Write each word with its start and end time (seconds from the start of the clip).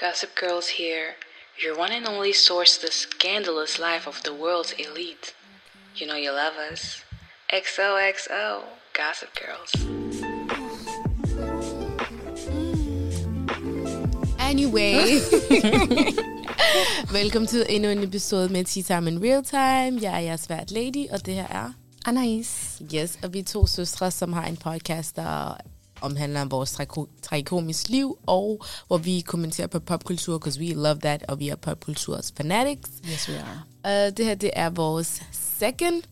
Gossip 0.00 0.34
Girls 0.34 0.66
here, 0.66 1.16
your 1.62 1.76
one 1.76 1.92
and 1.92 2.08
only 2.08 2.32
source 2.32 2.78
to 2.78 2.86
the 2.86 2.92
scandalous 2.92 3.78
life 3.78 4.06
of 4.06 4.22
the 4.22 4.32
world's 4.32 4.72
elite. 4.72 5.34
You 5.94 6.06
know 6.06 6.16
you 6.16 6.32
love 6.32 6.54
us. 6.72 7.04
XOXO, 7.52 8.62
Gossip 8.94 9.28
Girls. 9.42 9.72
Anyway. 14.40 15.20
Velkommen 17.12 17.46
til 17.46 17.66
endnu 17.68 17.88
en 17.88 18.02
episode 18.02 18.48
med 18.48 18.64
Tea 18.64 18.82
Time 18.82 19.10
in 19.10 19.24
Real 19.24 19.44
Time. 19.44 20.02
Jeg 20.02 20.14
er 20.14 20.18
jeres 20.18 20.50
vært 20.50 20.70
Lady, 20.70 21.10
og 21.10 21.26
det 21.26 21.34
her 21.34 21.46
er... 21.50 21.72
Anais. 22.06 22.82
Yes, 22.94 23.18
og 23.22 23.32
vi 23.32 23.38
er 23.38 23.44
to 23.44 23.66
søstre, 23.66 24.10
som 24.10 24.32
har 24.32 24.46
en 24.46 24.56
podcast, 24.56 25.16
der 25.16 25.56
omhandler 26.00 26.40
om 26.40 26.50
vores 26.50 26.78
tragikomisk 27.22 27.88
liv, 27.88 28.18
og 28.26 28.64
hvor 28.86 28.98
vi 28.98 29.20
kommenterer 29.20 29.66
på 29.66 29.80
popkultur, 29.80 30.38
because 30.38 30.60
we 30.60 30.72
love 30.74 30.98
that, 31.00 31.24
og 31.28 31.38
vi 31.38 31.48
er 31.48 31.56
popkulturs 31.56 32.32
fanatics. 32.36 32.90
Yes, 33.12 33.28
we 33.28 33.34
are. 33.38 34.08
Uh, 34.08 34.16
det 34.16 34.24
her, 34.24 34.34
det 34.34 34.50
er 34.52 34.70
vores 34.70 35.22
second, 35.58 36.02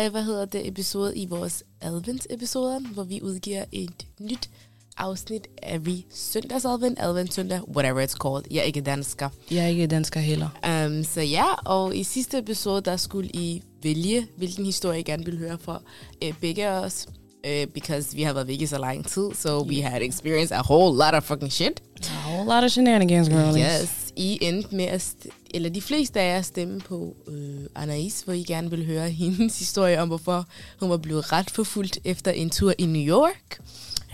uh, 0.00 0.06
hvad 0.10 0.24
hedder 0.24 0.44
det, 0.44 0.68
episode 0.68 1.16
i 1.16 1.26
vores 1.26 1.64
advent-episoder, 1.80 2.80
hvor 2.80 3.04
vi 3.04 3.22
udgiver 3.22 3.64
et 3.72 4.06
nyt 4.20 4.50
afsnit 4.96 5.48
every 5.62 6.04
søndagsadvent, 6.10 6.98
advent 7.00 7.34
søndag, 7.34 7.68
whatever 7.68 8.06
it's 8.06 8.16
called. 8.22 8.44
Jeg 8.50 8.58
er 8.58 8.62
ikke 8.62 8.80
dansker. 8.80 9.28
Jeg 9.50 9.64
er 9.64 9.68
ikke 9.68 9.86
dansker 9.86 10.20
heller. 10.20 10.48
Um, 10.86 11.04
så 11.04 11.20
ja, 11.20 11.54
og 11.54 11.96
i 11.96 12.02
sidste 12.02 12.38
episode, 12.38 12.80
der 12.80 12.96
skulle 12.96 13.30
I 13.34 13.62
vælge, 13.82 14.26
hvilken 14.36 14.64
historie 14.64 15.00
I 15.00 15.02
gerne 15.02 15.24
ville 15.24 15.40
høre 15.40 15.58
fra 15.58 15.82
uh, 16.24 16.34
begge 16.40 16.70
os. 16.70 17.06
Uh, 17.42 17.64
because 17.72 18.14
we 18.14 18.22
have 18.22 18.36
a 18.36 18.44
Vegas 18.44 18.72
i 18.72 19.02
too. 19.02 19.32
so 19.34 19.62
we 19.62 19.80
had 19.80 20.02
experienced 20.02 20.52
a 20.52 20.62
whole 20.62 20.92
lot 20.94 21.14
of 21.14 21.24
fucking 21.24 21.48
shit. 21.48 21.80
A 22.02 22.28
whole 22.28 22.44
lot 22.44 22.64
of 22.64 22.70
shenanigans, 22.70 23.28
girlies. 23.30 23.56
Yes, 23.56 24.12
I 24.16 24.38
endte 24.42 24.76
med 24.76 24.84
at, 24.84 25.14
eller 25.54 25.70
de 25.70 25.80
fleste 25.80 26.20
af 26.20 26.34
jer 26.34 26.42
stemme 26.42 26.80
på 26.80 27.16
øh, 27.28 27.66
Anais, 27.74 28.20
hvor 28.22 28.32
I 28.32 28.42
gerne 28.42 28.70
vil 28.70 28.86
høre 28.86 29.10
hendes 29.22 29.58
historie 29.58 30.00
om, 30.02 30.08
hvorfor 30.08 30.46
hun 30.80 30.90
var 30.90 30.96
blevet 30.96 31.32
ret 31.32 31.50
forfulgt 31.50 31.98
efter 32.04 32.30
en 32.30 32.50
tur 32.50 32.72
i 32.78 32.86
New 32.86 33.02
York. 33.02 33.60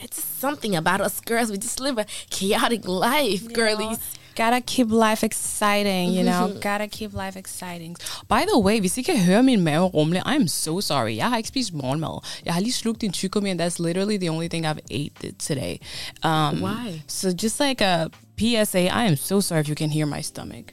It's 0.02 0.24
something 0.41 0.77
about 0.77 1.00
us 1.06 1.20
girls, 1.27 1.50
we 1.50 1.56
just 1.56 1.80
live 1.80 2.00
a 2.00 2.04
chaotic 2.30 2.80
life, 2.84 3.48
girlies. 3.54 3.98
Gotta 4.36 4.60
keep 4.60 4.88
life 4.90 5.24
exciting, 5.26 6.10
you 6.14 6.22
know. 6.22 6.48
Gotta 6.60 6.86
keep 6.86 7.12
life 7.12 7.38
exciting. 7.38 7.96
By 8.28 8.42
the 8.52 8.58
way, 8.58 8.80
hvis 8.80 8.98
I 8.98 9.02
kan 9.02 9.18
høre 9.18 9.42
min 9.42 9.60
mave 9.60 9.84
rumle, 9.84 10.22
I'm 10.26 10.46
so 10.46 10.80
sorry. 10.80 11.16
Jeg 11.16 11.28
har 11.28 11.36
ikke 11.36 11.48
spist 11.48 11.72
morgenmad. 11.74 12.26
Jeg 12.44 12.54
har 12.54 12.60
lige 12.60 12.72
slugt 12.72 13.04
en 13.04 13.12
tyggegummi, 13.12 13.50
and 13.50 13.60
that's 13.62 13.78
literally 13.82 14.16
the 14.18 14.30
only 14.30 14.48
thing 14.48 14.66
I've 14.66 14.80
ate 14.90 15.32
today. 15.38 15.76
Um, 16.24 16.62
Why? 16.62 17.02
So 17.08 17.28
just 17.42 17.60
like 17.60 17.84
a 17.84 18.06
PSA, 18.38 18.78
I 18.78 19.06
am 19.10 19.16
so 19.16 19.40
sorry 19.40 19.60
if 19.60 19.68
you 19.68 19.74
can 19.74 19.90
hear 19.90 20.06
my 20.06 20.22
stomach. 20.22 20.64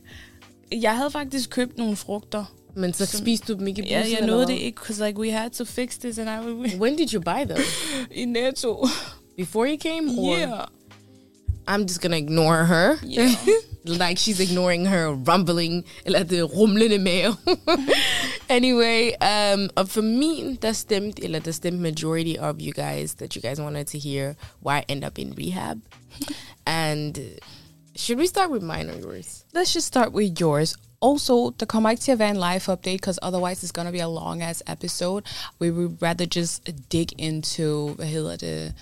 Jeg 0.72 0.98
havde 0.98 1.12
faktisk 1.12 1.50
købt 1.50 1.78
nogle 1.78 1.96
frugter. 1.96 2.46
Men 2.76 2.94
så 2.94 3.06
spiste 3.06 3.54
du 3.54 3.60
dem 3.60 3.68
ikke 3.68 3.82
i 3.84 3.90
Ja, 3.90 4.00
bussen, 4.00 4.12
jeg 4.12 4.20
eller 4.22 4.34
nåede 4.34 4.48
det 4.48 4.54
ikke, 4.54 4.80
because 4.82 5.06
like 5.06 5.20
we 5.20 5.32
had 5.32 5.50
to 5.50 5.66
fix 5.66 5.98
this, 5.98 6.18
and 6.18 6.30
I. 6.30 6.78
When 6.78 6.98
did 6.98 7.14
you 7.14 7.22
buy 7.22 7.46
them? 7.50 7.64
I 8.22 8.26
Netto. 8.26 8.88
Before 9.38 9.68
you 9.68 9.78
came? 9.78 10.20
Or 10.20 10.38
Yeah. 10.38 10.66
I'm 11.68 11.86
just 11.88 12.02
gonna 12.02 12.18
ignore 12.18 12.66
her. 12.66 12.98
Yeah. 13.04 13.36
like 13.86 14.18
she's 14.18 14.40
ignoring 14.40 14.86
her 14.86 15.14
rumbling, 15.14 15.84
det 16.24 16.44
rumlende 16.44 16.98
mave. 17.00 17.38
anyway, 18.50 19.14
um, 19.22 19.70
og 19.76 19.90
for 19.90 20.02
min, 20.02 20.56
der 20.56 20.72
stemte, 20.72 21.24
eller 21.24 21.40
der 21.40 21.52
majority 21.72 22.36
of 22.40 22.56
you 22.60 22.72
guys 22.72 23.14
that 23.16 23.36
you 23.36 23.42
guys 23.42 23.60
wanted 23.60 23.88
to 23.88 23.98
hear 23.98 24.36
why 24.62 24.80
I 24.80 24.84
end 24.90 25.04
up 25.04 25.20
in 25.20 25.34
rehab. 25.38 25.82
and 26.66 27.18
uh, 27.18 27.24
should 27.96 28.18
we 28.18 28.28
start 28.28 28.52
with 28.52 28.64
mine 28.64 28.90
or 28.90 28.98
yours? 28.98 29.46
Let's 29.54 29.74
just 29.74 29.88
start 29.88 30.14
with 30.14 30.40
yours. 30.40 30.76
Also, 31.02 31.50
der 31.60 31.66
kommer 31.66 31.90
ikke 31.90 32.02
til 32.02 32.12
at 32.12 32.20
være 32.20 32.30
en 32.30 32.36
live 32.36 32.70
update, 32.70 32.98
because 32.98 33.20
otherwise 33.22 33.64
it's 33.64 33.74
gonna 33.74 33.92
be 33.92 34.00
a 34.00 34.08
long 34.08 34.42
ass 34.42 34.64
episode. 34.68 35.24
We 35.60 35.72
would 35.72 36.02
rather 36.02 36.26
just 36.36 36.70
dig 36.92 37.08
into, 37.18 37.96
det, 38.38 38.74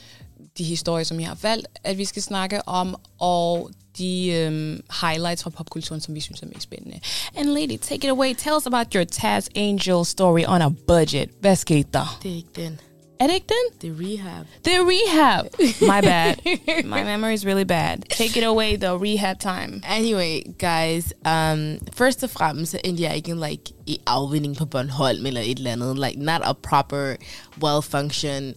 de 0.58 0.64
historier, 0.64 1.04
som 1.04 1.20
jeg 1.20 1.28
har 1.28 1.38
valgt, 1.42 1.68
at 1.84 1.98
vi 1.98 2.06
skal 2.06 2.22
snakke 2.22 2.68
om, 2.68 2.96
og 3.20 3.72
de 3.98 4.46
um, 4.48 4.84
highlights 5.08 5.44
fra 5.44 5.50
popkulturen, 5.50 6.02
som 6.02 6.16
vi 6.16 6.20
synes 6.20 6.42
er 6.42 6.48
mest 6.48 6.64
spændende. 6.64 7.00
And 7.36 7.50
lady, 7.50 7.78
take 7.78 8.08
it 8.08 8.10
away. 8.10 8.34
Tell 8.38 8.56
us 8.58 8.66
about 8.66 8.94
your 8.94 9.04
Taz 9.04 9.48
Angel 9.56 10.06
story 10.06 10.44
on 10.48 10.62
a 10.62 10.70
budget. 10.88 11.30
Hvad 11.40 11.56
skete 11.56 11.90
der? 11.94 12.20
Det 12.24 12.32
er 12.32 12.36
ikke 12.36 12.50
den. 12.56 12.80
Er 13.22 13.28
det 13.28 13.34
ikke 13.34 13.48
den? 13.48 13.82
Det 13.82 13.90
er 13.90 13.94
rehab. 14.00 14.46
The 14.64 14.80
rehab. 14.80 15.46
My 15.82 16.02
bad. 16.02 16.36
My 16.96 17.04
memory 17.04 17.34
is 17.34 17.46
really 17.46 17.64
bad. 17.64 17.98
Take 18.10 18.40
it 18.40 18.44
away, 18.44 18.78
the 18.78 18.98
rehab 18.98 19.40
time. 19.40 19.82
Anyway, 19.86 20.42
guys, 20.60 21.14
um, 21.26 21.78
først 21.94 22.24
og 22.24 22.30
fremmest 22.30 22.72
så 22.72 22.80
endte 22.84 23.04
jeg 23.04 23.16
ikke 23.16 23.36
like, 23.48 23.74
i 23.88 23.98
afvinding 24.08 24.58
på 24.58 24.66
Bornholm 24.66 25.26
eller 25.26 25.42
et 25.42 25.58
eller 25.58 25.72
andet. 25.72 26.00
Like, 26.00 26.20
not 26.20 26.42
a 26.44 26.54
proper, 26.54 27.16
well-function, 27.64 28.54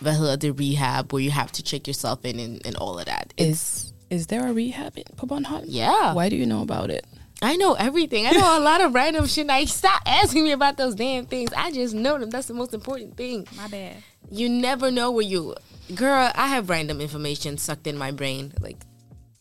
hvad 0.00 0.14
hedder 0.14 0.36
det, 0.36 0.54
rehab, 0.60 1.12
where 1.12 1.24
you 1.24 1.30
have 1.32 1.48
to 1.52 1.62
check 1.62 1.86
yourself 1.88 2.18
in 2.24 2.40
and, 2.40 2.66
and 2.66 2.76
all 2.76 2.98
of 2.98 3.04
that. 3.06 3.32
It's, 3.36 3.50
Is 3.50 3.92
is 4.10 4.26
there 4.26 4.46
a 4.48 4.52
rehab 4.52 4.96
in 4.96 5.04
på 5.16 5.26
Bornholm? 5.26 5.64
yeah. 5.68 6.14
Why 6.14 6.28
do 6.28 6.36
you 6.36 6.46
know 6.46 6.62
about 6.62 6.90
it? 6.90 7.04
I 7.42 7.56
know 7.56 7.74
everything. 7.74 8.26
I 8.26 8.30
know 8.30 8.58
a 8.58 8.64
lot 8.70 8.80
of 8.80 8.94
random 8.94 9.26
shit. 9.26 9.46
Like, 9.46 9.68
stop 9.68 10.00
asking 10.06 10.44
me 10.44 10.52
about 10.52 10.76
those 10.78 10.94
damn 10.94 11.26
things. 11.26 11.50
I 11.56 11.70
just 11.70 11.94
know 11.94 12.18
them. 12.18 12.30
That's 12.30 12.46
the 12.48 12.54
most 12.54 12.72
important 12.72 13.16
thing. 13.16 13.46
My 13.56 13.68
bad. 13.68 13.96
You 14.30 14.48
never 14.48 14.90
know 14.90 15.10
where 15.10 15.26
you... 15.26 15.54
Girl, 15.94 16.30
I 16.34 16.46
have 16.46 16.70
random 16.70 17.00
information 17.00 17.58
sucked 17.58 17.86
in 17.86 17.98
my 17.98 18.10
brain. 18.10 18.52
Like, 18.60 18.78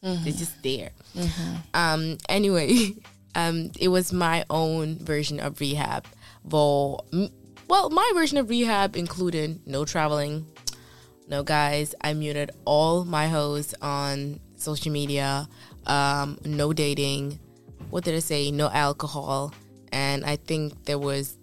it's 0.03 0.37
just 0.39 0.61
there. 0.61 0.91
Um, 1.73 2.17
anyway, 2.29 2.91
um, 3.35 3.71
it 3.79 3.87
was 3.87 4.11
my 4.11 4.43
own 4.49 4.97
version 4.99 5.39
of 5.39 5.59
rehab. 5.61 6.05
Hvor, 6.49 6.99
m- 7.13 7.29
well, 7.67 7.89
my 7.89 8.11
version 8.13 8.37
of 8.37 8.49
rehab 8.49 8.95
included 8.95 9.65
no 9.65 9.85
traveling, 9.85 10.45
no 11.27 11.43
guys. 11.43 11.95
I 12.01 12.13
muted 12.13 12.51
all 12.65 13.05
my 13.05 13.27
hoes 13.27 13.73
on 13.81 14.39
social 14.55 14.91
media, 14.91 15.47
um, 15.85 16.37
no 16.45 16.73
dating. 16.73 17.39
What 17.89 18.03
did 18.03 18.15
I 18.15 18.19
say? 18.19 18.51
No 18.51 18.69
alcohol. 18.69 19.53
And 19.91 20.25
I 20.25 20.35
think 20.35 20.85
there 20.85 20.99
was, 20.99 21.37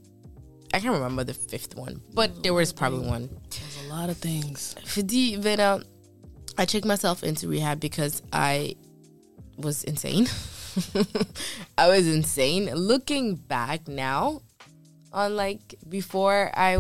I 0.75 0.81
can't 0.81 0.95
remember 0.95 1.25
the 1.25 1.35
fifth 1.35 1.75
one, 1.75 2.03
but 2.13 2.43
there 2.43 2.55
was 2.55 2.73
probably 2.73 3.07
one. 3.07 3.29
There's 3.51 3.87
a 3.87 3.89
lot 3.89 4.11
of 4.11 4.17
things. 4.19 4.75
Fordi, 4.85 5.39
venner, 5.39 5.83
I 6.59 6.67
checked 6.67 6.85
myself 6.85 7.23
into 7.25 7.49
rehab 7.49 7.81
because 7.81 8.23
I 8.33 8.77
was 9.57 9.85
insane. 9.85 10.29
I 11.79 11.89
was 11.89 12.07
insane. 12.07 12.75
Looking 12.75 13.37
back 13.37 13.89
now, 13.89 14.43
on 15.13 15.37
like 15.37 15.75
before 15.89 16.51
I 16.55 16.79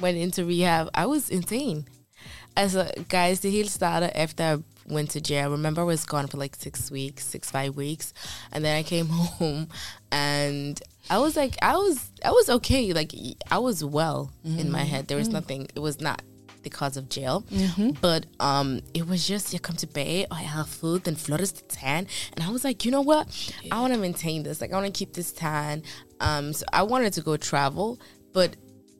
went 0.00 0.18
into 0.18 0.44
rehab, 0.44 0.90
I 0.94 1.06
was 1.06 1.30
insane. 1.30 1.86
Altså, 2.56 2.90
guys, 3.08 3.40
the 3.40 3.50
hele 3.50 3.68
started 3.68 4.16
after 4.18 4.42
I 4.42 4.56
went 4.92 5.10
to 5.10 5.20
jail. 5.20 5.50
Remember, 5.50 5.82
I 5.82 5.84
was 5.84 6.04
gone 6.04 6.26
for 6.26 6.36
like 6.36 6.56
six 6.56 6.90
weeks, 6.90 7.24
six, 7.24 7.50
five 7.50 7.76
weeks. 7.76 8.12
And 8.52 8.64
then 8.64 8.76
I 8.76 8.82
came 8.82 9.06
home 9.08 9.68
and 10.10 10.80
I 11.08 11.18
was 11.18 11.36
like, 11.36 11.56
I 11.62 11.76
was, 11.76 12.10
I 12.24 12.30
was 12.30 12.50
okay. 12.50 12.92
Like, 12.92 13.12
I 13.50 13.58
was 13.58 13.84
well 13.84 14.32
mm-hmm. 14.44 14.58
in 14.58 14.70
my 14.70 14.82
head. 14.82 15.08
There 15.08 15.16
was 15.16 15.28
mm-hmm. 15.28 15.34
nothing, 15.34 15.68
it 15.74 15.80
was 15.80 16.00
not 16.00 16.22
because 16.62 17.00
of 17.00 17.04
jail. 17.16 17.42
But 18.02 18.26
um, 18.40 18.80
it 18.94 19.04
was 19.08 19.30
just, 19.30 19.52
jeg 19.52 19.62
kom 19.62 19.76
tilbage, 19.76 20.26
og 20.32 20.38
jeg 20.40 20.50
havde 20.50 20.66
fået 20.66 21.06
den 21.06 21.16
flotteste 21.16 21.62
tan. 21.68 22.06
And 22.36 22.48
I 22.48 22.52
was 22.52 22.64
like, 22.64 22.86
you 22.86 22.90
know 22.90 23.14
what? 23.14 23.52
I 23.64 23.74
want 23.74 23.94
to 23.94 24.00
maintain 24.00 24.44
this. 24.44 24.60
Like, 24.60 24.72
I 24.72 24.76
want 24.76 24.94
to 24.94 24.98
keep 24.98 25.12
this 25.12 25.32
tan. 25.32 25.82
Um, 26.20 26.52
so 26.52 26.64
I 26.72 26.82
wanted 26.82 27.10
to 27.12 27.22
go 27.22 27.36
travel, 27.36 27.96
but 28.34 28.50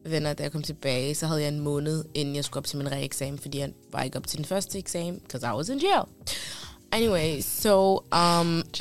venner, 0.05 0.33
da 0.33 0.43
jeg 0.43 0.53
kom 0.53 0.63
tilbage, 0.63 1.15
så 1.15 1.27
havde 1.27 1.41
jeg 1.41 1.49
en 1.49 1.61
måned, 1.61 2.05
inden 2.15 2.37
jeg 2.37 2.45
skulle 2.45 2.61
op 2.61 2.67
til 2.67 2.79
min 2.79 2.93
reeksamen, 2.93 3.39
fordi 3.39 3.59
jeg 3.59 3.71
var 3.93 4.03
ikke 4.03 4.17
op 4.17 4.27
til 4.27 4.37
den 4.37 4.45
første 4.45 4.79
eksamen, 4.79 5.21
because 5.21 5.47
I 5.47 5.51
was 5.57 5.69
in 5.69 5.79
jail. 5.79 6.05
Anyway, 6.93 7.41
so 7.41 8.05
um, 8.11 8.65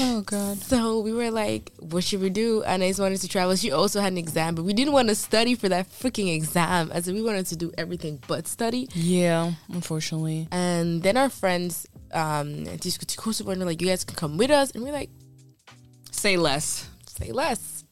Oh 0.00 0.22
god. 0.26 0.58
so 0.62 1.00
we 1.00 1.12
were 1.12 1.30
like, 1.30 1.72
what 1.78 2.02
should 2.04 2.20
we 2.20 2.30
do? 2.30 2.62
And 2.64 2.82
I 2.82 2.88
just 2.88 3.00
wanted 3.00 3.20
to 3.20 3.28
travel. 3.28 3.54
She 3.56 3.70
also 3.70 4.00
had 4.00 4.12
an 4.12 4.18
exam, 4.18 4.54
but 4.54 4.64
we 4.64 4.72
didn't 4.72 4.92
want 4.92 5.08
to 5.08 5.14
study 5.14 5.54
for 5.54 5.68
that 5.68 5.88
freaking 5.90 6.34
exam. 6.34 6.90
As 6.92 7.06
we 7.10 7.22
wanted 7.22 7.46
to 7.46 7.56
do 7.56 7.72
everything 7.78 8.20
but 8.26 8.48
study. 8.48 8.88
Yeah, 8.94 9.52
unfortunately. 9.72 10.48
And 10.50 11.02
then 11.02 11.16
our 11.16 11.28
friends, 11.28 11.86
um, 12.12 12.64
de 12.64 12.90
skulle 12.90 13.06
til 13.06 13.18
Kosovo, 13.18 13.50
and 13.50 13.60
they're 13.60 13.68
like, 13.68 13.80
you 13.80 13.88
guys 13.88 14.04
can 14.04 14.16
come 14.16 14.38
with 14.38 14.50
us. 14.50 14.70
And 14.72 14.82
we're 14.84 14.92
like, 14.92 15.10
Say 16.10 16.36
less. 16.36 16.88
say 17.06 17.32
less. 17.32 17.84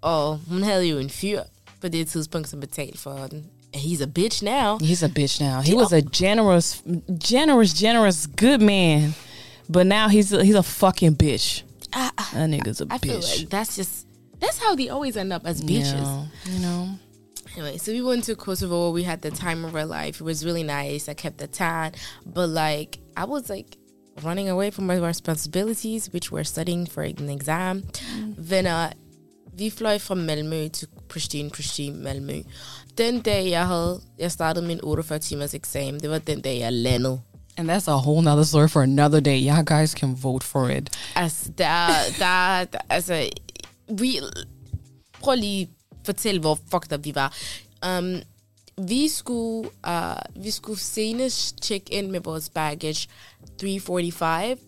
Og 0.00 0.38
hun 0.48 0.62
you 0.62 0.98
in 0.98 1.10
fear. 1.10 1.42
på 1.80 1.88
det 1.88 2.08
tidspunkt, 2.08 2.48
som 2.48 2.60
betalte 2.60 2.98
for 2.98 3.26
den. 3.30 3.44
And 3.72 3.82
he's 3.82 4.00
a 4.00 4.06
bitch 4.06 4.42
now. 4.42 4.78
He's 4.78 5.02
a 5.02 5.08
bitch 5.08 5.40
now. 5.40 5.60
He 5.60 5.74
was 5.74 5.92
a 5.92 6.00
generous, 6.02 6.82
generous, 7.18 7.74
generous, 7.74 8.26
good 8.26 8.62
man, 8.62 9.14
but 9.68 9.86
now 9.86 10.08
he's 10.08 10.32
a, 10.32 10.42
he's 10.44 10.54
a 10.54 10.62
fucking 10.62 11.16
bitch. 11.16 11.62
I, 11.92 12.10
That 12.34 12.50
nigga's 12.50 12.80
a 12.80 12.86
I 12.90 12.98
bitch. 12.98 13.40
like 13.40 13.50
that's 13.50 13.76
just, 13.76 14.06
that's 14.40 14.58
how 14.58 14.74
they 14.74 14.88
always 14.88 15.16
end 15.16 15.32
up 15.32 15.46
as 15.46 15.62
bitches. 15.62 15.92
Yeah, 16.46 16.52
you 16.52 16.58
know. 16.60 16.88
Anyway, 17.54 17.76
so 17.78 17.92
we 17.92 18.02
went 18.02 18.24
to 18.24 18.36
Kosovo. 18.36 18.90
We 18.90 19.02
had 19.02 19.22
the 19.22 19.30
time 19.30 19.64
of 19.64 19.74
our 19.74 19.84
life. 19.86 20.20
It 20.20 20.24
was 20.24 20.44
really 20.44 20.62
nice. 20.62 21.08
I 21.08 21.14
kept 21.14 21.38
the 21.38 21.46
tan, 21.48 21.92
but 22.24 22.48
like 22.48 22.98
I 23.16 23.24
was 23.24 23.50
like 23.50 23.76
running 24.22 24.48
away 24.48 24.70
from 24.70 24.86
my 24.86 24.96
responsibilities, 24.96 26.12
which 26.12 26.30
were 26.30 26.44
studying 26.44 26.86
for 26.86 27.02
an 27.02 27.28
exam. 27.28 27.82
Mm. 27.82 28.36
Venner, 28.36 28.92
vi 29.58 29.70
fløj 29.70 29.98
fra 29.98 30.14
Malmø 30.14 30.68
til 30.68 30.88
Pristina, 31.08 31.48
Pristina, 31.48 31.96
Malmø. 31.96 32.42
Den 32.98 33.20
dag, 33.20 33.50
jeg 33.50 33.66
havde, 33.66 34.00
jeg 34.18 34.32
startede 34.32 34.66
min 34.66 34.80
48 34.82 35.18
timers 35.18 35.54
eksamen, 35.54 36.00
det 36.00 36.10
var 36.10 36.18
den 36.18 36.40
dag, 36.40 36.58
jeg 36.58 36.72
landede. 36.72 37.20
And 37.56 37.70
that's 37.70 37.90
a 37.90 37.96
whole 37.96 38.24
nother 38.24 38.44
story 38.44 38.68
for 38.68 38.82
another 38.82 39.20
day. 39.20 39.50
Y'all 39.50 39.64
guys 39.64 39.90
can 39.90 40.16
vote 40.22 40.46
for 40.46 40.68
it. 40.68 40.90
Altså, 41.14 41.50
der, 41.58 41.88
der, 42.18 42.64
der 42.64 42.78
altså, 42.88 43.28
vi, 43.88 44.20
prøv 45.20 45.34
lige 45.34 45.70
fortælle, 46.04 46.40
hvor 46.40 46.58
fucked 46.70 46.98
up 46.98 47.04
vi 47.04 47.14
var. 47.14 47.36
Um, 47.86 48.16
vi 48.88 49.08
skulle, 49.08 49.68
uh, 49.88 50.44
vi 50.44 50.50
skulle 50.50 50.80
senest 50.80 51.64
check 51.64 51.88
ind 51.90 52.10
med 52.10 52.20
vores 52.20 52.48
baggage 52.48 53.08
3.45 53.62 54.58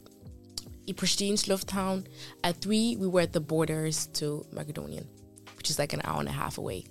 i 0.91 0.93
Pristines 0.93 1.47
lufthavn. 1.47 2.05
At 2.45 2.57
3, 2.63 2.97
we 2.97 3.07
were 3.07 3.23
at 3.23 3.33
the 3.33 3.41
borders 3.41 4.09
to 4.19 4.45
Macedonia, 4.53 5.03
which 5.57 5.71
is 5.71 5.79
like 5.79 5.93
an 5.97 6.01
hour 6.05 6.21
and 6.21 6.29
a 6.29 6.33
half 6.33 6.59
away. 6.59 6.85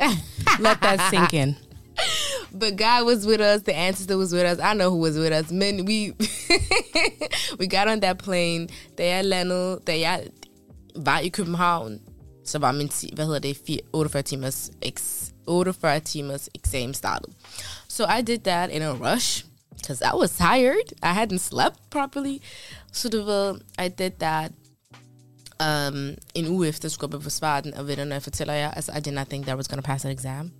Let 0.60 0.80
that 0.82 1.10
sink 1.10 1.32
in. 1.34 1.56
But 2.52 2.76
God 2.76 3.06
was 3.06 3.26
with 3.26 3.40
us. 3.40 3.62
The 3.62 3.74
ancestor 3.76 4.16
was 4.16 4.32
with 4.32 4.44
us. 4.52 4.58
I 4.58 4.74
know 4.74 4.90
who 4.90 4.96
was 4.96 5.16
with 5.18 5.32
us. 5.32 5.50
Men, 5.52 5.84
we 5.84 6.12
we 7.58 7.66
got 7.66 7.88
on 7.88 8.00
that 8.00 8.18
plane. 8.18 8.68
Da 8.98 9.02
jeg 9.06 9.24
landede, 9.24 9.80
da 9.86 9.98
jeg 9.98 10.26
var 10.96 11.18
i 11.18 11.28
København, 11.28 12.00
så 12.44 12.58
var 12.58 12.72
min, 12.72 12.90
hvad 13.12 13.24
hedder 13.26 13.38
det, 13.38 13.56
fire- 13.66 13.80
48 13.94 14.22
timers, 14.22 14.70
ex, 14.82 15.02
48 15.48 16.00
timers 16.00 16.48
eksamen 16.54 16.94
startet. 16.94 17.34
So 17.88 18.04
I 18.18 18.22
did 18.22 18.38
that 18.38 18.70
in 18.70 18.82
a 18.82 18.92
rush, 18.94 19.44
because 19.76 20.02
I 20.02 20.14
was 20.16 20.30
tired. 20.36 20.92
I 21.02 21.12
hadn't 21.24 21.38
slept 21.38 21.78
properly. 21.90 22.40
Ved, 22.92 23.60
I 23.78 23.88
did 23.88 24.12
that 24.18 24.52
um, 25.60 26.14
en 26.34 26.46
uge 26.48 26.68
efter 26.68 26.88
skulle 26.88 27.16
jeg 27.16 27.22
besvare 27.22 27.62
den, 27.62 27.74
og 27.74 27.86
ved 27.86 27.96
du, 27.96 28.04
når 28.04 28.14
jeg 28.14 28.22
fortæller 28.22 28.54
jer, 28.54 28.70
altså, 28.70 28.92
I 28.92 29.00
did 29.00 29.12
not 29.12 29.26
think 29.26 29.44
that 29.44 29.54
I 29.54 29.56
was 29.56 29.68
going 29.68 29.84
to 29.84 29.86
pass 29.86 30.04
an 30.04 30.10
exam. 30.10 30.52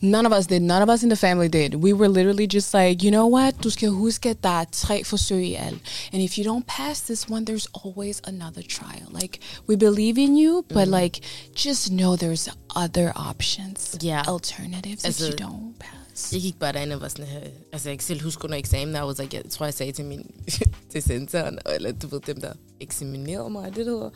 None 0.00 0.26
of 0.26 0.32
us 0.38 0.46
did. 0.46 0.60
None 0.60 0.82
of 0.82 0.88
us 0.88 1.02
in 1.02 1.10
the 1.10 1.16
family 1.16 1.48
did. 1.48 1.74
We 1.74 1.92
were 1.92 2.08
literally 2.08 2.46
just 2.46 2.74
like, 2.74 3.04
you 3.04 3.10
know 3.10 3.26
what? 3.26 3.62
Du 3.62 3.70
skal 3.70 3.88
huske, 3.90 4.30
at 4.30 4.42
der 4.42 4.60
er 4.60 4.64
tre 4.72 5.04
forsøg 5.04 5.46
i 5.46 5.54
alt. 5.54 5.80
And 6.12 6.22
if 6.22 6.38
you 6.38 6.44
don't 6.44 6.64
pass 6.66 7.00
this 7.00 7.28
one, 7.28 7.44
there's 7.44 7.66
always 7.84 8.20
another 8.24 8.62
trial. 8.62 9.20
Like, 9.20 9.38
we 9.68 9.76
believe 9.76 10.18
in 10.18 10.36
you, 10.36 10.64
but 10.68 10.88
like, 10.88 11.20
just 11.54 11.88
know 11.88 12.16
there's 12.16 12.48
other 12.76 13.12
options. 13.16 13.96
Yeah. 14.02 14.22
Alternatives 14.28 15.04
if 15.04 15.20
you 15.20 15.36
don't 15.36 15.78
pass. 15.78 15.99
Jeg 16.32 16.40
gik 16.40 16.58
bare 16.58 16.72
derind 16.72 16.92
og 16.92 17.00
var 17.00 17.08
sådan 17.08 17.26
her, 17.26 17.40
altså 17.72 17.88
jeg 17.88 17.98
kan 17.98 18.04
selv 18.04 18.22
huske 18.22 18.44
under 18.44 18.58
eksamen, 18.58 18.94
der 18.94 19.00
var 19.00 19.16
like, 19.20 19.36
jeg 19.36 19.44
tror 19.50 19.66
jeg 19.66 19.74
sagde 19.74 19.92
til 19.92 20.04
min, 20.04 20.30
til 20.92 21.02
sensoren, 21.02 21.58
eller 21.74 21.92
du 21.92 22.06
ved 22.06 22.20
dem 22.20 22.40
der 22.40 22.52
eksaminerede 22.80 23.50
mig, 23.50 23.76
det 23.76 23.84
hedder. 23.84 24.10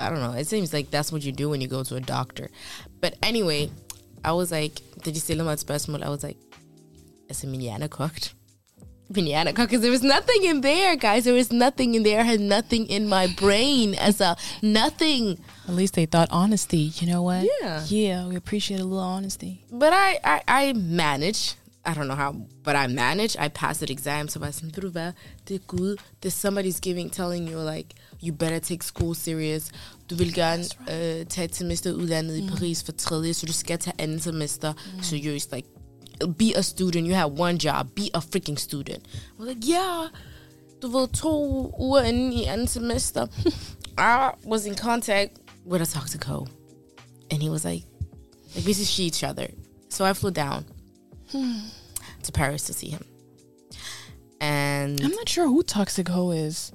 I 0.00 0.02
don't 0.02 0.16
know, 0.16 0.34
it 0.34 0.46
seems 0.46 0.72
like 0.72 0.98
that's 0.98 1.12
what 1.12 1.22
you 1.24 1.32
do 1.44 1.50
when 1.50 1.62
you 1.62 1.68
go 1.68 1.82
to 1.82 1.96
a 1.96 2.00
doctor. 2.00 2.46
But 3.02 3.12
anyway, 3.22 3.68
I 4.24 4.30
was 4.30 4.50
like, 4.50 4.82
da 5.04 5.10
de 5.10 5.20
stillede 5.20 5.44
mig 5.44 5.52
et 5.52 5.60
spørgsmål, 5.60 6.00
I 6.00 6.08
was 6.08 6.22
like, 6.22 6.40
altså 7.28 7.46
min 7.46 7.60
hjerne 7.60 7.84
er 7.84 7.88
kogt. 7.88 8.36
Er 9.10 9.44
because 9.52 9.80
there 9.80 9.90
was 9.90 10.02
nothing 10.02 10.44
in 10.44 10.60
there, 10.60 10.94
guys. 10.94 11.24
There 11.24 11.34
was 11.34 11.50
nothing 11.50 11.96
in 11.96 12.04
there. 12.04 12.20
I 12.20 12.22
had 12.22 12.40
nothing 12.40 12.86
in 12.86 13.08
my 13.08 13.26
brain. 13.26 13.94
as 13.94 14.20
a 14.20 14.36
nothing. 14.62 15.38
At 15.66 15.74
least 15.74 15.94
they 15.94 16.06
thought 16.06 16.28
honesty. 16.30 16.92
You 17.00 17.08
know 17.08 17.22
what? 17.22 17.44
Yeah. 17.60 17.84
Yeah, 17.88 18.28
we 18.28 18.36
appreciate 18.36 18.80
a 18.80 18.84
little 18.84 18.98
honesty. 18.98 19.64
But 19.72 19.92
I, 19.92 20.18
I, 20.24 20.42
I 20.46 20.72
manage. 20.74 21.54
I 21.84 21.94
don't 21.94 22.08
know 22.08 22.14
how, 22.14 22.32
but 22.62 22.76
I 22.76 22.86
manage. 22.86 23.36
I 23.38 23.48
passed 23.48 23.80
the 23.80 23.90
exam. 23.90 24.28
so 24.28 24.38
var 24.38 24.46
jeg 24.46 24.54
sådan, 24.54 24.76
ved 24.76 24.82
du 24.82 24.90
hvad, 24.90 25.12
det 25.48 25.54
er 25.54 25.58
Gud. 25.66 25.96
There's 26.22 26.34
somebody's 26.34 26.80
giving, 26.80 27.10
telling 27.12 27.48
you 27.50 27.58
like, 27.58 27.94
you 28.22 28.32
better 28.32 28.58
take 28.58 28.82
school 28.84 29.14
serious. 29.14 29.70
Du 30.10 30.14
vil 30.14 30.34
gerne 30.34 30.64
uh, 30.80 31.26
tage 31.26 31.44
et 31.44 31.56
semester 31.56 31.92
udlandet 31.92 32.36
i 32.36 32.48
Paris 32.48 32.82
for 32.82 32.92
tredje, 32.92 33.34
så 33.34 33.46
du 33.46 33.52
skal 33.52 33.78
tage 33.78 33.94
anden 33.98 34.20
semester 34.20 34.72
seriøst. 35.02 35.52
Like, 35.52 35.68
be 36.26 36.54
a 36.54 36.62
student. 36.62 37.06
You 37.06 37.14
have 37.14 37.32
one 37.32 37.58
job. 37.58 37.94
Be 37.94 38.10
a 38.14 38.20
freaking 38.20 38.58
student. 38.58 39.06
I 39.06 39.38
was 39.38 39.48
like, 39.48 39.58
yeah. 39.60 40.08
Ved, 40.82 41.12
to 41.12 41.28
uger 41.78 42.04
inden 42.04 42.32
i 42.32 42.46
anden 42.46 42.66
semester, 42.66 43.28
I 43.98 44.32
was 44.44 44.64
in 44.64 44.74
contact 44.74 45.38
with 45.64 45.82
a 45.82 45.86
toxico. 45.86 46.48
And 47.30 47.42
he 47.42 47.50
was 47.50 47.64
like, 47.64 47.82
like 48.56 48.64
we 48.64 48.72
see 48.72 49.04
each 49.04 49.22
other. 49.22 49.48
So 49.88 50.04
I 50.04 50.14
flew 50.14 50.30
down 50.30 50.64
to 51.32 52.32
Paris 52.32 52.64
to 52.64 52.72
see 52.72 52.88
him. 52.88 53.04
And 54.40 55.00
I'm 55.02 55.10
not 55.10 55.28
sure 55.28 55.46
who 55.46 55.62
Toxic 55.62 56.08
Ho 56.08 56.30
is. 56.30 56.72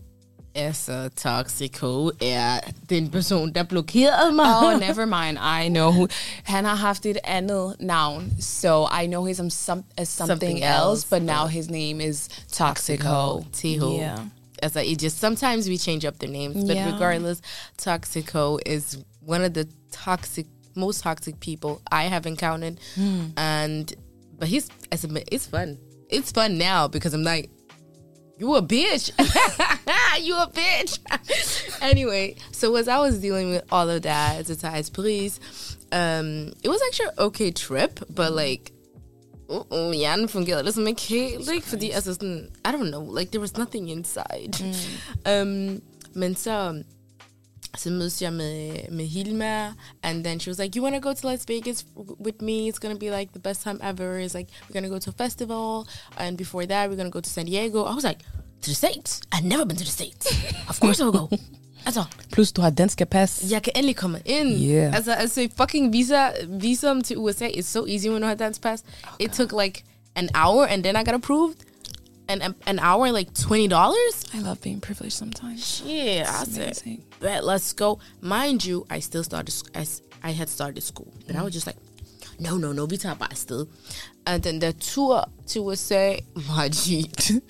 Altså, 0.55 1.09
Toxico 1.15 2.11
er 2.21 2.59
den 2.89 3.09
person, 3.09 3.53
der 3.55 3.63
blokerede 3.63 4.31
mig. 4.35 4.45
Oh, 4.63 4.79
never 4.79 5.05
mind. 5.05 5.37
I 5.65 5.69
know 5.69 5.91
who. 5.91 6.07
Han 6.43 6.65
har 6.65 6.75
haft 6.75 7.05
et 7.05 7.17
andet 7.23 7.75
navn, 7.79 8.33
so 8.39 8.87
I 9.03 9.07
know 9.07 9.25
him 9.25 9.49
some, 9.49 9.83
as 9.97 10.07
something, 10.07 10.39
Something 10.41 10.63
else, 10.63 10.81
else, 10.89 11.07
but 11.09 11.21
now 11.21 11.47
his 11.47 11.69
name 11.69 12.01
is 12.01 12.29
Toxico. 12.51 13.43
T-Ho. 13.53 13.95
Yeah. 13.95 14.17
As 14.63 14.75
it 14.75 14.99
just 14.99 15.19
sometimes 15.19 15.67
we 15.69 15.77
change 15.77 16.05
up 16.07 16.19
their 16.19 16.31
names, 16.31 16.55
but 16.67 16.75
Yeah. 16.75 16.93
regardless, 16.93 17.41
Toxico 17.77 18.57
is 18.65 18.97
one 19.25 19.41
of 19.45 19.53
the 19.53 19.67
toxic, 19.91 20.45
most 20.75 21.03
toxic 21.03 21.39
people 21.39 21.81
I 21.91 22.03
have 22.09 22.25
encountered, 22.25 22.79
Hmm. 22.95 23.25
and 23.37 23.93
but 24.39 24.47
he's 24.47 24.67
as 24.91 25.03
a, 25.05 25.07
it's 25.35 25.47
fun. 25.47 25.77
It's 26.09 26.31
fun 26.31 26.57
now 26.57 26.87
because 26.87 27.13
I'm 27.15 27.23
like, 27.23 27.49
you 28.37 28.55
a 28.55 28.61
bitch, 28.61 29.11
you 30.21 30.35
a 30.35 30.47
bitch. 30.47 30.99
anyway, 31.81 32.35
so 32.51 32.75
as 32.75 32.87
I 32.87 32.99
was 32.99 33.19
dealing 33.19 33.49
with 33.49 33.63
all 33.71 33.89
of 33.89 34.01
that 34.03 34.39
as 34.39 34.49
a 34.49 34.55
ties 34.55 34.89
police, 34.89 35.39
um, 35.91 36.53
it 36.63 36.69
was 36.69 36.81
actually 36.87 37.07
an 37.07 37.19
okay 37.19 37.51
trip, 37.51 37.99
but 38.09 38.33
like 38.33 38.71
uh-uh, 39.49 39.91
hjernen 39.93 40.27
fungerede 40.27 40.63
ligesom 40.63 40.87
ikke 40.87 41.01
helt, 41.01 41.47
like 41.47 41.63
for 41.63 41.77
the 41.77 41.91
sådan, 42.01 42.49
I 42.65 42.71
don't 42.71 42.89
know, 42.89 43.03
like, 43.19 43.31
there 43.31 43.41
was 43.41 43.57
nothing 43.57 43.89
inside. 43.89 44.55
Um, 45.25 45.81
men 46.13 46.35
så, 46.35 46.83
så 47.77 47.89
mødes 47.89 48.22
jeg 48.22 48.33
med, 48.33 48.92
med 48.92 49.06
Hilma, 49.06 49.74
and 50.04 50.24
then 50.24 50.39
she 50.39 50.50
was 50.50 50.60
like, 50.60 50.75
you 50.75 50.83
want 50.83 50.95
to 50.95 51.10
go 51.10 51.13
to 51.13 51.27
Las 51.27 51.45
Vegas 51.48 51.86
with 52.19 52.42
me? 52.42 52.69
It's 52.69 52.80
going 52.80 52.95
to 52.95 53.00
be 53.00 53.10
like 53.18 53.33
the 53.33 53.39
best 53.39 53.63
time 53.63 53.80
ever. 53.83 54.19
It's 54.19 54.36
like, 54.36 54.50
we're 54.63 54.74
going 54.74 54.83
to 54.83 54.89
go 54.89 55.00
to 55.00 55.10
a 55.10 55.13
festival, 55.24 55.88
and 56.18 56.38
before 56.38 56.66
that, 56.66 56.89
we're 56.89 56.95
going 56.95 57.12
to 57.12 57.18
go 57.18 57.22
to 57.22 57.30
San 57.30 57.45
Diego. 57.45 57.83
I 57.83 57.94
was 57.94 58.04
like, 58.04 58.19
to 58.62 58.69
the 58.69 58.75
States? 58.75 59.22
I've 59.31 59.44
never 59.45 59.66
been 59.66 59.77
to 59.77 59.83
the 59.83 59.92
States. 59.92 60.25
Of 60.70 60.79
course 60.79 61.00
I'll 61.01 61.12
go. 61.12 61.29
Altså, 61.86 62.03
Plus 62.32 62.51
du 62.51 62.62
har 62.62 62.70
danske 62.70 63.05
pass. 63.05 63.51
jeg 63.51 63.63
kan 63.63 63.74
endelig 63.75 63.96
komme 63.96 64.20
ind. 64.25 64.50
Yeah. 64.50 64.96
Altså, 64.96 65.13
altså 65.13 65.48
fucking 65.58 65.94
visa, 65.94 66.29
visum 66.50 67.01
til 67.01 67.17
USA 67.17 67.48
is 67.48 67.65
so 67.65 67.86
easy 67.88 68.08
when 68.08 68.22
you 68.22 68.27
have 68.27 68.39
dance 68.39 68.62
pass. 68.62 68.84
It 69.20 69.29
oh, 69.29 69.34
took 69.34 69.63
like 69.63 69.84
an 70.15 70.29
hour 70.36 70.65
and 70.65 70.84
then 70.84 70.96
I 70.96 71.03
got 71.03 71.13
approved. 71.13 71.58
And 72.27 72.41
an, 72.41 72.55
an 72.65 72.79
hour, 72.79 73.12
like 73.12 73.34
$20? 73.34 74.36
I 74.36 74.39
love 74.39 74.62
being 74.62 74.82
privileged 74.82 75.15
sometimes. 75.15 75.82
Yeah, 75.86 76.25
I 76.27 76.41
It's 76.41 76.53
said, 76.53 76.63
amazing. 76.63 77.03
bet, 77.20 77.44
let's 77.44 77.72
go. 77.74 78.00
Mind 78.22 78.65
you, 78.65 78.86
I 78.89 79.00
still 79.00 79.24
started, 79.24 79.53
I, 79.75 79.82
I, 79.82 79.86
I 80.29 80.32
had 80.32 80.50
started 80.50 80.82
school. 80.82 81.13
But 81.27 81.32
I 81.32 81.34
mm-hmm. 81.34 81.46
was 81.46 81.53
just 81.53 81.67
like, 81.67 81.77
no, 82.39 82.58
no, 82.58 82.72
no, 82.72 82.86
vi 82.86 82.98
tager 82.98 83.17
bare 83.17 83.29
afsted. 83.29 83.67
And 84.25 84.41
then 84.41 84.60
the 84.60 84.74
tour 84.74 85.25
to 85.48 85.60
USA, 85.60 86.20
my 86.48 86.70
G, 86.70 87.10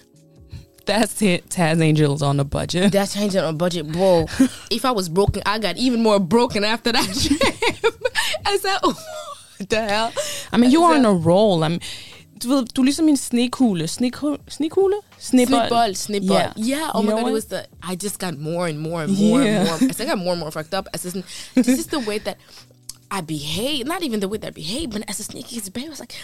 That's 0.86 1.20
it. 1.24 1.50
Taz 1.50 1.82
Angels 1.82 2.22
on 2.22 2.38
the 2.38 2.46
budget. 2.46 2.92
That's 2.92 3.18
Angel 3.18 3.46
on 3.46 3.58
budget, 3.58 3.92
bro. 3.92 4.28
if 4.70 4.86
I 4.86 4.92
was 4.92 5.10
broken, 5.10 5.42
I 5.46 5.58
got 5.58 5.78
even 5.78 6.04
more 6.04 6.20
broken 6.20 6.64
after 6.64 6.92
that 6.92 7.06
trip. 7.82 7.96
I 8.46 8.58
said, 8.58 8.78
oh, 8.84 8.94
what 9.58 9.70
the 9.70 9.82
hell? 9.82 10.14
I 10.52 10.58
mean, 10.58 10.70
you 10.70 10.84
are 10.84 10.96
on 10.96 11.06
a 11.06 11.14
roll. 11.14 11.64
I'm, 11.64 11.80
du, 12.44 12.50
ved, 12.50 12.66
du 12.76 12.82
er 12.82 12.86
ligesom 12.86 13.08
en 13.10 13.18
snekugle. 13.18 13.88
Snekugle? 13.88 14.38
Snekugle? 14.48 14.96
Snibbold, 15.20 15.96
snibbold. 15.96 16.40
Yeah. 16.40 16.54
Yeah. 16.58 16.92
oh 16.94 17.02
You 17.02 17.06
my 17.10 17.12
god, 17.12 17.22
what? 17.24 17.30
it 17.30 17.34
was 17.34 17.46
the. 17.46 17.66
I 17.84 17.96
just 17.96 18.20
got 18.20 18.38
more 18.40 18.68
and 18.68 18.80
more 18.80 19.04
and 19.04 19.18
more 19.18 19.42
Yeah. 19.44 19.60
and 19.60 19.68
more. 19.68 19.76
I 19.90 19.94
think 19.94 20.02
I 20.02 20.06
got 20.06 20.18
more 20.18 20.32
and 20.34 20.40
more 20.40 20.52
fucked 20.52 20.74
up. 20.74 20.88
As 20.94 21.04
this, 21.04 21.14
this 21.56 21.68
is 21.68 21.88
the 21.88 22.00
way 22.00 22.20
that 22.20 22.38
I 23.12 23.22
behave. 23.22 23.88
Not 23.88 24.04
even 24.04 24.20
the 24.20 24.28
way 24.28 24.38
that 24.40 24.48
I 24.48 24.52
behave, 24.52 24.90
but 24.92 25.04
as 25.10 25.20
a 25.20 25.24
sneaky 25.24 25.58
as 25.58 25.68
a 25.68 25.72
baby, 25.72 25.88
I 25.88 25.90
was 25.90 26.00
like, 26.00 26.16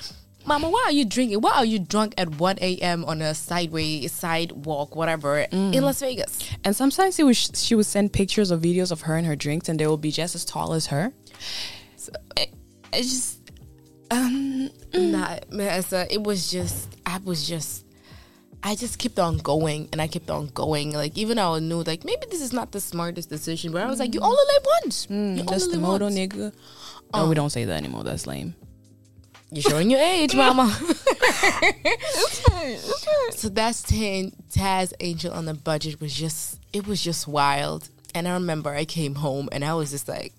Mama, 0.45 0.69
why 0.69 0.83
are 0.87 0.91
you 0.91 1.05
drinking? 1.05 1.39
Why 1.41 1.51
are 1.51 1.65
you 1.65 1.77
drunk 1.77 2.15
at 2.17 2.39
1 2.39 2.57
a.m. 2.61 3.05
on 3.05 3.21
a 3.21 3.33
sideway, 3.35 4.07
sidewalk, 4.07 4.95
whatever, 4.95 5.45
Mm. 5.51 5.73
in 5.75 5.83
Las 5.83 5.99
Vegas? 5.99 6.39
And 6.65 6.75
sometimes 6.75 7.19
it 7.19 7.23
was, 7.25 7.51
she 7.53 7.75
would 7.75 7.85
send 7.85 8.11
pictures 8.11 8.51
or 8.51 8.57
videos 8.57 8.91
of 8.91 9.01
her 9.01 9.15
and 9.17 9.27
her 9.27 9.35
drinks, 9.35 9.69
and 9.69 9.79
they 9.79 9.85
will 9.85 9.97
be 10.01 10.11
just 10.11 10.33
as 10.35 10.43
tall 10.43 10.73
as 10.73 10.87
her. 10.87 11.13
So 11.95 12.11
it, 12.35 12.49
it 12.91 13.03
just 13.03 13.40
um 14.11 14.69
nah, 14.93 15.39
man, 15.51 15.83
it 16.09 16.21
was 16.23 16.51
just 16.51 16.95
I 17.05 17.17
was 17.23 17.47
just 17.47 17.85
I 18.63 18.75
just 18.75 18.99
kept 18.99 19.17
on 19.17 19.37
going 19.37 19.89
and 19.91 20.01
I 20.01 20.07
kept 20.07 20.29
on 20.29 20.47
going. 20.47 20.91
Like 20.91 21.17
even 21.17 21.37
though 21.37 21.55
I 21.55 21.59
knew 21.59 21.81
like 21.81 22.03
maybe 22.05 22.27
this 22.29 22.41
is 22.41 22.53
not 22.53 22.71
the 22.71 22.79
smartest 22.79 23.29
decision, 23.29 23.71
but 23.71 23.81
I 23.81 23.87
was 23.87 23.99
like, 23.99 24.13
you 24.13 24.19
only 24.19 24.35
live 24.53 24.65
once. 24.83 25.07
you 25.09 25.43
That's 25.43 25.63
only 25.63 25.75
the 25.75 25.81
motto, 25.81 26.05
once. 26.05 26.15
nigga. 26.15 26.53
No, 27.13 27.27
we 27.27 27.35
don't 27.35 27.49
say 27.49 27.65
that 27.65 27.73
anymore. 27.73 28.03
That's 28.03 28.27
lame. 28.27 28.53
You're 29.53 29.63
showing 29.63 29.89
your 29.89 29.99
age, 29.99 30.33
mama. 30.43 30.69
so 33.31 33.49
that's 33.49 33.81
ten 33.83 34.31
Taz 34.51 34.93
Angel 34.99 35.33
on 35.33 35.45
the 35.45 35.53
budget 35.53 35.99
was 35.99 36.13
just 36.13 36.59
it 36.71 36.85
was 36.87 37.01
just 37.03 37.27
wild. 37.27 37.89
And 38.13 38.27
I 38.27 38.33
remember 38.33 38.69
I 38.71 38.85
came 38.85 39.15
home 39.15 39.49
and 39.51 39.63
I 39.63 39.73
was 39.73 39.91
just 39.91 40.07
like 40.07 40.33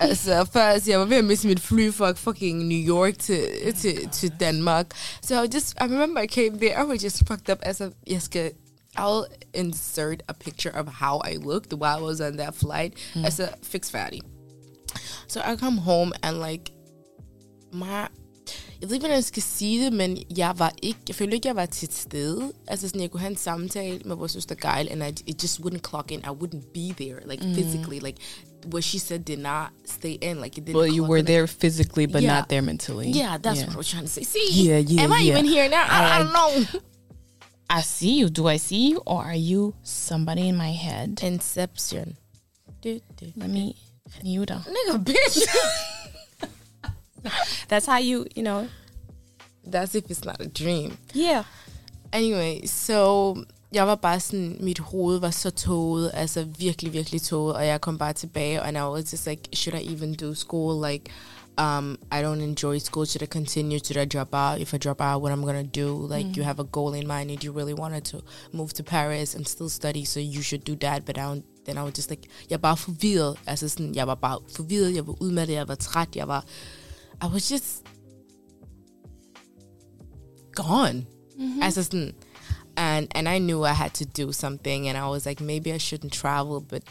Altså 0.00 0.44
først, 0.52 0.88
jeg 0.88 0.98
var 0.98 1.04
ved 1.04 1.16
at 1.16 1.24
miste 1.24 1.48
mit 1.48 1.60
fly 1.60 1.92
fra 1.92 2.12
fucking 2.12 2.64
New 2.64 2.96
York 2.96 3.18
til, 3.18 3.74
til, 3.80 4.08
til 4.12 4.32
Danmark. 4.40 4.86
So 5.22 5.42
I 5.42 5.46
just, 5.54 5.74
I 5.80 5.84
remember 5.84 6.20
I 6.20 6.26
came 6.26 6.58
there, 6.58 6.84
I 6.84 6.86
was 6.86 7.04
just 7.04 7.18
fucked 7.28 7.50
up. 7.50 7.58
Altså, 7.62 7.90
jeg 8.06 8.22
skal, 8.22 8.50
I'll 8.98 9.24
insert 9.54 10.22
a 10.28 10.32
picture 10.32 10.74
of 10.74 10.86
how 10.88 11.20
I 11.32 11.36
looked 11.36 11.72
while 11.72 11.98
I 11.98 12.02
was 12.02 12.20
on 12.20 12.36
that 12.36 12.54
flight. 12.54 12.94
Mm. 13.14 13.24
Altså, 13.24 13.48
fix 13.62 13.90
fatty. 13.90 14.18
So 15.28 15.40
I 15.40 15.56
come 15.56 15.80
home 15.80 16.12
and 16.22 16.36
like, 16.38 16.72
my, 17.72 18.06
jeg 18.80 18.88
ved 18.88 18.92
ikke, 18.92 19.02
hvordan 19.02 19.16
jeg 19.16 19.24
skal 19.24 19.42
sige 19.42 19.84
det, 19.84 19.92
men 19.92 20.18
jeg 20.36 20.54
var 20.58 20.72
ikke, 20.82 20.98
jeg 21.08 21.16
følte 21.16 21.34
ikke, 21.34 21.48
jeg 21.48 21.56
var 21.56 21.66
til 21.66 21.88
stede. 21.92 22.52
Altså 22.66 22.88
sådan, 22.88 23.00
jeg 23.00 23.10
kunne 23.10 23.20
have 23.20 23.30
en 23.30 23.36
samtale 23.36 24.00
med 24.04 24.16
vores 24.16 24.32
søster 24.32 24.54
Geil, 24.54 24.88
and 24.90 25.02
I, 25.02 25.30
it 25.30 25.42
just 25.42 25.60
wouldn't 25.60 25.88
clock 25.88 26.10
in. 26.10 26.20
I 26.20 26.28
wouldn't 26.28 26.72
be 26.74 27.04
there, 27.04 27.20
like 27.30 27.44
mm. 27.44 27.54
physically. 27.54 27.98
Like, 27.98 28.18
what 28.66 28.84
she 28.84 28.98
said 28.98 29.24
did 29.24 29.38
not 29.38 29.72
stay 29.84 30.12
in. 30.12 30.40
Like 30.40 30.58
it 30.58 30.64
didn't. 30.64 30.76
Well, 30.76 30.86
you 30.86 31.04
were 31.04 31.22
there 31.22 31.46
physically, 31.46 32.06
but 32.06 32.22
Yeah. 32.22 32.34
not 32.34 32.48
there 32.48 32.62
mentally. 32.62 33.10
Yeah, 33.10 33.38
that's 33.38 33.60
Yeah. 33.60 33.66
what 33.66 33.74
I 33.74 33.78
was 33.78 33.88
trying 33.90 34.02
to 34.04 34.08
say. 34.08 34.22
See, 34.22 34.48
Yeah, 34.68 34.78
yeah, 34.78 35.02
Am 35.02 35.12
I 35.12 35.20
yeah. 35.20 35.32
even 35.32 35.44
here 35.44 35.68
now? 35.68 35.86
I, 35.88 36.14
I 36.14 36.18
don't 36.22 36.32
know. 36.32 36.80
I 37.70 37.80
see 37.80 38.18
you. 38.18 38.28
Do 38.28 38.46
I 38.46 38.56
see 38.58 38.90
you, 38.90 39.02
or 39.06 39.24
are 39.24 39.34
you 39.34 39.74
somebody 39.82 40.48
in 40.48 40.56
my 40.56 40.72
head? 40.72 41.20
Inception. 41.22 42.16
Let 42.84 43.48
me 43.50 43.76
mute 44.22 44.50
her. 44.50 44.62
Nigga, 44.68 45.02
bitch. 45.02 45.46
That's 47.68 47.86
how 47.86 47.98
you, 47.98 48.26
you 48.34 48.42
know. 48.42 48.68
That's 49.64 49.94
if 49.94 50.10
it's 50.10 50.24
not 50.24 50.40
a 50.40 50.46
dream. 50.46 50.98
Yeah. 51.14 51.44
Anyway, 52.12 52.66
so 52.66 53.44
jeg 53.74 53.86
var 53.86 53.94
bare 53.94 54.20
sådan, 54.20 54.56
mit 54.60 54.78
hoved 54.78 55.18
var 55.18 55.30
så 55.30 55.50
tåget, 55.50 56.10
altså 56.14 56.46
virkelig, 56.58 56.92
virkelig 56.92 57.22
tåget, 57.22 57.56
og 57.56 57.66
jeg 57.66 57.80
kom 57.80 57.98
bare 57.98 58.12
tilbage, 58.12 58.60
and 58.60 58.76
I 58.76 58.80
was 58.80 59.12
just 59.12 59.26
like, 59.26 59.56
should 59.56 59.80
I 59.80 59.94
even 59.94 60.14
do 60.14 60.34
school? 60.34 60.90
Like, 60.90 61.10
um, 61.58 61.98
I 62.12 62.22
don't 62.22 62.42
enjoy 62.42 62.78
school. 62.78 63.06
Should 63.06 63.22
I 63.22 63.26
continue? 63.26 63.78
Should 63.78 63.96
I 63.96 64.04
drop 64.16 64.28
out? 64.32 64.60
If 64.60 64.74
I 64.74 64.78
drop 64.78 65.00
out, 65.00 65.22
what 65.22 65.32
I'm 65.32 65.44
gonna 65.44 65.62
do? 65.62 66.06
Like, 66.14 66.36
you 66.36 66.44
have 66.44 66.60
a 66.60 66.64
goal 66.64 66.94
in 66.94 67.06
mind, 67.06 67.30
and 67.30 67.44
you 67.44 67.52
really 67.52 67.74
wanted 67.74 68.04
to 68.04 68.16
move 68.52 68.72
to 68.74 68.82
Paris 68.82 69.34
and 69.34 69.46
still 69.46 69.68
study, 69.68 70.04
so 70.04 70.20
you 70.20 70.42
should 70.42 70.64
do 70.64 70.76
that. 70.76 71.04
But 71.04 71.18
I 71.18 71.20
don't, 71.20 71.44
then 71.66 71.78
I 71.78 71.82
was 71.82 71.94
just 71.94 72.10
like, 72.10 72.28
jeg 72.50 72.60
bare 72.60 72.76
forvirret. 72.76 73.36
Altså 73.46 73.68
sådan, 73.68 73.94
jeg 73.94 74.06
var 74.06 74.14
bare 74.14 74.38
forvirret, 74.56 74.94
jeg 74.94 75.06
var 75.06 75.22
udmattet, 75.22 75.54
jeg 75.54 75.68
var 75.68 75.74
træt, 75.74 76.16
jeg 76.16 76.28
var, 76.28 76.44
I 77.24 77.26
was 77.26 77.50
just 77.52 77.82
gone. 80.54 81.06
As 81.62 81.78
a 81.78 81.82
student. 81.82 82.14
And 82.76 83.08
and 83.12 83.28
I 83.28 83.38
knew 83.38 83.64
I 83.64 83.72
had 83.72 83.94
to 83.94 84.04
do 84.06 84.32
something 84.32 84.88
and 84.88 84.98
I 84.98 85.08
was 85.08 85.26
like 85.26 85.40
maybe 85.40 85.72
I 85.72 85.78
shouldn't 85.78 86.12
travel 86.12 86.60
but 86.60 86.82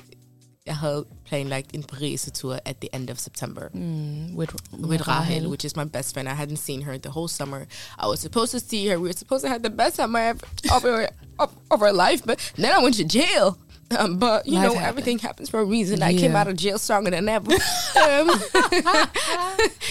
I 0.67 0.71
had 0.71 1.03
playing 1.25 1.49
like 1.49 1.73
in 1.73 1.83
Paris 1.83 2.29
tour 2.31 2.59
at 2.65 2.79
the 2.79 2.89
end 2.93 3.09
of 3.09 3.19
September 3.19 3.69
With 3.73 4.55
with 4.71 5.05
Rahel, 5.07 5.49
which 5.49 5.65
is 5.65 5.75
my 5.75 5.83
best 5.83 6.13
friend. 6.13 6.29
I 6.29 6.35
hadn't 6.35 6.57
seen 6.57 6.81
her 6.83 6.97
the 6.97 7.11
whole 7.11 7.27
summer. 7.27 7.67
I 7.99 8.07
was 8.07 8.21
supposed 8.21 8.51
to 8.51 8.61
see 8.61 8.87
her. 8.87 8.97
We 8.97 9.09
were 9.09 9.13
supposed 9.13 9.43
to 9.43 9.49
have 9.49 9.61
the 9.61 9.69
best 9.69 9.97
time 9.97 10.15
I 10.15 10.27
ever 10.27 10.39
of 10.73 10.85
our, 10.85 11.09
of, 11.39 11.53
of 11.69 11.81
our 11.81 11.91
life, 11.91 12.21
but 12.25 12.39
then 12.55 12.71
I 12.73 12.79
went 12.81 12.95
to 12.95 13.03
jail. 13.03 13.57
Um, 13.97 14.17
but 14.17 14.47
you 14.47 14.53
Life 14.55 14.63
know, 14.63 14.69
happened. 14.73 14.87
everything 14.87 15.19
happens 15.19 15.49
for 15.49 15.59
a 15.59 15.65
reason. 15.65 16.01
I 16.01 16.13
came 16.17 16.35
out 16.35 16.47
of 16.47 16.55
jail 16.55 16.77
stronger 16.79 17.11
than 17.11 17.27
ever. 17.29 17.51
um, 17.51 18.29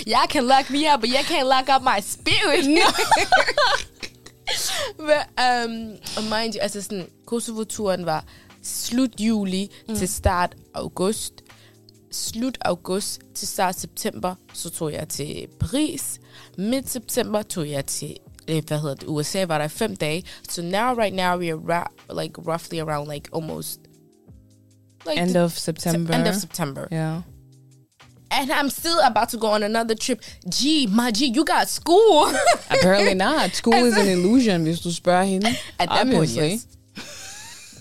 y'all 0.07 0.27
can 0.27 0.49
lock 0.49 0.71
me 0.71 0.87
up, 0.87 1.01
but 1.03 1.11
y'all 1.11 1.23
can't 1.23 1.47
lock 1.47 1.69
up 1.69 1.83
my 1.83 2.01
spirit. 2.01 2.65
but 4.97 5.27
um, 5.39 5.71
mind 6.31 6.55
you, 6.55 6.61
altså 6.61 6.83
sådan, 6.83 7.07
Kosovo-turen 7.27 8.07
var 8.07 8.25
slut 8.63 9.21
juli 9.21 9.71
mm. 9.89 9.95
til 9.97 10.09
start 10.09 10.57
august. 10.75 11.33
Slut 12.11 12.59
august 12.61 13.21
til 13.35 13.49
start 13.49 13.79
september, 13.81 14.35
så 14.53 14.71
tog 14.71 14.93
jeg 14.93 15.09
til 15.09 15.47
Paris. 15.61 16.21
Midt 16.59 16.91
september 16.91 17.43
tog 17.43 17.71
jeg 17.71 17.87
til 17.87 18.17
eh, 18.49 18.63
hvad 18.67 18.81
hedder 18.81 18.95
det, 18.95 19.07
USA, 19.09 19.45
var 19.45 19.59
der 19.59 19.69
fem 19.69 19.97
dage. 19.97 20.25
So 20.51 20.63
now, 20.63 20.95
right 20.95 21.15
now, 21.17 21.39
we 21.39 21.49
are 21.53 21.59
ra- 21.83 22.23
like 22.23 22.39
roughly 22.39 22.79
around 22.81 23.13
like 23.13 23.31
almost 23.35 23.81
like 25.07 25.21
End 25.23 25.31
the- 25.31 25.39
of 25.45 25.53
September. 25.59 26.15
End 26.15 26.29
of 26.29 26.35
September. 26.35 26.85
Yeah. 26.93 27.21
And 28.33 28.51
I'm 28.51 28.71
still 28.71 28.99
about 29.01 29.29
to 29.31 29.37
go 29.37 29.49
on 29.49 29.63
another 29.63 29.95
trip. 29.95 30.23
Gee, 30.49 30.87
my 30.87 31.11
G, 31.11 31.27
you 31.27 31.45
got 31.45 31.69
school. 31.69 32.33
Apparently 32.71 33.15
not. 33.15 33.55
School 33.55 33.85
is 33.85 33.97
an 33.97 34.09
illusion, 34.09 34.65
du 34.65 34.93
spørger. 34.93 35.55
At 35.79 35.89
that 35.91 36.11
point, 36.11 36.31
yes. 36.31 36.67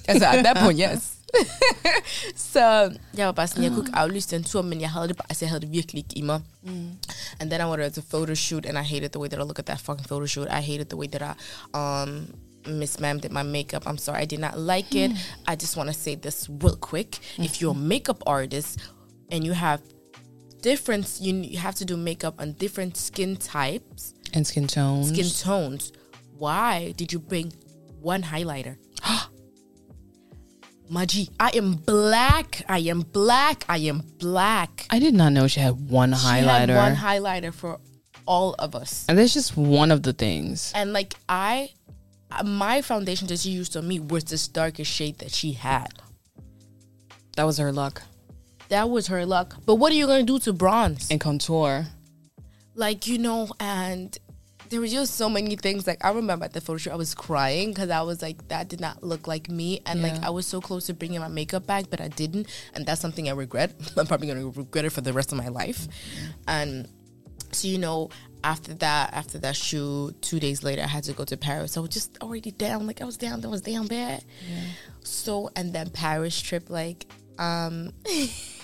at 0.08 0.20
that 0.20 0.58
point, 0.58 0.78
yes. 0.80 1.22
så 2.54 2.92
jeg 3.18 3.26
var 3.26 3.32
bare 3.32 3.48
sådan, 3.48 3.64
jeg 3.64 3.72
kunne 3.72 3.86
ikke 3.88 3.98
aflyse 3.98 4.36
den 4.36 4.44
tur, 4.44 4.62
men 4.62 4.82
jeg 4.82 4.92
havde 4.92 5.08
det, 5.08 5.18
altså, 5.30 5.46
jeg 5.46 5.50
havde 5.50 5.62
det 5.62 5.72
virkelig 5.72 6.00
ikke 6.00 6.18
i 6.18 6.22
mig. 6.22 6.42
Mm. 6.64 6.92
And 7.40 7.52
then 7.52 7.62
I 7.62 7.66
went 7.66 7.94
to 7.94 8.02
a 8.02 8.04
photo 8.10 8.36
shoot, 8.36 8.66
and 8.66 8.78
I 8.78 8.82
hated 8.82 9.10
the 9.10 9.20
way 9.20 9.30
that 9.30 9.40
I 9.40 9.44
look 9.44 9.60
at 9.60 9.66
that 9.66 9.80
fucking 9.80 10.08
photo 10.08 10.26
shoot. 10.26 10.48
I 10.50 10.62
hated 10.62 10.86
the 10.86 10.98
way 10.98 11.08
that 11.08 11.22
I 11.22 11.34
um, 11.74 12.28
Miss 12.68 13.00
Ma'am 13.00 13.20
did 13.20 13.32
my 13.32 13.44
makeup. 13.44 13.84
I'm 13.88 13.98
sorry, 13.98 14.22
I 14.22 14.26
did 14.26 14.40
not 14.40 14.58
like 14.58 14.96
it. 14.96 15.12
Hmm. 15.12 15.52
I 15.52 15.56
just 15.56 15.78
want 15.78 15.88
to 15.90 15.94
say 15.94 16.16
this 16.16 16.50
real 16.50 16.76
quick. 16.76 17.12
Mm. 17.12 17.46
If 17.46 17.62
you're 17.62 17.72
a 17.72 17.88
makeup 17.90 18.24
artist 18.26 18.80
and 19.32 19.46
you 19.46 19.54
have 19.54 19.82
different, 20.62 21.18
you, 21.20 21.34
you 21.36 21.58
have 21.58 21.76
to 21.76 21.86
do 21.86 21.98
makeup 21.98 22.36
on 22.40 22.54
different 22.54 22.98
skin 22.98 23.36
types, 23.38 24.14
And 24.34 24.46
skin 24.46 24.68
tones. 24.68 25.10
skin 25.10 25.30
tones. 25.30 25.92
Why 26.38 26.94
did 26.98 27.12
you 27.14 27.20
bring 27.20 27.54
one 28.00 28.24
highlighter? 28.24 28.78
Maji, 30.92 31.30
I 31.40 31.52
am 31.56 31.74
black. 31.76 32.64
I 32.68 32.80
am 32.80 33.02
black. 33.02 33.64
I 33.70 33.78
am 33.78 34.04
black. 34.20 34.88
I 34.90 35.00
did 35.00 35.14
not 35.14 35.32
know 35.32 35.48
she 35.48 35.60
had 35.62 35.90
one 35.90 36.14
She 36.14 36.26
highlighter. 36.26 36.76
had 36.76 36.76
one 36.76 36.96
highlighter 36.96 37.54
for 37.54 37.80
all 38.26 38.54
of 38.60 38.76
us. 38.76 39.06
and 39.08 39.18
that's 39.18 39.34
just 39.34 39.56
one 39.58 39.90
of 39.92 40.04
the 40.04 40.14
things. 40.14 40.72
And 40.76 40.92
like 40.94 41.14
I, 41.30 41.70
uh, 42.32 42.44
my 42.44 42.82
foundation 42.82 43.28
that 43.28 43.40
she 43.40 43.50
used 43.52 43.76
on 43.78 43.88
me 43.88 44.00
was 44.00 44.26
this 44.26 44.48
darkest 44.48 44.92
shade 44.92 45.20
that 45.20 45.32
she 45.32 45.54
had. 45.54 45.94
That 47.38 47.46
was 47.46 47.58
her 47.58 47.72
luck. 47.72 48.02
That 48.72 48.90
was 48.90 49.08
her 49.08 49.26
luck. 49.26 49.58
But 49.66 49.76
what 49.76 49.92
are 49.92 49.96
you 49.96 50.08
gonna 50.08 50.24
do 50.24 50.40
to 50.40 50.54
bronze? 50.54 51.12
And 51.12 51.20
contour. 51.20 51.86
like 52.74 53.06
you 53.06 53.18
know 53.18 53.50
and 53.60 54.18
there 54.70 54.80
were 54.80 54.88
just 54.88 55.16
so 55.16 55.28
many 55.28 55.58
things. 55.58 55.86
Like 55.86 56.04
i 56.06 56.12
remember 56.12 56.46
at 56.46 56.54
the 56.54 56.62
photo 56.62 56.78
shoot 56.78 56.94
i 56.94 56.96
was 56.96 57.14
crying 57.14 57.72
because 57.72 57.90
i 57.90 58.02
was 58.02 58.22
like 58.22 58.48
that 58.48 58.70
did 58.70 58.80
not 58.80 59.04
look 59.04 59.28
like 59.28 59.50
me. 59.50 59.82
And 59.86 60.02
like 60.02 60.24
i 60.24 60.30
was 60.30 60.48
so 60.48 60.62
close 60.62 60.86
to 60.86 60.94
bringing 60.94 61.20
my 61.20 61.28
makeup 61.28 61.68
back 61.68 61.90
but 61.90 62.00
i 62.00 62.08
didn't. 62.08 62.48
And 62.74 62.86
that's 62.86 63.02
something 63.02 63.28
i 63.28 63.34
regret. 63.34 63.74
I'm 63.98 64.08
probably 64.08 64.28
going 64.28 64.40
to 64.40 64.58
regret 64.58 64.86
it 64.86 64.92
for 64.92 65.02
the 65.02 65.12
rest 65.12 65.34
of 65.34 65.38
my 65.38 65.50
life. 65.50 65.88
And 66.48 66.88
so 67.52 67.68
you 67.68 67.78
know 67.78 68.10
after 68.46 68.74
that 68.76 69.14
after 69.14 69.38
that 69.40 69.58
shoot 69.58 70.16
two 70.22 70.40
days 70.40 70.64
later 70.64 70.82
i 70.82 70.88
had 70.88 71.04
to 71.04 71.12
go 71.14 71.26
to 71.26 71.36
paris. 71.36 71.76
I 71.76 71.82
was 71.82 71.90
just 71.90 72.18
already 72.22 72.52
down. 72.52 72.88
Like 72.88 73.02
i 73.02 73.06
was 73.06 73.18
down. 73.18 73.42
That 73.42 73.50
was 73.50 73.62
down 73.62 73.88
bad. 73.88 74.24
So 75.04 75.50
and 75.58 75.74
then 75.74 75.90
paris 75.90 76.40
trip 76.40 76.70
like 76.70 77.06
um 77.38 77.92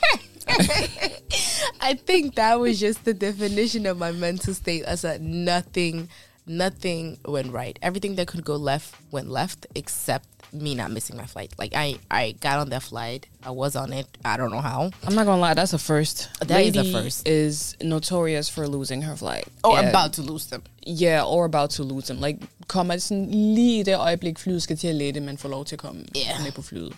I 1.82 1.94
think 2.06 2.36
that 2.36 2.60
was 2.60 2.80
just 2.80 3.04
the 3.06 3.14
definition 3.14 3.86
of 3.86 3.98
my 3.98 4.12
mental 4.12 4.54
state 4.54 4.84
as 4.84 5.04
a 5.04 5.20
nothing 5.20 6.10
nothing 6.46 7.18
went 7.26 7.52
right. 7.52 7.78
Everything 7.82 8.16
that 8.16 8.28
could 8.28 8.46
go 8.46 8.56
left 8.56 8.96
went 9.12 9.30
left 9.30 9.66
except 9.76 10.28
me 10.54 10.76
not 10.76 10.92
missing 10.92 11.18
my 11.18 11.26
flight. 11.26 11.52
Like 11.60 11.74
I 11.76 11.98
I 12.10 12.32
got 12.40 12.60
on 12.60 12.70
that 12.70 12.84
flight. 12.84 13.26
I 13.44 13.52
was 13.52 13.76
on 13.76 13.92
it. 13.94 14.08
I 14.24 14.38
don't 14.38 14.52
know 14.52 14.62
how. 14.62 14.92
I'm 15.06 15.14
not 15.16 15.26
gonna 15.26 15.42
lie, 15.42 15.54
that's 15.54 15.74
a 15.74 15.78
first. 15.78 16.30
That 16.48 16.62
is 16.62 16.76
a 16.78 16.86
first. 16.92 17.28
Is 17.28 17.76
notorious 17.84 18.50
for 18.50 18.66
losing 18.68 19.02
her 19.02 19.16
flight. 19.18 19.48
Oh, 19.64 19.74
Yeah. 19.74 19.80
I'm 19.82 19.90
about 19.90 20.14
to 20.14 20.22
lose 20.22 20.46
them. 20.48 20.64
Yeah, 20.86 21.24
or 21.26 21.46
about 21.46 21.70
to 21.72 21.84
lose 21.84 22.08
them. 22.08 22.22
Like, 22.22 22.38
kommer 22.68 22.98
sådan 22.98 23.28
lige 23.32 23.80
i 23.80 23.84
det 23.84 23.98
øjeblik, 23.98 24.40
flyet 24.40 24.64
skal 24.64 24.78
til 24.78 24.88
at 24.88 24.96
lette, 24.96 25.20
man 25.20 25.38
får 25.38 25.50
lov 25.50 25.66
til 25.66 25.76
at 25.76 25.80
komme 25.80 26.06
Yeah. 26.16 26.44
med 26.44 26.52
på 26.52 26.62
flyet. 26.62 26.94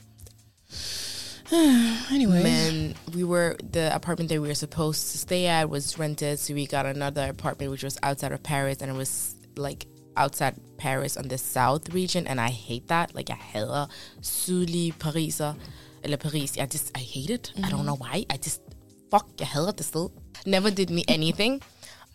anyway. 2.12 2.94
We 3.14 3.24
were 3.24 3.58
the 3.72 3.94
apartment 3.94 4.30
that 4.30 4.42
we 4.42 4.48
were 4.48 4.56
supposed 4.56 5.12
to 5.12 5.18
stay 5.18 5.48
at 5.48 5.70
was 5.70 5.98
rented, 5.98 6.40
so 6.40 6.54
we 6.54 6.68
got 6.68 6.86
another 6.86 7.28
apartment 7.30 7.72
which 7.72 7.84
was 7.84 7.98
outside 8.04 8.32
of 8.32 8.44
Paris, 8.44 8.82
and 8.82 8.92
it 8.92 8.96
was 8.96 9.36
like 9.56 9.88
outside 10.16 10.56
Paris 10.78 11.18
on 11.18 11.28
the 11.28 11.38
south 11.38 11.90
region, 11.94 12.28
and 12.28 12.40
I 12.40 12.50
hate 12.50 12.88
that. 12.90 13.16
Like 13.16 13.30
I 13.32 13.36
hader 13.36 13.90
sydlige 14.22 14.94
Pariser 15.00 15.56
eller 16.04 16.18
Paris. 16.18 16.58
I 16.58 16.66
just 16.66 16.96
I 16.96 17.00
hate 17.00 17.30
it. 17.30 17.52
I 17.64 17.70
don't 17.70 17.86
know 17.86 17.96
why. 17.96 18.26
I 18.30 18.38
just 18.38 18.62
fuck. 19.10 19.28
Jeg 19.40 19.48
hader 19.48 19.72
det 19.72 19.86
sted. 19.86 20.10
Never 20.46 20.70
did 20.70 20.90
me 20.90 21.04
anything, 21.08 21.62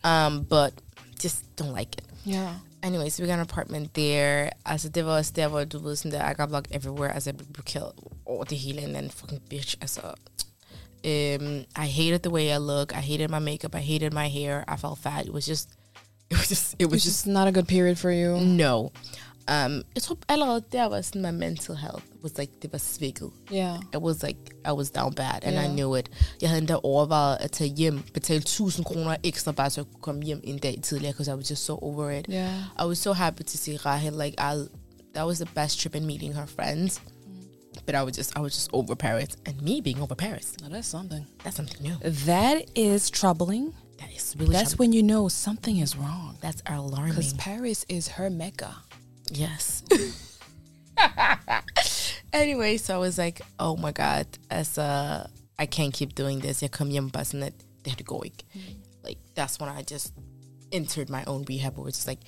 um, 0.03 0.43
but 0.43 0.73
just 1.19 1.55
don't 1.55 1.73
like 1.73 1.97
it. 1.97 2.05
Yeah. 2.25 2.53
Anyway, 2.85 3.09
so 3.09 3.23
we 3.23 3.27
got 3.27 3.39
an 3.39 3.47
apartment 3.51 3.93
there. 3.93 4.49
Altså, 4.65 4.89
det 4.89 5.05
var 5.05 5.31
der, 5.35 5.47
hvor 5.47 5.63
du 5.63 5.79
ved, 5.79 5.97
I 6.05 6.33
got 6.33 6.49
blocked 6.49 6.71
everywhere. 6.71 7.13
Altså, 7.13 7.29
jeg 7.29 7.37
blev 7.37 7.47
blokeret 7.53 7.91
over 8.25 8.43
det 8.43 8.57
hele, 8.57 8.81
and 8.81 8.93
then 8.93 9.09
fucking 9.11 9.41
bitch. 9.49 9.75
Altså, 9.81 10.01
um, 11.05 11.65
I 11.75 11.87
hated 11.87 12.19
the 12.19 12.31
way 12.31 12.49
I 12.55 12.57
look. 12.57 12.91
I 12.93 13.01
hated 13.01 13.29
my 13.29 13.39
makeup. 13.39 13.75
I 13.75 13.79
hated 13.81 14.11
my 14.13 14.27
hair. 14.29 14.63
I 14.67 14.77
felt 14.77 14.99
fat. 14.99 15.25
It 15.25 15.33
was 15.33 15.45
just 15.45 15.69
It 16.31 16.37
was 16.37 16.47
just, 16.49 16.73
it 16.73 16.75
It 16.79 16.85
was 16.85 16.91
was 16.91 17.03
just 17.03 17.15
just 17.25 17.27
not 17.27 17.47
a 17.47 17.51
good 17.51 17.67
period 17.67 17.97
for 17.99 18.11
you. 18.11 18.37
no. 18.37 18.91
Um, 19.51 19.83
jeg 19.95 20.01
tror 20.03 20.17
allerede 20.29 20.61
der 20.71 20.83
var 20.85 21.01
sådan, 21.01 21.21
my 21.21 21.31
mental 21.31 21.75
health 21.75 22.03
was 22.23 22.31
like, 22.37 22.53
det 22.61 22.71
var 22.71 22.77
svækket. 22.77 23.29
Yeah. 23.53 23.77
It 23.93 24.01
was 24.01 24.23
like, 24.23 24.39
I 24.67 24.71
was 24.71 24.89
down 24.91 25.13
bad, 25.13 25.39
and 25.43 25.55
I 25.65 25.67
knew 25.75 25.95
it. 25.97 26.09
Jeg 26.41 26.49
havde 26.49 26.59
endda 26.59 26.75
overvejet 26.83 27.37
at 27.39 27.51
tage 27.51 27.69
hjem, 27.75 28.03
betale 28.13 28.37
1000 28.41 28.85
kroner 28.85 29.15
ekstra, 29.23 29.51
bare 29.51 29.69
så 29.69 29.81
jeg 29.81 29.85
kunne 29.85 30.01
komme 30.01 30.23
hjem 30.23 30.41
en 30.43 30.57
dag 30.57 30.79
tidligere, 30.83 31.13
because 31.13 31.31
I 31.31 31.33
was 31.33 31.49
just 31.51 31.65
so 31.65 31.79
over 31.81 32.09
it. 32.11 32.25
Yeah. 32.29 32.53
I 32.83 32.85
was 32.85 32.97
so 32.97 33.13
happy 33.13 33.43
to 33.43 33.57
see 33.57 33.77
Rahel. 33.85 34.13
Like, 34.13 34.35
I, 34.39 34.55
that 35.13 35.25
was 35.25 35.37
the 35.37 35.49
best 35.55 35.79
trip 35.79 35.95
in 35.95 36.05
meeting 36.05 36.33
her 36.35 36.45
friends. 36.45 37.01
But 37.85 37.95
I 37.95 38.03
was 38.03 38.15
just, 38.17 38.37
I 38.37 38.41
was 38.41 38.53
just 38.55 38.69
over 38.73 38.95
Paris, 38.95 39.27
and 39.45 39.61
me 39.61 39.81
being 39.81 40.01
over 40.01 40.15
Paris, 40.15 40.53
Now 40.61 40.69
that's 40.69 40.87
something. 40.87 41.25
that's 41.43 41.55
something 41.57 41.81
new. 41.83 41.95
That 42.25 42.57
is 42.75 43.09
troubling. 43.11 43.73
That 43.99 44.09
is 44.17 44.35
really, 44.39 44.53
That's 44.53 44.77
when 44.79 44.91
you 44.93 45.03
know 45.03 45.29
something 45.29 45.77
is 45.81 45.95
wrong. 45.95 46.37
that's 46.41 46.61
alarming. 46.65 47.15
Because 47.15 47.33
Paris 47.33 47.85
is 47.89 48.07
her 48.07 48.29
mecca. 48.29 48.75
Yes. 49.31 49.83
anyway, 52.33 52.77
so 52.77 52.95
I 52.95 52.97
was 52.97 53.17
like, 53.17 53.41
oh 53.59 53.77
my 53.77 53.91
god, 53.91 54.27
as 54.49 54.77
a, 54.77 55.29
I 55.57 55.65
can't 55.65 55.93
keep 55.93 56.15
doing 56.15 56.41
this. 56.41 56.61
Jeg 56.61 56.71
kom 56.71 56.89
hjem 56.89 57.09
bare 57.09 57.25
sådan, 57.25 57.43
at 57.43 57.53
det 57.83 57.91
her, 57.91 57.97
det 57.97 58.05
går 58.05 58.23
ikke. 58.23 58.43
Like, 59.03 59.19
that's 59.35 59.59
when 59.59 59.69
I 59.69 59.83
just 59.93 60.13
entered 60.71 61.09
my 61.09 61.23
own 61.27 61.45
rehab 61.49 61.77
where 61.77 61.87
it's 61.87 62.07
like, 62.07 62.19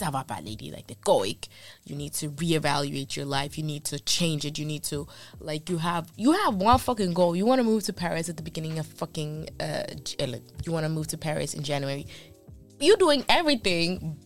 bare 0.00 0.42
lady, 0.42 0.70
like, 0.70 0.86
the 0.86 0.96
ikke. 1.26 1.48
You 1.86 1.96
need 1.96 2.12
to 2.14 2.28
reevaluate 2.28 3.16
your 3.16 3.26
life. 3.26 3.58
You 3.58 3.64
need 3.64 3.84
to 3.84 3.98
change 3.98 4.44
it. 4.44 4.58
You 4.58 4.66
need 4.66 4.82
to, 4.84 5.06
like, 5.40 5.70
you 5.70 5.78
have, 5.78 6.08
you 6.16 6.32
have 6.32 6.54
one 6.54 6.78
fucking 6.78 7.14
goal. 7.14 7.36
You 7.36 7.46
want 7.46 7.60
to 7.60 7.64
move 7.64 7.84
to 7.84 7.92
Paris 7.92 8.28
at 8.28 8.36
the 8.36 8.42
beginning 8.42 8.78
of 8.78 8.86
fucking, 8.86 9.48
uh, 9.60 9.84
you 10.64 10.72
want 10.72 10.84
to 10.84 10.88
move 10.88 11.06
to 11.08 11.18
Paris 11.18 11.54
in 11.54 11.62
January. 11.62 12.06
You're 12.80 12.96
doing 12.96 13.24
everything 13.28 14.18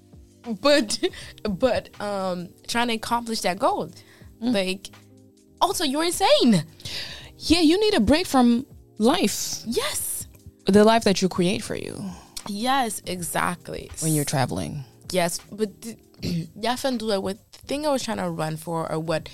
but 0.61 0.99
but 1.43 1.89
um 2.01 2.49
trying 2.67 2.89
to 2.89 2.95
accomplish 2.95 3.41
that 3.43 3.59
goal. 3.59 3.91
Like 4.41 4.91
also 5.61 5.85
you're 5.85 6.05
insane. 6.05 6.65
Yeah, 7.39 7.61
you 7.61 7.79
need 7.81 7.95
a 7.95 8.01
break 8.01 8.27
from 8.27 8.67
life. 8.99 9.63
yes. 9.67 10.27
The 10.67 10.85
life 10.85 11.05
that 11.05 11.23
you 11.23 11.29
create 11.29 11.63
for 11.63 11.75
you. 11.77 11.95
Yes 12.47 13.03
exactly. 13.07 13.91
When 14.01 14.15
you're 14.15 14.25
traveling. 14.25 14.85
yes 15.11 15.39
but 15.51 15.71
th- 15.83 15.97
fandt 16.81 17.23
what 17.23 17.39
the 17.53 17.59
thing 17.67 17.87
I 17.87 17.91
was 17.91 18.03
trying 18.03 18.19
to 18.19 18.29
run 18.31 18.57
for 18.57 18.91
or 18.91 18.99
what 18.99 19.29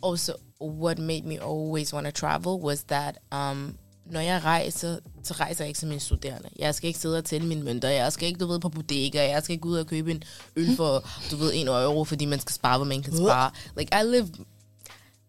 also 0.00 0.36
what 0.58 0.98
made 0.98 1.24
me 1.24 1.38
always 1.38 1.92
want 1.92 2.06
to 2.06 2.12
travel 2.12 2.60
was 2.60 2.84
that 2.84 3.18
um 3.32 3.78
når 4.10 4.20
jeg 4.20 4.44
rejser, 4.44 4.98
så 5.22 5.34
rejser 5.34 5.64
jeg 5.64 5.68
ikke 5.68 5.80
som 5.80 5.92
en 5.92 6.00
studerende. 6.00 6.48
Jeg 6.58 6.74
skal 6.74 6.88
ikke 6.88 7.00
sidde 7.00 7.18
og 7.18 7.24
tælle 7.24 7.46
mine 7.46 7.62
mønter. 7.62 7.88
Jeg 7.88 8.12
skal 8.12 8.28
ikke, 8.28 8.38
du 8.38 8.46
ved, 8.46 8.60
på 8.60 8.68
bodega. 8.68 9.30
Jeg 9.30 9.42
skal 9.42 9.52
ikke 9.52 9.66
ud 9.66 9.78
og 9.78 9.86
købe 9.86 10.10
en 10.10 10.22
øl 10.56 10.76
for, 10.76 11.08
du 11.30 11.36
ved, 11.36 11.52
en 11.54 11.68
euro, 11.68 12.04
fordi 12.04 12.24
man 12.24 12.40
skal 12.40 12.54
spare, 12.54 12.78
hvor 12.78 12.86
man 12.86 13.02
kan 13.02 13.16
spare. 13.16 13.50
Like, 13.76 13.96
I 14.00 14.04
live 14.04 14.28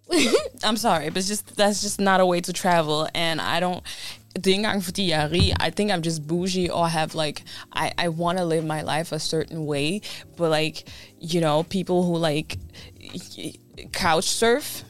I'm 0.64 0.78
sorry, 0.78 1.10
but 1.10 1.18
it's 1.18 1.28
just 1.28 1.56
that's 1.56 1.84
just 1.84 2.02
not 2.02 2.20
a 2.20 2.26
way 2.26 2.42
to 2.42 2.54
travel, 2.54 3.08
and 3.14 3.40
I 3.40 3.60
don't. 3.60 3.84
Det 4.36 4.48
er 4.48 4.52
ikke 4.52 4.60
engang 4.60 4.84
fordi 4.84 5.10
jeg 5.10 5.24
er 5.24 5.32
rig. 5.32 5.54
I 5.68 5.70
think 5.76 5.92
I'm 5.92 6.02
just 6.06 6.28
bougie 6.28 6.74
or 6.74 6.88
have 6.88 7.16
like 7.26 7.44
I 7.74 7.92
I 8.06 8.08
want 8.08 8.38
to 8.38 8.46
live 8.46 8.64
my 8.64 8.82
life 8.82 9.16
a 9.16 9.20
certain 9.20 9.66
way, 9.66 10.02
but 10.38 10.50
like 10.52 10.84
you 11.22 11.42
know 11.42 11.64
people 11.64 12.04
who 12.04 12.18
like 12.18 12.58
couch 13.92 14.26
surf 14.26 14.84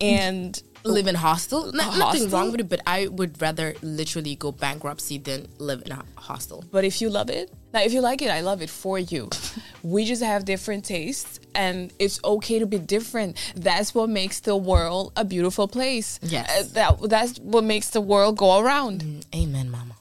and 0.00 0.62
live 0.86 1.06
in 1.06 1.14
hostel. 1.14 1.72
No, 1.72 1.96
nothing 1.96 2.30
wrong 2.30 2.50
with 2.50 2.60
it, 2.60 2.68
but 2.68 2.80
I 2.86 3.08
would 3.08 3.40
rather 3.40 3.74
literally 3.82 4.36
go 4.36 4.52
bankruptcy 4.52 5.18
than 5.18 5.48
live 5.58 5.82
in 5.84 5.92
a 5.92 6.04
hostel. 6.16 6.64
But 6.70 6.84
if 6.84 7.00
you 7.00 7.10
love 7.10 7.30
it, 7.30 7.52
like 7.72 7.86
if 7.86 7.92
you 7.92 8.00
like 8.00 8.22
it, 8.22 8.30
I 8.30 8.40
love 8.40 8.62
it 8.62 8.70
for 8.70 8.98
you. 8.98 9.28
we 9.82 10.04
just 10.04 10.22
have 10.22 10.44
different 10.44 10.84
tastes, 10.84 11.40
and 11.54 11.92
it's 11.98 12.20
okay 12.24 12.58
to 12.58 12.66
be 12.66 12.78
different. 12.78 13.36
That's 13.56 13.94
what 13.94 14.08
makes 14.08 14.40
the 14.40 14.56
world 14.56 15.12
a 15.16 15.24
beautiful 15.24 15.68
place. 15.68 16.18
Yes. 16.22 16.48
Uh, 16.48 16.68
that 16.74 17.08
that's 17.08 17.38
what 17.38 17.64
makes 17.64 17.90
the 17.90 18.00
world 18.00 18.38
go 18.38 18.60
around. 18.60 19.26
Amen, 19.34 19.70
mama. 19.70 19.94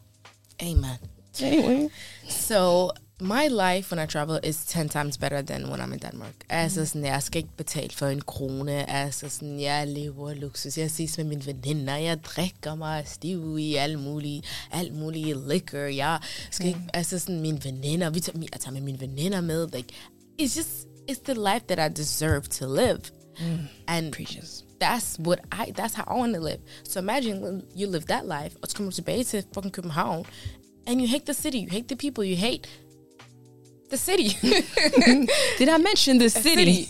Amen. 0.61 0.99
Anyway, 1.41 1.89
So 2.29 2.93
my 3.21 3.47
life 3.47 3.91
when 3.91 3.99
I 3.99 4.05
travel 4.05 4.39
is 4.43 4.65
10 4.65 4.89
times 4.89 5.17
better 5.17 5.41
than 5.41 5.69
when 5.69 5.79
I'm 5.79 5.93
in 5.93 5.99
Denmark. 5.99 6.45
Altså 6.49 6.81
er 6.81 6.85
sådan, 6.85 7.05
jeg 7.05 7.23
skal 7.23 7.37
ikke 7.37 7.57
betale 7.57 7.89
for 7.89 8.07
en 8.07 8.21
krone. 8.21 8.89
Altså 8.89 9.25
er 9.25 9.29
sådan, 9.29 9.59
jeg 9.59 9.87
lever 9.87 10.33
luksus. 10.33 10.77
Jeg 10.77 10.91
ses 10.91 11.17
med 11.17 11.25
mine 11.25 11.45
veninder. 11.45 11.95
Jeg 11.95 12.23
drikker 12.23 12.75
mig 12.75 13.03
stiv 13.07 13.57
i 13.59 13.75
alt 13.75 13.99
muligt, 13.99 14.45
alt 14.71 14.93
muligt 14.93 15.47
liquor. 15.47 15.77
Jeg 15.77 16.19
skal 16.51 16.67
ikke, 16.67 16.79
mm. 16.79 16.89
altså 16.93 17.19
sådan, 17.19 17.41
mine 17.41 17.63
veninder. 17.63 18.09
Vi 18.09 18.19
tager, 18.19 18.39
jeg 18.51 18.59
tager 18.59 18.73
med 18.73 18.81
mine 18.81 18.99
veninder 18.99 19.41
med. 19.41 19.67
Like, 19.73 19.93
it's 20.41 20.57
just, 20.57 20.87
it's 21.11 21.23
the 21.23 21.33
life 21.33 21.65
that 21.67 21.91
I 21.91 22.01
deserve 22.01 22.41
to 22.41 22.75
live. 22.75 22.99
Mm. 23.39 23.67
And 23.87 24.13
Precious. 24.13 24.63
that's 24.83 25.19
what 25.19 25.39
I 25.51 25.71
that's 25.71 25.93
how 25.93 26.03
I 26.07 26.19
want 26.19 26.33
to 26.35 26.41
live. 26.41 26.59
So 26.83 26.99
imagine 26.99 27.41
when 27.41 27.63
you 27.75 27.87
live 27.87 28.05
that 28.07 28.25
life, 28.25 28.57
og 28.61 28.67
så 28.67 28.75
kommer 28.75 28.91
du 28.91 28.95
tilbage 28.95 29.23
til 29.23 29.43
fucking 29.53 29.73
København, 29.73 30.25
and 30.87 31.01
you 31.01 31.07
hate 31.07 31.25
the 31.25 31.33
city, 31.33 31.57
you 31.57 31.69
hate 31.71 31.87
the 31.87 31.95
people, 31.95 32.23
you 32.31 32.37
hate 32.37 32.61
the 33.95 34.03
city. 34.09 34.29
did 35.59 35.69
I 35.69 35.77
mention 35.77 36.19
the 36.19 36.29
city? 36.29 36.83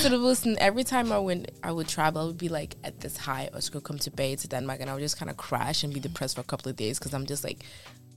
so 0.00 0.08
it 0.14 0.20
was 0.20 0.46
every 0.58 0.84
time 0.84 1.12
I 1.12 1.18
went, 1.18 1.50
I 1.62 1.70
would 1.72 1.88
travel, 1.88 2.22
I 2.22 2.24
would 2.24 2.38
be 2.38 2.48
like 2.48 2.76
at 2.84 2.94
this 3.00 3.16
high, 3.16 3.48
og 3.52 3.62
skulle 3.62 3.82
komme 3.82 3.98
tilbage 3.98 4.36
til 4.36 4.50
Danmark, 4.50 4.80
and 4.80 4.90
I 4.90 4.92
would 4.92 5.02
just 5.02 5.18
kind 5.18 5.30
of 5.30 5.36
crash 5.36 5.84
and 5.84 5.94
be 5.94 6.00
depressed 6.00 6.34
for 6.36 6.42
a 6.42 6.50
couple 6.50 6.70
of 6.72 6.76
days, 6.76 6.98
because 6.98 7.14
I'm 7.16 7.26
just 7.30 7.44
like, 7.44 7.60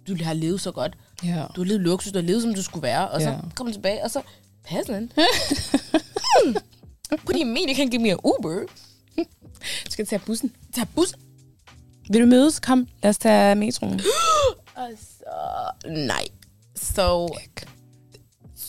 du 0.07 0.23
har 0.23 0.33
levet 0.33 0.61
så 0.61 0.71
godt. 0.71 0.93
Ja. 1.23 1.45
Du 1.55 1.61
har 1.61 1.65
levet 1.65 1.81
luksus, 1.81 2.11
du 2.11 2.17
har 2.17 2.23
levet, 2.25 2.41
som 2.41 2.53
du 2.53 2.63
skulle 2.63 2.83
være, 2.83 3.09
og 3.09 3.21
så 3.21 3.29
Ja. 3.29 3.37
kommer 3.55 3.73
tilbage, 3.73 4.03
og 4.03 4.11
så, 4.11 4.21
peasant. 4.63 5.11
Hmm. 6.33 6.55
What 7.11 7.35
do 7.35 7.39
you 7.39 7.45
mean 7.45 7.69
you 7.69 7.75
can't 7.75 7.89
give 7.91 8.01
me 8.01 8.09
an 8.11 8.19
Uber? 8.23 8.65
Skal 9.89 10.05
tage 10.07 10.19
bussen. 10.25 10.51
Tag 10.75 10.87
bus. 10.95 11.13
Vil 12.09 12.21
du 12.21 12.25
mødes? 12.25 12.59
Kom, 12.59 12.87
lad 13.03 13.09
os 13.09 13.17
tage 13.17 13.55
metroen. 13.55 14.01
Altså, 14.75 15.23
nej. 15.87 16.23
So, 16.75 17.27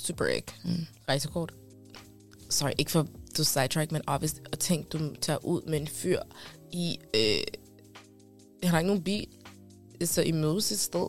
super 0.04 0.24
ikke. 0.26 0.52
Mm. 0.64 0.86
Rejsekort. 1.08 1.52
Sorry, 2.50 2.72
ikke 2.78 2.90
for 2.90 3.06
du 3.38 3.44
sidetrack, 3.44 3.92
men 3.92 4.02
obviously, 4.06 4.40
og 4.52 4.58
tænk, 4.58 4.92
du 4.92 5.14
tager 5.20 5.44
ud 5.44 5.62
med 5.62 5.80
en 5.80 5.88
fyr 5.88 6.18
i, 6.72 6.98
øh, 7.14 7.40
han 8.62 8.70
har 8.70 8.78
ikke 8.78 8.86
nogen 8.86 9.02
bil, 9.02 9.26
så 10.04 10.22
I 10.22 10.32
mødes 10.32 10.72
et 10.72 10.80
sted 10.80 11.06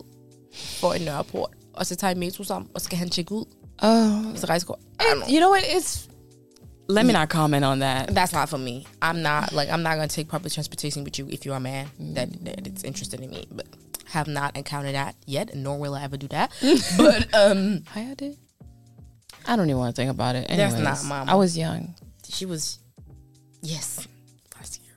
for 0.54 0.94
en 0.94 1.02
Nørreport, 1.02 1.50
og 1.74 1.86
så 1.86 1.96
tager 1.96 2.12
I 2.12 2.18
metro 2.18 2.44
sammen, 2.44 2.72
og 2.74 2.82
så 2.82 2.86
skal 2.86 2.98
han 2.98 3.10
tjekke 3.10 3.32
ud, 3.32 3.46
Oh, 3.84 4.38
så 4.38 4.46
rejsekort. 4.50 4.80
I 4.80 5.04
don't 5.04 5.16
know. 5.16 5.28
you 5.30 5.40
know 5.40 5.50
what? 5.52 5.64
It's. 5.64 6.10
Let 6.90 7.06
me 7.06 7.14
not 7.14 7.30
comment 7.30 7.66
on 7.66 7.80
that. 7.80 8.10
That's 8.10 8.32
not 8.34 8.50
for 8.50 8.58
me. 8.58 8.86
I'm 9.02 9.18
not 9.18 9.52
like 9.52 9.70
I'm 9.70 9.82
not 9.82 9.96
gonna 9.96 10.08
take 10.08 10.28
public 10.30 10.54
transportation 10.54 11.04
with 11.04 11.20
you 11.20 11.28
if 11.30 11.46
you're 11.46 11.56
a 11.56 11.60
man 11.60 11.88
that, 12.16 12.30
that 12.46 12.68
is 12.68 12.84
interested 12.84 13.20
in 13.20 13.30
me. 13.32 13.48
But 13.52 13.66
have 14.06 14.28
not 14.28 14.56
encountered 14.56 14.96
that 14.96 15.16
yet, 15.26 15.56
nor 15.56 15.78
will 15.80 15.96
I 15.96 16.04
ever 16.04 16.18
do 16.18 16.28
that. 16.28 16.52
but 16.98 17.34
um, 17.34 17.84
I 17.96 18.14
did. 18.18 18.38
I 19.48 19.56
don't 19.56 19.70
even 19.70 19.80
want 19.80 19.96
to 19.96 20.02
think 20.02 20.12
about 20.12 20.36
it. 20.36 20.48
That's 20.48 20.80
not 20.80 21.04
mama. 21.06 21.32
I 21.32 21.36
was 21.36 21.58
young. 21.58 21.96
she 22.28 22.46
was 22.46 22.80
yes 23.62 24.08
last 24.56 24.82
year. 24.82 24.96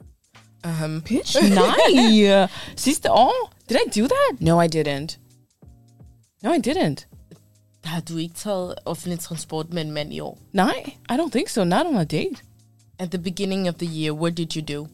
Um, 0.64 1.02
Bitch, 1.02 1.36
nej. 1.40 2.48
Sidste 2.76 3.08
oh, 3.10 3.50
Did 3.68 3.76
I 3.76 3.84
do 3.90 4.08
that? 4.08 4.36
No, 4.40 4.58
I 4.58 4.66
didn't. 4.66 5.18
No, 6.42 6.52
I 6.52 6.58
didn't. 6.58 7.06
har 7.84 8.00
du 8.00 8.16
ikke 8.16 8.34
taget 8.34 8.74
offentlig 8.84 9.20
transport 9.20 9.72
med 9.72 9.82
en 9.82 9.90
mand 9.92 10.12
i 10.14 10.20
år? 10.20 10.38
Nej, 10.52 10.96
I 11.10 11.12
don't 11.12 11.30
think 11.30 11.48
so. 11.48 11.64
Not 11.64 11.86
on 11.86 11.96
a 11.96 12.04
date. 12.04 12.42
At 12.98 13.10
the 13.10 13.18
beginning 13.18 13.68
of 13.68 13.74
the 13.74 13.86
year, 13.86 14.12
what 14.12 14.36
did 14.36 14.56
you 14.56 14.62
do? 14.62 14.86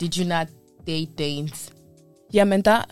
Did 0.00 0.16
you 0.16 0.28
not 0.28 0.48
date 0.86 1.10
Danes? 1.18 1.72
Jamen, 2.32 2.62
der, 2.62 2.84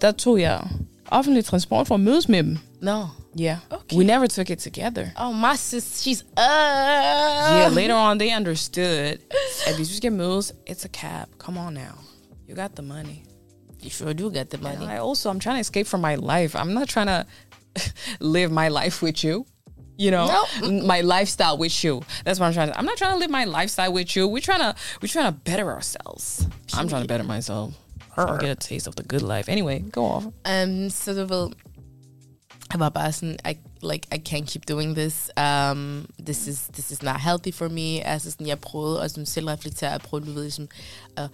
der 0.00 0.12
tog 0.12 0.40
jeg 0.40 0.68
offentlig 1.06 1.44
transport 1.44 1.86
for 1.86 1.94
at 1.94 2.00
mødes 2.00 2.28
med 2.28 2.42
dem. 2.42 2.58
No. 2.82 3.04
Yeah. 3.34 3.58
Okay. 3.70 3.96
We 3.96 4.04
never 4.04 4.26
took 4.26 4.50
it 4.50 4.58
together. 4.58 5.12
Oh, 5.16 5.32
my 5.32 5.56
sis, 5.56 6.00
she's 6.00 6.22
uh. 6.36 7.60
Yeah, 7.60 7.68
later 7.72 7.94
on 7.94 8.18
they 8.18 8.30
understood. 8.30 9.22
if 9.66 9.78
you 9.78 9.84
just 9.84 10.02
get 10.02 10.12
mødes, 10.12 10.52
it's 10.66 10.84
a 10.84 10.88
cab. 10.88 11.28
Come 11.38 11.58
on 11.58 11.74
now. 11.74 11.98
You 12.46 12.54
got 12.54 12.74
the 12.74 12.82
money. 12.82 13.24
You 13.80 13.90
sure 13.90 14.12
do 14.14 14.30
get 14.30 14.50
the 14.50 14.58
money. 14.58 14.76
And 14.76 14.90
I 14.90 14.98
also, 14.98 15.30
I'm 15.30 15.38
trying 15.38 15.56
to 15.56 15.60
escape 15.60 15.86
from 15.86 16.00
my 16.00 16.16
life. 16.16 16.56
I'm 16.56 16.74
not 16.74 16.88
trying 16.88 17.06
to 17.06 17.26
live 18.20 18.50
my 18.50 18.68
life 18.68 19.02
with 19.02 19.22
you. 19.22 19.46
You 19.96 20.12
know, 20.12 20.44
my 20.62 21.00
lifestyle 21.00 21.58
with 21.58 21.82
you. 21.82 22.02
That's 22.24 22.38
what 22.38 22.46
I'm 22.46 22.52
trying 22.52 22.68
to. 22.68 22.78
I'm 22.78 22.86
not 22.86 22.96
trying 22.96 23.14
to 23.14 23.18
live 23.18 23.30
my 23.30 23.44
lifestyle 23.44 23.92
with 23.92 24.14
you. 24.14 24.28
We're 24.28 24.40
trying 24.40 24.60
to. 24.60 24.74
We're 25.02 25.08
trying 25.08 25.32
to 25.32 25.38
better 25.40 25.72
ourselves. 25.72 26.46
I'm 26.72 26.88
trying 26.88 27.02
to 27.02 27.08
better 27.08 27.24
myself. 27.24 27.74
To 28.16 28.38
get 28.40 28.50
a 28.50 28.54
taste 28.56 28.86
of 28.88 28.96
the 28.96 29.02
good 29.04 29.22
life. 29.22 29.48
Anyway, 29.48 29.78
go 29.78 30.04
off. 30.04 30.24
Um, 30.44 30.88
så 30.90 31.14
du 31.14 31.52
jeg 32.72 32.80
var 32.80 32.88
bare 32.88 33.12
sådan, 33.12 33.38
I, 33.50 33.54
like, 33.86 34.08
I 34.14 34.18
can't 34.28 34.44
keep 34.46 34.68
doing 34.68 34.96
this. 34.96 35.30
Um, 35.40 36.06
this 36.26 36.46
is 36.46 36.60
this 36.72 36.90
is 36.90 37.02
not 37.02 37.20
healthy 37.20 37.52
for 37.54 37.68
me. 37.68 38.06
Altså 38.06 38.30
sådan, 38.30 38.46
jeg 38.46 38.60
prøvede 38.60 39.02
at 39.02 39.10
sådan, 39.10 39.26
selv 39.26 39.46
reflektere, 39.46 39.90
jeg 39.90 40.00
prøvede, 40.00 40.26
du 40.26 40.32
ved, 40.32 40.42
ligesom, 40.42 40.68
uh, 41.20 41.26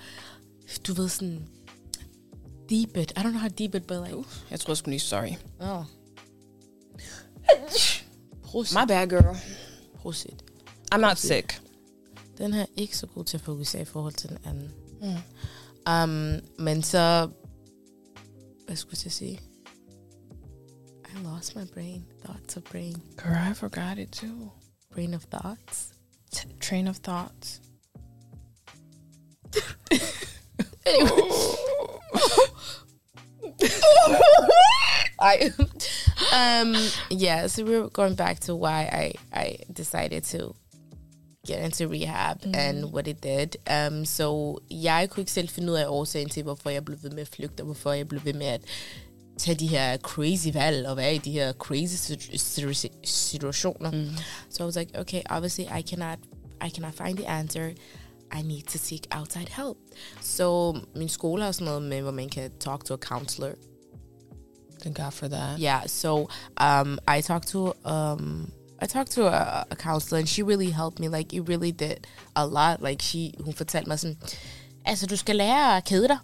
du 0.86 0.94
ved 0.94 1.08
sådan, 1.08 1.48
deep 2.70 2.96
it. 2.96 3.10
I 3.10 3.20
don't 3.20 3.22
know 3.30 3.40
how 3.40 3.48
deep 3.48 3.74
it, 3.74 3.86
but 3.86 3.96
like, 4.08 4.24
Jeg 4.50 4.60
tror, 4.60 4.74
skulle 4.74 4.92
lige 4.92 5.00
sorry. 5.00 5.32
oh, 5.60 5.84
Prosit. 8.42 8.74
My 8.74 8.86
bad, 8.88 9.06
girl. 9.08 9.36
Prosit. 9.96 10.42
I'm 10.94 10.98
not 10.98 11.18
sick. 11.18 11.60
Den 12.38 12.52
her 12.52 12.62
er 12.62 12.66
ikke 12.76 12.96
så 12.96 13.06
god 13.06 13.24
til 13.24 13.36
at 13.36 13.40
fokusere 13.40 13.82
i 13.82 13.84
forhold 13.84 14.14
til 14.14 14.28
den 14.28 14.38
anden. 14.44 14.70
Mm. 15.02 15.16
Um, 15.92 16.40
men 16.58 16.82
så... 16.82 17.28
Hvad 18.66 18.76
skulle 18.76 19.00
jeg 19.04 19.12
sige? 19.12 19.40
I 21.14 21.20
lost 21.20 21.54
my 21.56 21.64
brain. 21.64 22.04
Thoughts 22.24 22.56
of 22.56 22.64
brain. 22.64 22.96
Girl, 23.16 23.36
I 23.36 23.52
forgot 23.52 23.98
it 23.98 24.10
too. 24.12 24.50
Brain 24.92 25.14
of 25.14 25.22
thoughts. 25.24 25.92
T- 26.30 26.48
train 26.60 26.88
of 26.88 26.96
thoughts. 26.98 27.60
Anyway. 30.86 31.10
I 35.18 35.50
um 36.34 36.76
yeah, 37.10 37.46
so 37.46 37.64
we're 37.64 37.88
going 37.88 38.14
back 38.16 38.40
to 38.40 38.54
why 38.54 38.82
I 38.82 39.14
I 39.32 39.56
decided 39.72 40.24
to 40.24 40.54
get 41.46 41.60
into 41.62 41.88
rehab 41.88 42.42
and 42.52 42.92
what 42.92 43.08
it 43.08 43.22
did. 43.22 43.56
Um 43.66 44.04
so 44.04 44.58
jeg 44.70 45.10
kunne 45.10 45.22
ikke 45.22 45.32
selv 45.32 45.48
finde 45.48 45.72
ud 45.72 45.76
af 45.76 45.86
årsagen 45.88 46.28
til 46.28 46.42
hvorfor 46.42 46.70
jeg 46.70 46.84
blev 46.84 46.98
ved 47.02 47.10
med 47.10 47.20
at 47.22 47.28
flygte 47.28 47.60
og 47.60 47.64
hvorfor 47.64 47.92
jeg 47.92 48.08
blev 48.08 48.24
ved 48.24 48.34
med 48.34 48.46
at 48.46 48.60
tage 49.38 49.54
de 49.54 49.66
her 49.66 49.96
crazy 49.96 50.48
valg 50.52 50.86
og 50.88 50.96
være 50.96 51.14
i 51.14 51.18
de 51.18 51.32
her 51.32 51.52
crazy 51.52 51.94
situ- 51.94 52.38
situ- 52.38 52.88
situationer. 53.04 53.90
So 54.50 54.62
I 54.62 54.66
was 54.66 54.76
like, 54.76 54.98
okay, 54.98 55.22
obviously 55.30 55.64
I 55.78 55.82
cannot 55.82 56.18
I 56.66 56.70
cannot 56.70 56.94
find 56.94 57.16
the 57.18 57.28
answer. 57.28 57.70
I 58.38 58.42
need 58.42 58.62
to 58.62 58.78
seek 58.78 59.06
outside 59.10 59.48
help. 59.48 59.76
Så 60.20 60.78
min 60.96 61.08
skole 61.08 61.42
har 61.42 61.52
sådan 61.52 61.64
noget 61.64 61.82
med, 61.82 62.02
hvor 62.02 62.10
man 62.10 62.28
kan 62.28 62.50
talk 62.60 62.84
to 62.84 62.94
a 62.94 62.96
counselor. 62.96 63.50
Thank 64.80 64.96
God 64.96 65.10
for 65.12 65.28
that. 65.28 65.58
Yeah, 65.60 65.86
so 65.86 66.28
um, 66.60 66.98
I 67.18 67.20
talked 67.22 67.48
to 67.48 67.72
um, 67.84 68.52
I 68.82 68.86
talked 68.86 69.12
to 69.12 69.26
a, 69.28 69.64
a 69.70 69.74
counselor, 69.74 70.18
and 70.18 70.28
she 70.28 70.42
really 70.42 70.70
helped 70.70 70.98
me. 70.98 71.08
Like 71.08 71.36
it 71.36 71.48
really 71.48 71.70
did 71.72 71.96
a 72.36 72.46
lot. 72.46 72.82
Like 72.82 73.02
she, 73.02 73.32
hun 73.40 73.54
fortalte 73.54 73.88
mig 73.88 73.98
sådan, 74.00 74.16
altså 74.84 75.06
du 75.06 75.16
skal 75.16 75.36
lære 75.36 75.76
at 75.76 75.84
kede 75.84 76.08
dig. 76.08 76.18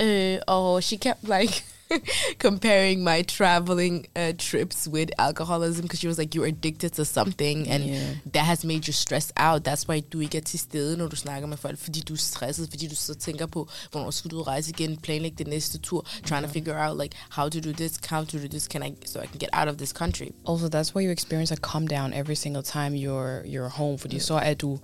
Øh, 0.00 0.38
og 0.46 0.82
she 0.82 0.96
kept 0.96 1.22
like 1.22 1.64
comparing 2.38 3.04
my 3.04 3.22
traveling 3.22 4.06
uh, 4.16 4.32
trips 4.38 4.88
with 4.88 5.10
alcoholism 5.18 5.82
because 5.82 6.00
she 6.00 6.08
was 6.08 6.18
like, 6.18 6.34
you're 6.34 6.48
addicted 6.48 6.90
to 6.92 7.04
something, 7.04 7.68
and 7.68 7.82
Yeah. 7.84 8.14
that 8.34 8.44
has 8.44 8.64
made 8.64 8.86
you 8.88 8.92
stressed 8.92 9.32
out. 9.36 9.64
That's 9.64 9.88
why 9.88 10.00
du 10.00 10.20
ikke 10.20 10.38
er 10.38 10.42
til 10.42 10.58
stede, 10.58 10.96
når 10.96 11.06
du 11.06 11.16
snakker 11.16 11.48
med 11.48 11.56
folk, 11.56 11.78
fordi 11.78 12.00
du 12.00 12.12
er 12.14 12.18
stresset, 12.18 12.68
fordi 12.70 12.86
du 12.86 12.94
så 12.94 13.14
tænker 13.14 13.46
på, 13.46 13.68
hvornår 13.90 14.10
skal 14.10 14.30
du 14.30 14.42
rejse 14.42 14.70
igen, 14.70 14.96
planlægge 14.96 15.36
det 15.38 15.46
næste 15.46 15.78
tur, 15.78 16.06
trying 16.26 16.46
to 16.46 16.52
figure 16.52 16.88
out 16.88 17.02
like 17.02 17.16
how 17.30 17.48
to 17.48 17.60
do 17.60 17.72
this, 17.72 17.92
how 18.08 18.24
to 18.24 18.38
do 18.38 18.48
this, 18.48 18.62
can 18.64 18.82
I, 18.86 18.94
so 19.06 19.18
I 19.22 19.26
can 19.26 19.38
get 19.38 19.48
out 19.52 19.68
of 19.68 19.76
this 19.76 19.90
country. 19.90 20.28
Also, 20.48 20.68
that's 20.68 20.94
why 20.94 21.02
you 21.06 21.10
experience 21.12 21.52
a 21.54 21.56
calm 21.56 21.88
down 21.88 22.12
every 22.12 22.34
single 22.36 22.62
time 22.62 22.94
you're 22.96 23.42
you're 23.54 23.68
home. 23.68 23.98
Fordi 23.98 24.18
så 24.18 24.34
er 24.34 24.54
du, 24.54 24.78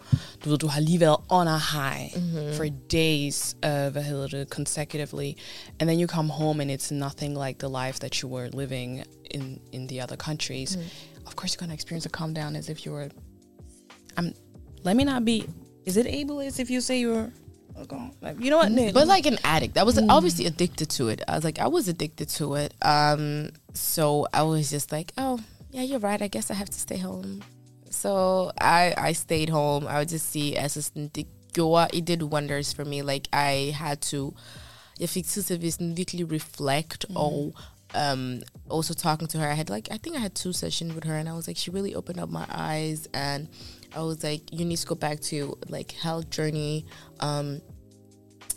du 0.44 0.50
ved, 0.50 0.58
du 0.58 0.66
har 0.66 0.80
lige 0.80 1.00
været 1.00 1.16
on 1.28 1.48
a 1.48 1.56
high 1.58 2.10
for 2.56 2.64
days, 2.92 3.56
uh, 3.66 3.86
hvad 3.92 4.02
hedder 4.02 4.26
det, 4.26 4.48
consecutively, 4.48 5.32
and 5.80 5.88
then 5.88 6.00
you 6.00 6.06
come 6.08 6.30
home 6.32 6.62
and 6.62 6.70
it's 6.70 6.94
nothing 6.98 7.34
like 7.34 7.58
the 7.58 7.68
life 7.68 8.00
that 8.00 8.22
you 8.22 8.28
were 8.28 8.48
living 8.48 9.04
in 9.30 9.60
in 9.72 9.86
the 9.86 10.00
other 10.00 10.16
countries. 10.16 10.76
Mm. 10.76 11.26
Of 11.26 11.36
course, 11.36 11.54
you're 11.54 11.60
gonna 11.60 11.74
experience 11.74 12.06
a 12.06 12.08
calm 12.08 12.32
down 12.32 12.56
as 12.56 12.68
if 12.68 12.84
you 12.84 12.92
were. 12.92 13.08
I'm. 14.16 14.34
Let 14.84 14.96
me 14.96 15.04
not 15.04 15.24
be. 15.24 15.46
Is 15.84 15.96
it 15.96 16.06
ableist 16.06 16.60
if 16.60 16.70
you 16.70 16.80
say 16.80 17.00
you're? 17.00 17.32
Oh 17.76 18.10
you 18.40 18.50
know 18.50 18.56
what? 18.58 18.72
Mm, 18.72 18.92
but 18.92 19.06
like 19.06 19.26
an 19.26 19.34
mm. 19.34 19.40
addict, 19.44 19.78
I 19.78 19.84
was 19.84 19.98
obviously 20.08 20.46
addicted 20.46 20.90
to 20.90 21.08
it. 21.08 21.22
I 21.28 21.36
was 21.36 21.44
like, 21.44 21.60
I 21.60 21.68
was 21.68 21.86
addicted 21.86 22.28
to 22.30 22.54
it. 22.56 22.74
Um, 22.82 23.50
so 23.72 24.26
I 24.32 24.42
was 24.42 24.68
just 24.68 24.90
like, 24.90 25.12
oh 25.16 25.38
yeah, 25.70 25.82
you're 25.82 26.00
right. 26.00 26.20
I 26.20 26.28
guess 26.28 26.50
I 26.50 26.54
have 26.54 26.70
to 26.70 26.80
stay 26.80 26.96
home. 26.98 27.42
So 27.90 28.50
I 28.60 28.94
I 28.96 29.12
stayed 29.12 29.48
home. 29.48 29.86
I 29.86 30.00
would 30.00 30.08
just 30.08 30.28
see 30.28 30.56
assistant 30.56 31.16
gjorde, 31.52 31.90
it 31.92 32.04
did 32.04 32.22
wonders 32.22 32.72
for 32.72 32.84
me. 32.84 33.02
Like 33.02 33.28
I 33.32 33.74
had 33.76 34.00
to, 34.12 34.34
jeg 35.00 35.08
fik 35.08 35.26
tid 35.26 35.42
til 35.42 35.66
at 35.66 35.72
sådan 35.72 35.96
virkelig 35.96 36.32
reflect 36.32 37.06
og 37.14 37.54
um, 37.94 38.42
also 38.70 38.94
talking 38.94 39.28
to 39.28 39.38
her. 39.38 39.50
I 39.50 39.54
had 39.54 39.70
like, 39.70 39.88
I 39.90 39.98
think 39.98 40.16
I 40.16 40.20
had 40.20 40.34
two 40.34 40.52
sessions 40.52 40.94
with 40.94 41.04
her 41.04 41.16
and 41.16 41.28
I 41.28 41.32
was 41.32 41.46
like, 41.46 41.56
she 41.56 41.70
really 41.70 41.94
opened 41.94 42.20
up 42.20 42.30
my 42.30 42.44
eyes 42.50 43.08
and 43.14 43.48
I 43.96 44.00
was 44.00 44.22
like, 44.22 44.52
you 44.52 44.64
need 44.64 44.76
to 44.78 44.86
go 44.86 44.94
back 44.94 45.20
to 45.20 45.58
like 45.68 45.92
health 45.92 46.30
journey. 46.30 46.84
Um, 47.20 47.60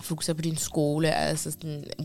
fokusere 0.02 0.36
på 0.36 0.42
din 0.42 0.58
skole, 0.58 1.12
altså 1.16 1.58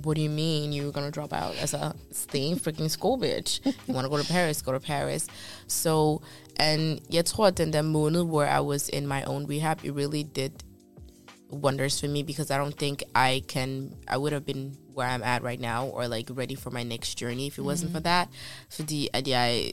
what 0.04 0.16
do 0.16 0.22
you 0.22 0.30
mean 0.30 0.72
you're 0.72 0.92
gonna 0.92 1.10
drop 1.10 1.32
out? 1.32 1.54
Altså, 1.60 1.92
stay 2.12 2.44
in 2.50 2.56
freaking 2.56 2.88
school, 2.88 3.18
bitch. 3.18 3.60
You 3.88 3.94
wanna 3.94 4.08
go 4.08 4.18
to 4.18 4.32
Paris, 4.32 4.62
go 4.62 4.72
to 4.72 4.78
Paris. 4.78 5.26
So, 5.66 6.22
and 6.56 6.98
jeg 7.12 7.24
tror, 7.24 7.46
at 7.46 7.56
den 7.56 7.72
der 7.72 7.82
måned, 7.82 8.22
where 8.22 8.58
I 8.58 8.60
was 8.60 8.88
in 8.88 9.06
my 9.06 9.24
own 9.24 9.46
rehab, 9.46 9.84
it 9.84 9.94
really 9.94 10.22
did 10.22 10.52
wonders 11.50 12.00
for 12.00 12.08
me 12.08 12.22
because 12.22 12.50
I 12.50 12.58
don't 12.58 12.78
think 12.78 13.02
I 13.14 13.42
can, 13.48 13.94
I 14.08 14.16
would 14.16 14.32
have 14.32 14.44
been 14.44 14.76
where 14.94 15.06
I'm 15.06 15.22
at 15.22 15.42
right 15.42 15.60
now 15.60 15.86
or 15.86 16.08
like 16.08 16.30
ready 16.30 16.54
for 16.54 16.70
my 16.70 16.82
next 16.82 17.18
journey 17.18 17.46
if 17.46 17.58
it 17.58 17.64
wasn't 17.64 17.92
for 17.92 18.00
that. 18.00 18.28
Fordi 18.70 19.08
at 19.12 19.28
jeg, 19.28 19.72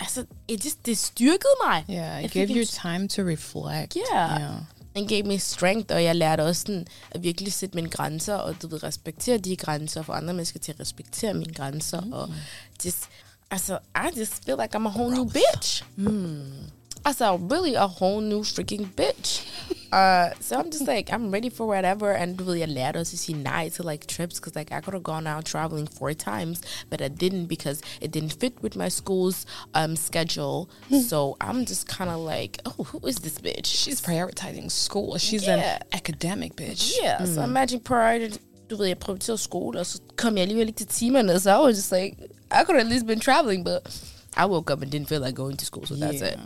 altså, 0.00 0.24
it 0.48 0.62
just, 0.62 0.88
styrkede 0.94 1.56
mig. 1.66 1.84
Yeah, 1.88 2.24
it 2.24 2.30
gave 2.30 2.50
you 2.50 2.64
time 2.64 3.08
to 3.08 3.22
reflect. 3.22 3.96
Yeah. 3.96 4.40
Yeah. 4.40 4.60
Den 4.96 5.08
gave 5.08 5.22
mig 5.22 5.40
strength, 5.40 5.94
og 5.94 6.04
jeg 6.04 6.16
lærte 6.16 6.40
også 6.40 6.60
sådan, 6.60 6.86
at 7.10 7.22
virkelig 7.22 7.52
sætte 7.52 7.74
mine 7.74 7.90
grænser, 7.90 8.34
og 8.34 8.62
du 8.62 8.68
ved, 8.68 8.82
respektere 8.82 9.38
de 9.38 9.56
grænser, 9.56 10.02
for 10.02 10.12
andre 10.12 10.34
mennesker 10.34 10.60
til 10.60 10.72
at 10.72 10.80
respektere 10.80 11.34
mine 11.34 11.54
grænser, 11.54 12.00
mm. 12.00 12.12
og 12.12 12.28
just, 12.84 13.08
altså, 13.50 13.78
I 13.96 14.18
just 14.18 14.44
feel 14.44 14.56
like 14.60 14.76
I'm 14.76 14.86
a 14.86 14.90
whole 14.90 15.14
new 15.14 15.24
bitch. 15.24 15.84
Mm. 15.96 16.52
Altså, 17.04 17.36
really 17.50 17.74
a 17.74 17.86
whole 17.86 18.20
new 18.20 18.42
freaking 18.42 18.86
bitch. 18.96 19.46
Uh, 19.92 20.30
so 20.38 20.56
I'm 20.56 20.70
just 20.70 20.86
like, 20.86 21.12
I'm 21.12 21.32
ready 21.32 21.48
for 21.50 21.66
whatever, 21.66 22.12
and 22.12 22.36
du 22.36 22.44
ved, 22.44 22.62
us 22.62 22.68
lærte 22.68 22.96
også 22.96 23.16
at 23.16 23.72
to 23.72 23.82
like 23.82 24.06
trips, 24.06 24.38
because 24.38 24.54
like 24.54 24.70
I 24.70 24.80
could 24.80 24.94
have 24.94 25.02
gone 25.02 25.26
out 25.26 25.44
traveling 25.44 25.88
four 25.88 26.14
times, 26.14 26.60
but 26.90 27.00
I 27.02 27.08
didn't 27.08 27.46
because 27.48 27.82
it 28.00 28.12
didn't 28.12 28.34
fit 28.40 28.62
with 28.62 28.76
my 28.76 28.88
school's 28.88 29.46
um, 29.74 29.96
schedule. 29.96 30.68
so 31.08 31.36
I'm 31.40 31.64
just 31.66 31.88
kind 31.88 32.08
of 32.08 32.20
like, 32.20 32.58
oh, 32.66 32.84
who 32.84 33.04
is 33.08 33.16
this 33.16 33.38
bitch? 33.38 33.66
She's 33.66 34.00
prioritizing 34.00 34.70
school. 34.70 35.18
She's 35.18 35.44
Yeah. 35.44 35.56
an 35.56 35.82
academic 35.92 36.54
bitch. 36.54 36.92
Yeah, 37.02 37.24
so 37.24 37.42
imagine 37.42 37.80
prior 37.80 38.28
du 38.68 38.76
ved, 38.76 38.86
jeg 38.86 38.98
prioriterede 38.98 39.38
skole, 39.38 39.78
og 39.78 39.86
så 39.86 39.98
kom 40.16 40.36
jeg 40.36 40.42
alligevel 40.42 40.68
ikke 40.68 40.78
til 40.78 40.86
timerne, 40.86 41.40
so 41.40 41.50
I 41.50 41.66
was 41.66 41.76
just 41.76 41.92
like, 41.92 42.16
I 42.52 42.64
could 42.64 42.76
have 42.76 42.86
at 42.86 42.92
least 42.92 43.06
been 43.06 43.20
traveling, 43.20 43.64
but 43.64 43.80
I 44.36 44.46
woke 44.46 44.70
up 44.72 44.82
and 44.82 44.92
didn't 44.92 45.08
feel 45.08 45.20
like 45.20 45.34
going 45.34 45.58
to 45.58 45.64
school, 45.64 45.86
so 45.86 45.96
that's 45.96 46.22
it. 46.22 46.38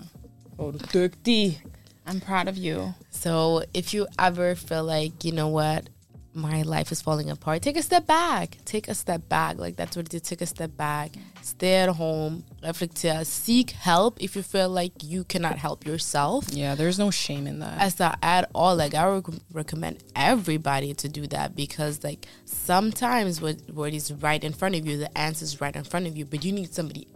Oh, 0.58 0.72
dygtig. 0.72 1.58
I'm 2.06 2.20
proud 2.20 2.48
of 2.48 2.56
you. 2.56 2.94
So 3.10 3.64
if 3.72 3.94
you 3.94 4.06
ever 4.18 4.54
feel 4.54 4.84
like, 4.84 5.24
you 5.24 5.32
know 5.32 5.48
what, 5.48 5.88
my 6.36 6.62
life 6.62 6.90
is 6.92 7.00
falling 7.00 7.30
apart, 7.30 7.62
take 7.62 7.76
a 7.76 7.82
step 7.82 8.06
back. 8.06 8.58
Take 8.64 8.88
a 8.88 8.94
step 8.94 9.28
back. 9.28 9.56
Like 9.58 9.76
that's 9.76 9.96
what 9.96 10.06
it 10.06 10.10
did. 10.10 10.24
Take 10.24 10.40
a 10.42 10.46
step 10.46 10.76
back. 10.76 11.12
Stay 11.42 11.74
at 11.76 11.88
home. 11.90 12.44
Reflectere. 12.62 13.24
Seek 13.24 13.70
help 13.70 14.20
if 14.22 14.34
you 14.34 14.42
feel 14.42 14.68
like 14.68 14.92
you 15.02 15.24
cannot 15.24 15.58
help 15.58 15.86
yourself. 15.86 16.46
Yeah, 16.50 16.74
there's 16.74 16.98
no 16.98 17.10
shame 17.10 17.46
in 17.46 17.60
that. 17.60 17.80
as 17.80 17.94
that 17.96 18.18
at 18.22 18.50
all 18.54 18.74
like 18.76 18.94
i 18.94 19.08
would 19.08 19.24
recommend 19.52 20.02
everybody 20.16 20.92
to 20.94 21.08
do 21.08 21.26
that 21.28 21.54
because 21.54 22.02
like 22.02 22.26
sometimes 22.44 23.40
what 23.40 23.56
what 23.72 23.92
is 23.94 24.12
right 24.14 24.42
in 24.42 24.52
front 24.52 24.74
of 24.74 24.86
you 24.86 24.96
the 24.96 25.16
answer 25.18 25.44
is 25.44 25.60
right 25.60 25.76
in 25.76 25.84
front 25.84 26.06
of 26.06 26.16
you 26.16 26.24
but 26.24 26.44
you 26.44 26.50
need 26.52 26.72
somebody 26.74 27.06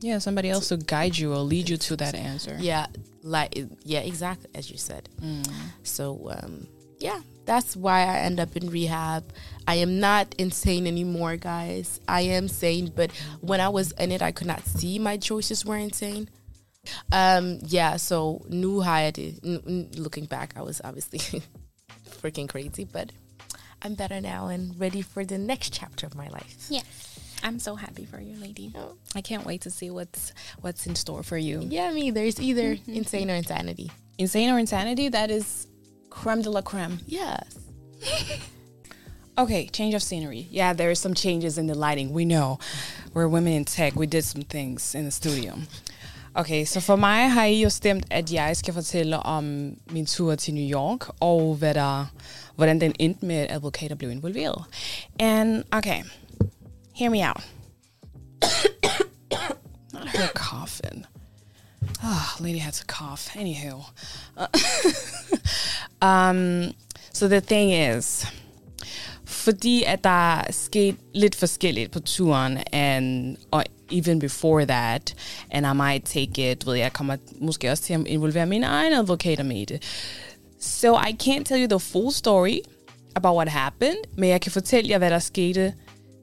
yeah, 0.00 0.18
somebody 0.18 0.50
else 0.50 0.68
to 0.68 0.76
guide 0.76 1.16
you 1.16 1.32
or 1.32 1.38
lead 1.38 1.68
you 1.68 1.76
to 1.76 1.96
that 1.96 2.14
answer. 2.14 2.56
yeah 2.60 2.86
like 3.22 3.56
yeah 3.84 4.00
exactly 4.00 4.50
as 4.54 4.70
you 4.70 4.76
said. 4.76 5.08
So 5.82 6.30
um 6.36 6.66
yeah 7.00 7.20
that's 7.46 7.76
why 7.76 8.00
i 8.02 8.18
end 8.18 8.40
up 8.40 8.56
in 8.56 8.70
rehab. 8.70 9.24
I 9.66 9.76
am 9.76 10.00
not 10.00 10.34
insane 10.38 10.86
anymore 10.86 11.36
guys. 11.36 12.00
I 12.08 12.22
am 12.22 12.48
sane 12.48 12.92
but 12.94 13.10
when 13.40 13.60
i 13.60 13.68
was 13.68 13.92
in 13.92 14.12
it 14.12 14.20
i 14.22 14.30
could 14.32 14.46
not 14.46 14.64
see 14.66 14.98
my 14.98 15.16
choices 15.16 15.64
were 15.64 15.76
insane. 15.76 16.28
Um 17.12 17.60
yeah 17.62 17.96
so 17.96 18.44
new 18.48 18.80
hired 18.80 19.18
looking 19.96 20.26
back 20.26 20.52
i 20.56 20.62
was 20.62 20.80
obviously 20.84 21.18
freaking 22.22 22.48
crazy 22.48 22.84
but 22.84 23.10
i'm 23.82 23.94
better 23.94 24.20
now 24.20 24.48
and 24.48 24.78
ready 24.78 25.00
for 25.02 25.24
the 25.24 25.38
next 25.38 25.72
chapter 25.72 26.06
of 26.06 26.14
my 26.14 26.28
life. 26.28 26.66
Yeah. 26.68 26.82
I'm 27.44 27.58
so 27.58 27.76
happy 27.76 28.04
for 28.06 28.20
you, 28.20 28.36
lady. 28.40 28.72
Oh. 28.74 28.96
I 29.14 29.20
can't 29.20 29.44
wait 29.44 29.60
to 29.62 29.70
see 29.70 29.90
what's 29.90 30.32
what's 30.60 30.86
in 30.86 30.94
store 30.94 31.22
for 31.22 31.38
you. 31.38 31.60
yeah 31.70 31.92
me 31.92 32.10
there's 32.10 32.40
either 32.40 32.74
mm-hmm. 32.74 32.94
insane 32.94 33.30
or 33.30 33.34
insanity 33.34 33.90
Insane 34.18 34.50
or 34.50 34.58
insanity, 34.58 35.08
that 35.10 35.30
is 35.30 35.66
creme 36.10 36.42
de 36.42 36.50
la 36.50 36.62
creme. 36.62 36.98
yes 37.06 37.58
Okay, 39.36 39.66
change 39.66 39.94
of 39.94 40.02
scenery. 40.02 40.46
Yeah, 40.50 40.74
there 40.74 40.92
is 40.92 41.00
some 41.00 41.14
changes 41.14 41.58
in 41.58 41.66
the 41.66 41.74
lighting. 41.74 42.12
We 42.12 42.24
know. 42.24 42.58
We're 43.14 43.26
women 43.26 43.52
in 43.52 43.64
tech. 43.64 43.96
We 43.96 44.06
did 44.06 44.22
some 44.22 44.42
things 44.42 44.94
in 44.94 45.04
the 45.04 45.10
studio. 45.10 45.58
Okay, 46.36 46.64
så 46.64 46.80
for 46.80 46.96
mig 46.96 47.30
har 47.30 47.44
I 47.44 47.62
jo 47.62 47.70
stemt, 47.70 48.06
at 48.10 48.32
jeg 48.32 48.56
skal 48.56 48.74
fortælle 48.74 49.18
om 49.18 49.44
um, 49.44 49.76
min 49.90 50.06
tur 50.06 50.34
til 50.34 50.54
New 50.54 50.70
York, 50.70 51.08
og 51.20 51.54
hvad 51.54 51.74
der, 51.74 52.06
hvordan 52.56 52.80
den 52.80 52.94
endte 52.98 53.26
med, 53.26 53.36
at 53.36 53.50
advokater 53.50 53.94
blev 53.96 54.10
involveret. 54.10 54.64
And, 55.18 55.64
okay, 55.72 56.02
hear 56.94 57.10
me 57.10 57.22
out. 57.22 57.42
Not 59.92 60.08
her 60.08 60.28
coughing. 60.34 61.04
Oh, 62.02 62.36
lady 62.40 62.58
had 62.58 62.74
to 62.74 62.84
cough. 62.86 63.28
Anywho. 63.34 63.84
Uh, 64.36 64.46
um, 66.06 66.72
so 67.12 67.28
the 67.28 67.40
thing 67.40 67.70
is, 67.70 68.26
fordi 69.24 69.82
at 69.86 70.04
der 70.04 70.34
er 70.36 70.52
sket 70.52 70.96
lidt 71.14 71.34
forskelligt 71.34 71.90
på 71.90 72.00
turen, 72.00 72.58
and, 72.72 73.36
og 73.50 73.64
even 73.90 74.18
before 74.18 74.64
that, 74.64 75.14
and 75.50 75.66
I 75.66 75.72
might 75.72 76.04
take 76.04 76.50
it, 76.50 76.66
ved 76.66 76.74
jeg 76.74 76.92
kommer 76.92 77.16
måske 77.40 77.70
også 77.70 77.82
til 77.82 77.94
at 77.94 78.06
involvere 78.06 78.46
mine 78.46 78.66
egne 78.66 78.98
advokater 78.98 79.44
med 79.44 79.66
det. 79.66 79.82
So 80.60 80.98
I 80.98 81.16
can't 81.22 81.44
tell 81.44 81.62
you 81.62 81.68
the 81.68 81.80
full 81.80 82.12
story 82.12 82.58
about 83.14 83.36
what 83.36 83.48
happened, 83.48 83.96
men 84.16 84.30
jeg 84.30 84.40
kan 84.40 84.52
fortælle 84.52 84.90
jer, 84.90 84.98
hvad 84.98 85.10
der 85.10 85.18
skete 85.18 85.74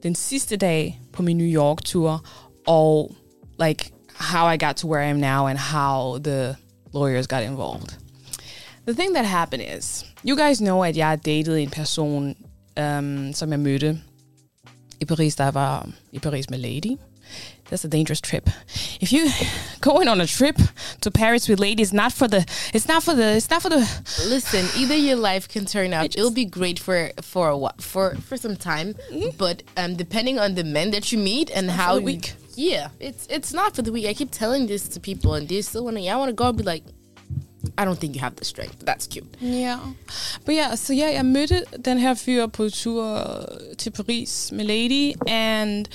den 0.02 0.14
sidste 0.14 0.56
dag 0.56 1.00
på 1.12 1.22
min 1.22 1.36
New 1.36 1.46
York-tur, 1.46 2.26
og 2.66 3.14
like 3.60 3.92
how 4.14 4.52
I 4.52 4.56
got 4.56 4.76
to 4.76 4.88
where 4.88 5.06
I 5.06 5.10
am 5.10 5.16
now 5.16 5.46
and 5.46 5.58
how 5.58 6.18
the 6.18 6.56
lawyers 6.94 7.26
got 7.26 7.42
involved. 7.42 7.98
The 8.86 8.94
thing 8.94 9.14
that 9.14 9.26
happened 9.26 9.62
is, 9.78 10.04
you 10.24 10.36
guys 10.36 10.58
know, 10.58 10.84
at 10.84 10.96
jeg 10.96 11.24
datede 11.24 11.62
en 11.62 11.70
person, 11.70 12.36
um, 12.80 13.32
som 13.34 13.50
jeg 13.50 13.60
mødte 13.60 14.00
i 15.00 15.04
Paris, 15.04 15.36
der 15.36 15.50
var 15.50 15.88
i 16.12 16.18
Paris 16.18 16.50
med 16.50 16.58
Lady. 16.58 16.98
That's 17.72 17.84
a 17.86 17.88
dangerous 17.88 18.20
trip. 18.20 18.50
If 19.00 19.12
you 19.14 19.30
going 19.80 20.06
on 20.08 20.20
a 20.20 20.26
trip 20.26 20.58
to 21.00 21.10
Paris 21.10 21.48
with 21.48 21.58
ladies, 21.58 21.90
not 21.92 22.12
for 22.12 22.28
the, 22.28 22.44
it's 22.74 22.86
not 22.86 23.02
for 23.02 23.14
the, 23.14 23.36
it's 23.36 23.48
not 23.48 23.62
for 23.62 23.70
the. 23.70 23.78
Listen, 24.28 24.66
either 24.76 24.94
your 24.94 25.16
life 25.16 25.48
can 25.48 25.64
turn 25.64 25.94
out. 25.94 26.04
It'll 26.04 26.30
be 26.30 26.44
great 26.44 26.78
for 26.78 27.10
for 27.22 27.48
a 27.48 27.56
while, 27.56 27.74
for 27.80 28.14
for 28.28 28.36
some 28.36 28.56
time, 28.56 28.94
but 29.38 29.62
um, 29.78 29.96
depending 29.96 30.38
on 30.38 30.54
the 30.54 30.64
men 30.64 30.90
that 30.90 31.12
you 31.12 31.18
meet 31.18 31.50
and 31.56 31.70
how 31.70 31.96
you- 31.96 32.04
week. 32.04 32.34
yeah, 32.56 32.88
it's 33.00 33.26
it's 33.30 33.54
not 33.54 33.74
for 33.74 33.82
the 33.82 33.90
week. 33.92 34.06
I 34.06 34.14
keep 34.14 34.30
telling 34.30 34.66
this 34.66 34.86
to 34.88 35.00
people, 35.00 35.32
and 35.34 35.48
they 35.48 35.62
still 35.62 35.84
want 35.84 35.96
to. 35.96 36.02
Yeah, 36.02 36.16
I 36.16 36.18
want 36.18 36.28
to 36.28 36.34
go. 36.34 36.44
I'll 36.44 36.52
be 36.52 36.62
like, 36.62 36.84
I 37.78 37.84
don't 37.86 37.98
think 37.98 38.14
you 38.14 38.20
have 38.20 38.36
the 38.36 38.44
strength. 38.44 38.76
But 38.78 38.86
that's 38.86 39.06
cute. 39.06 39.26
Ja. 39.40 39.78
Men 40.46 40.56
ja, 40.56 40.76
så 40.76 40.92
ja, 40.92 41.06
jeg 41.12 41.24
mødte 41.24 41.64
den 41.84 41.98
her 41.98 42.14
fyr 42.14 42.46
på 42.46 42.68
tur 42.70 43.46
til 43.78 43.90
Paris 43.90 44.52
med 44.52 44.64
Lady, 44.64 45.14
and 45.28 45.86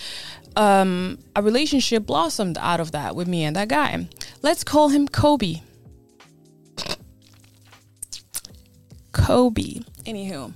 um, 0.58 1.20
a 1.36 1.42
relationship 1.42 2.06
blossomed 2.06 2.58
out 2.60 2.80
of 2.80 2.92
that 2.92 3.16
with 3.16 3.28
me 3.28 3.44
and 3.44 3.56
that 3.56 3.70
guy. 3.70 4.08
Let's 4.42 4.64
call 4.64 4.90
him 4.90 5.08
Kobi. 5.08 5.62
Kobi. 9.14 9.86
Anywho. 10.06 10.54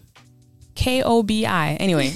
K-O-B-I. 0.75 1.77
Anyway. 1.79 2.07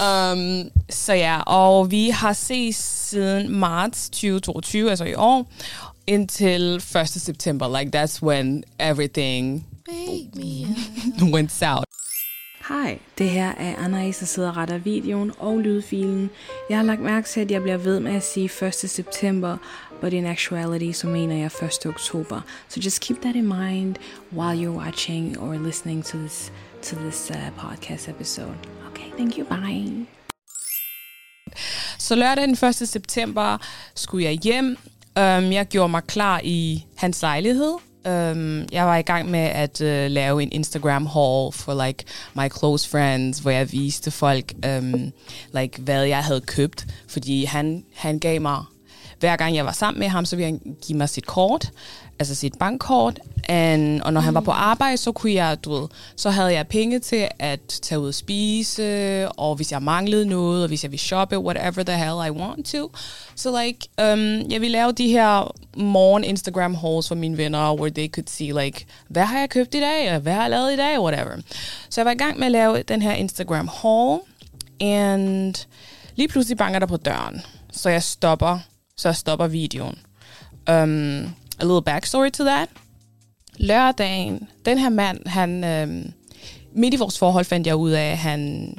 um, 0.00 0.70
så 0.88 1.12
ja, 1.12 1.40
og 1.46 1.90
vi 1.90 2.10
har 2.10 2.32
set 2.32 2.74
siden 2.74 3.50
marts 3.50 4.10
2022, 4.10 4.88
altså 4.88 5.04
i 5.04 5.14
år, 5.14 5.50
indtil 6.06 6.82
1. 6.96 7.08
september. 7.08 7.78
Like, 7.78 7.90
that's 7.98 8.22
when 8.22 8.64
everything 8.78 9.66
went 11.34 11.52
south. 11.52 11.84
Hej, 12.70 12.98
det 13.18 13.30
her 13.30 13.48
er 13.48 13.76
Anna 13.76 14.04
der 14.04 14.12
sidder 14.12 14.48
og 14.48 14.56
retter 14.56 14.78
videoen 14.78 15.32
og 15.38 15.58
lydfilen. 15.58 16.30
Jeg 16.68 16.78
har 16.78 16.84
lagt 16.84 17.00
mærke 17.00 17.28
til, 17.28 17.40
at 17.40 17.50
jeg 17.50 17.62
bliver 17.62 17.76
ved 17.76 18.00
med 18.00 18.14
at 18.14 18.22
sige 18.22 18.66
1. 18.66 18.74
september, 18.74 19.56
but 20.00 20.12
in 20.12 20.26
actuality, 20.26 20.98
så 20.98 21.06
mener 21.06 21.36
jeg 21.36 21.50
1. 21.62 21.86
oktober. 21.86 22.40
So 22.68 22.80
just 22.84 23.00
keep 23.00 23.20
that 23.22 23.36
in 23.36 23.46
mind 23.46 23.96
while 24.32 24.66
you're 24.66 24.78
watching 24.78 25.40
or 25.40 25.54
listening 25.54 26.04
to 26.04 26.18
this, 26.18 26.52
to 26.82 26.96
this 26.96 27.30
uh, 27.30 27.36
podcast 27.58 28.08
episode. 28.08 28.56
Okay, 28.90 29.10
thank 29.16 29.38
you, 29.38 29.44
bye. 29.44 30.06
Så 31.98 32.14
lørdag 32.14 32.44
den 32.44 32.68
1. 32.68 32.74
september 32.74 33.58
skulle 33.94 34.24
jeg 34.24 34.38
hjem. 34.44 34.76
Um, 35.16 35.52
jeg 35.52 35.66
gjorde 35.70 35.88
mig 35.88 36.04
klar 36.04 36.40
i 36.44 36.84
hans 36.96 37.22
lejlighed. 37.22 37.89
Um, 38.04 38.66
jeg 38.72 38.86
var 38.86 38.96
i 38.96 39.02
gang 39.02 39.30
med 39.30 39.40
at 39.40 39.80
uh, 39.80 40.12
lave 40.12 40.42
en 40.42 40.52
Instagram 40.52 41.06
haul 41.06 41.52
for 41.52 41.86
like 41.86 42.04
my 42.34 42.48
close 42.58 42.88
friends, 42.88 43.38
hvor 43.38 43.50
jeg 43.50 43.72
viste 43.72 44.10
folk, 44.10 44.52
um, 44.66 45.12
like, 45.54 45.82
hvad 45.82 46.04
jeg 46.04 46.24
havde 46.24 46.40
købt. 46.40 46.86
Fordi 47.08 47.44
han, 47.44 47.84
han 47.94 48.18
gav 48.18 48.40
mig, 48.40 48.64
hver 49.20 49.36
gang 49.36 49.56
jeg 49.56 49.64
var 49.64 49.72
sammen 49.72 50.00
med 50.00 50.08
ham, 50.08 50.24
så 50.24 50.36
ville 50.36 50.46
han 50.46 50.76
give 50.86 50.98
mig 50.98 51.08
sit 51.08 51.26
kort, 51.26 51.70
altså 52.18 52.34
sit 52.34 52.58
bankkort. 52.58 53.20
And, 53.48 54.00
og 54.00 54.12
når 54.12 54.20
han 54.20 54.34
var 54.34 54.40
på 54.40 54.50
arbejde, 54.50 54.96
så 54.96 55.12
kunne 55.12 55.32
jeg, 55.32 55.64
du 55.64 55.72
ved, 55.72 55.88
så 56.16 56.30
havde 56.30 56.52
jeg 56.52 56.66
penge 56.66 56.98
til 56.98 57.28
at 57.38 57.60
tage 57.82 57.98
ud 57.98 58.08
og 58.08 58.14
spise, 58.14 59.28
og 59.28 59.56
hvis 59.56 59.72
jeg 59.72 59.82
manglede 59.82 60.26
noget, 60.26 60.62
og 60.62 60.68
hvis 60.68 60.84
jeg 60.84 60.90
ville 60.90 61.00
shoppe, 61.00 61.38
whatever 61.38 61.82
the 61.82 61.96
hell 61.96 62.26
I 62.26 62.30
want 62.30 62.66
to. 62.66 62.90
Så 63.34 63.62
like, 63.62 63.88
um, 64.02 64.50
jeg 64.50 64.60
ville 64.60 64.72
lave 64.72 64.92
de 64.92 65.08
her 65.08 65.54
morgen 65.76 66.24
Instagram 66.24 66.74
hauls 66.74 67.08
for 67.08 67.14
mine 67.14 67.36
venner, 67.36 67.74
where 67.74 67.90
they 67.90 68.08
could 68.08 68.28
see 68.28 68.64
like, 68.64 68.86
hvad 69.08 69.24
har 69.24 69.38
jeg 69.38 69.50
købt 69.50 69.74
i 69.74 69.80
dag, 69.80 70.14
og 70.14 70.20
hvad 70.20 70.32
har 70.32 70.40
jeg 70.40 70.50
lavet 70.50 70.72
i 70.72 70.76
dag, 70.76 71.00
whatever. 71.00 71.36
Så 71.90 72.00
jeg 72.00 72.06
var 72.06 72.12
i 72.12 72.18
gang 72.18 72.38
med 72.38 72.46
at 72.46 72.52
lave 72.52 72.82
den 72.82 73.02
her 73.02 73.12
Instagram 73.12 73.68
haul, 73.68 74.20
and 74.80 75.66
lige 76.16 76.28
pludselig 76.28 76.58
banker 76.58 76.78
der 76.78 76.86
på 76.86 76.96
døren. 76.96 77.42
Så 77.72 77.90
jeg 77.90 78.02
stopper, 78.02 78.58
så 79.00 79.12
stopper 79.12 79.46
videoen. 79.46 79.98
Um, 80.70 81.34
a 81.58 81.64
little 81.64 81.82
backstory 81.82 82.30
to 82.30 82.44
that. 82.44 82.68
Lørdagen, 83.56 84.48
den 84.64 84.78
her 84.78 84.88
mand, 84.88 85.26
han, 85.26 85.64
øhm, 85.64 86.12
midt 86.74 86.94
i 86.94 86.96
vores 86.96 87.18
forhold 87.18 87.44
fandt 87.44 87.66
jeg 87.66 87.76
ud 87.76 87.90
af, 87.90 88.10
at 88.10 88.18
han, 88.18 88.74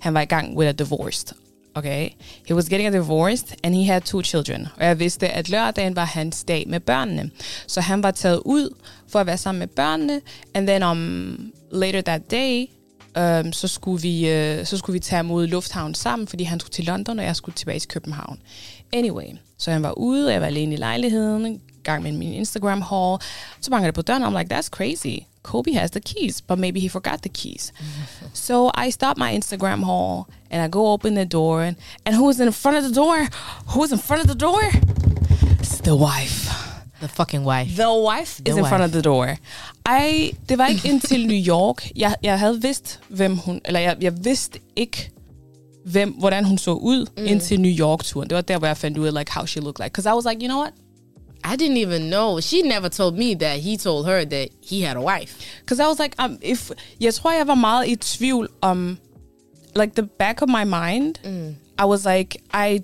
han 0.00 0.14
var 0.14 0.20
i 0.20 0.24
gang 0.24 0.56
with 0.56 0.68
a 0.68 0.72
divorce. 0.72 1.34
Okay? 1.74 2.10
He 2.46 2.54
was 2.54 2.68
getting 2.68 2.94
a 2.94 2.98
divorce, 2.98 3.44
and 3.62 3.74
he 3.74 3.84
had 3.84 4.00
two 4.00 4.22
children. 4.22 4.66
Og 4.76 4.84
jeg 4.84 4.98
vidste, 4.98 5.28
at 5.28 5.48
lørdagen 5.48 5.96
var 5.96 6.04
hans 6.04 6.44
dag 6.44 6.64
med 6.66 6.80
børnene. 6.80 7.30
Så 7.66 7.80
han 7.80 8.02
var 8.02 8.10
taget 8.10 8.40
ud 8.44 8.74
for 9.08 9.18
at 9.18 9.26
være 9.26 9.38
sammen 9.38 9.58
med 9.58 9.68
børnene, 9.68 10.20
and 10.54 10.66
then 10.66 10.82
um, 10.82 11.52
later 11.72 12.00
that 12.00 12.30
day, 12.30 12.66
um, 13.18 13.52
så, 13.52 13.68
skulle 13.68 14.02
vi, 14.02 14.20
uh, 14.24 14.66
så 14.66 14.76
skulle 14.76 14.94
vi 14.94 15.00
tage 15.00 15.22
mod 15.22 15.46
lufthavn 15.46 15.94
sammen, 15.94 16.28
fordi 16.28 16.44
han 16.44 16.60
skulle 16.60 16.72
til 16.72 16.84
London, 16.84 17.18
og 17.18 17.24
jeg 17.24 17.36
skulle 17.36 17.54
tilbage 17.54 17.80
til 17.80 17.88
København. 17.88 18.38
Anyway, 18.94 19.26
så 19.58 19.70
han 19.70 19.82
var 19.82 19.92
ude, 19.98 20.32
jeg 20.32 20.40
var 20.40 20.46
alene 20.46 20.74
i 20.74 20.76
lejligheden, 20.76 21.60
gang 21.84 22.02
med 22.02 22.12
min 22.12 22.32
Instagram 22.32 22.80
haul. 22.82 23.18
Så 23.60 23.70
banker 23.70 23.86
det 23.86 23.94
på 23.94 24.02
døren, 24.02 24.22
I'm 24.24 24.38
like, 24.38 24.54
that's 24.54 24.68
crazy. 24.68 25.18
Kobe 25.42 25.72
has 25.74 25.90
the 25.90 26.00
keys, 26.00 26.42
but 26.42 26.58
maybe 26.58 26.80
he 26.80 26.88
forgot 26.88 27.18
the 27.22 27.28
keys. 27.28 27.72
so 28.46 28.70
I 28.86 28.90
stop 28.90 29.18
my 29.18 29.30
Instagram 29.38 29.82
haul 29.82 30.22
and 30.50 30.62
I 30.64 30.68
go 30.68 30.86
open 30.86 31.14
the 31.14 31.24
door, 31.24 31.60
and, 31.62 31.76
and 32.06 32.14
who's 32.16 32.40
in 32.40 32.52
front 32.52 32.76
of 32.76 32.84
the 32.84 32.94
door? 32.94 33.16
Who's 33.66 33.92
in 33.92 33.98
front 33.98 34.22
of 34.22 34.28
the 34.28 34.38
door? 34.46 34.62
It's 35.60 35.80
the 35.82 35.96
wife. 35.96 36.50
The 37.00 37.08
fucking 37.08 37.44
wife. 37.44 37.76
The 37.76 37.92
wife 38.10 38.40
The 38.44 38.50
is 38.50 38.56
in 38.56 38.64
front 38.64 38.82
wife. 38.82 38.84
of 38.84 38.92
the 38.92 39.02
door. 39.02 39.36
I, 39.86 40.36
det 40.48 40.58
var 40.58 40.66
ikke 40.66 40.88
indtil 40.88 41.26
New 41.26 41.42
York. 41.46 41.90
Jeg, 41.96 42.14
jeg 42.22 42.38
havde 42.38 42.62
vidst, 42.62 43.00
hvem 43.08 43.36
hun... 43.36 43.60
Eller 43.64 43.80
jeg, 43.80 43.96
jeg 44.00 44.24
vidste 44.24 44.58
ikke, 44.76 45.10
hvem, 45.84 46.10
hvordan 46.10 46.44
hun 46.44 46.58
så 46.58 46.72
ud 46.72 47.06
mm. 47.16 47.24
indtil 47.26 47.60
New 47.60 47.72
York-turen. 47.78 48.30
Det 48.30 48.34
var 48.34 48.40
der, 48.40 48.58
hvor 48.58 48.66
jeg 48.66 48.76
fandt 48.76 48.98
ud 48.98 49.06
af, 49.06 49.14
like, 49.14 49.32
how 49.32 49.46
she 49.46 49.60
looked 49.60 49.84
like. 49.84 49.92
Because 49.92 50.10
I 50.10 50.12
was 50.12 50.24
like, 50.24 50.42
you 50.42 50.48
know 50.48 50.60
what? 50.60 50.72
I 51.44 51.56
didn't 51.56 51.76
even 51.76 52.02
know. 52.10 52.40
She 52.40 52.62
never 52.62 52.88
told 52.88 53.18
me 53.18 53.34
that 53.34 53.60
he 53.60 53.76
told 53.76 54.06
her 54.06 54.24
that 54.24 54.48
he 54.70 54.80
had 54.80 54.96
a 54.96 55.02
wife. 55.02 55.60
Because 55.60 55.78
I 55.80 55.86
was 55.86 55.98
like, 55.98 56.14
um, 56.18 56.38
if 56.42 56.70
jeg 57.00 57.14
tror, 57.14 57.32
jeg 57.32 57.46
var 57.46 57.54
meget 57.54 57.88
i 57.88 57.96
tvivl 57.96 58.48
om, 58.60 58.98
like 59.76 59.92
the 59.94 60.08
back 60.18 60.42
of 60.42 60.48
my 60.48 60.64
mind, 60.64 61.14
I 61.78 61.84
was 61.84 62.06
like, 62.06 62.38
I 62.54 62.80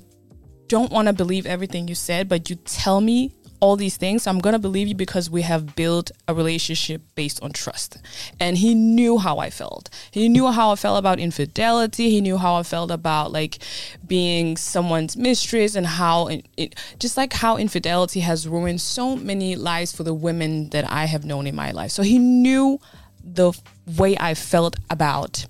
don't 0.73 0.93
want 0.93 1.09
to 1.09 1.15
believe 1.25 1.47
everything 1.47 1.89
you 1.89 1.95
said, 1.95 2.29
but 2.29 2.51
you 2.51 2.57
tell 2.67 3.01
me 3.01 3.29
all 3.61 3.77
these 3.77 3.97
things, 3.97 4.27
I'm 4.27 4.39
gonna 4.39 4.59
believe 4.59 4.89
you 4.89 4.95
because 4.95 5.31
we 5.31 5.43
have 5.43 5.77
built 5.77 6.11
a 6.27 6.35
relationship 6.35 7.03
based 7.15 7.43
on 7.43 7.53
trust. 7.53 7.99
And 8.39 8.59
he 8.59 8.75
knew 8.75 9.19
how 9.19 9.39
I 9.39 9.51
felt. 9.51 9.91
He 10.11 10.29
knew 10.29 10.47
how 10.49 10.73
I 10.73 10.77
felt 10.77 10.99
about 10.99 11.19
infidelity. 11.19 12.11
He 12.11 12.21
knew 12.21 12.39
how 12.39 12.55
I 12.57 12.63
felt 12.63 12.91
about 12.91 13.33
like 13.33 13.59
being 14.07 14.57
someone's 14.57 15.17
mistress 15.17 15.77
and 15.77 15.87
how 15.87 16.29
it, 16.29 16.47
it 16.57 16.75
just 16.99 17.17
like 17.17 17.33
how 17.35 17.57
infidelity 17.57 18.21
has 18.21 18.49
ruined 18.49 18.81
so 18.81 19.17
many 19.17 19.57
lives 19.57 19.93
for 19.95 20.03
the 20.03 20.15
women 20.15 20.71
that 20.71 20.91
I 20.91 21.05
have 21.05 21.25
known 21.25 21.47
in 21.47 21.55
my 21.55 21.71
life. 21.73 21.91
So 21.91 22.03
he 22.03 22.19
knew 22.19 22.81
the 23.23 23.53
way 23.99 24.17
I 24.19 24.35
felt 24.35 24.77
about 24.89 25.47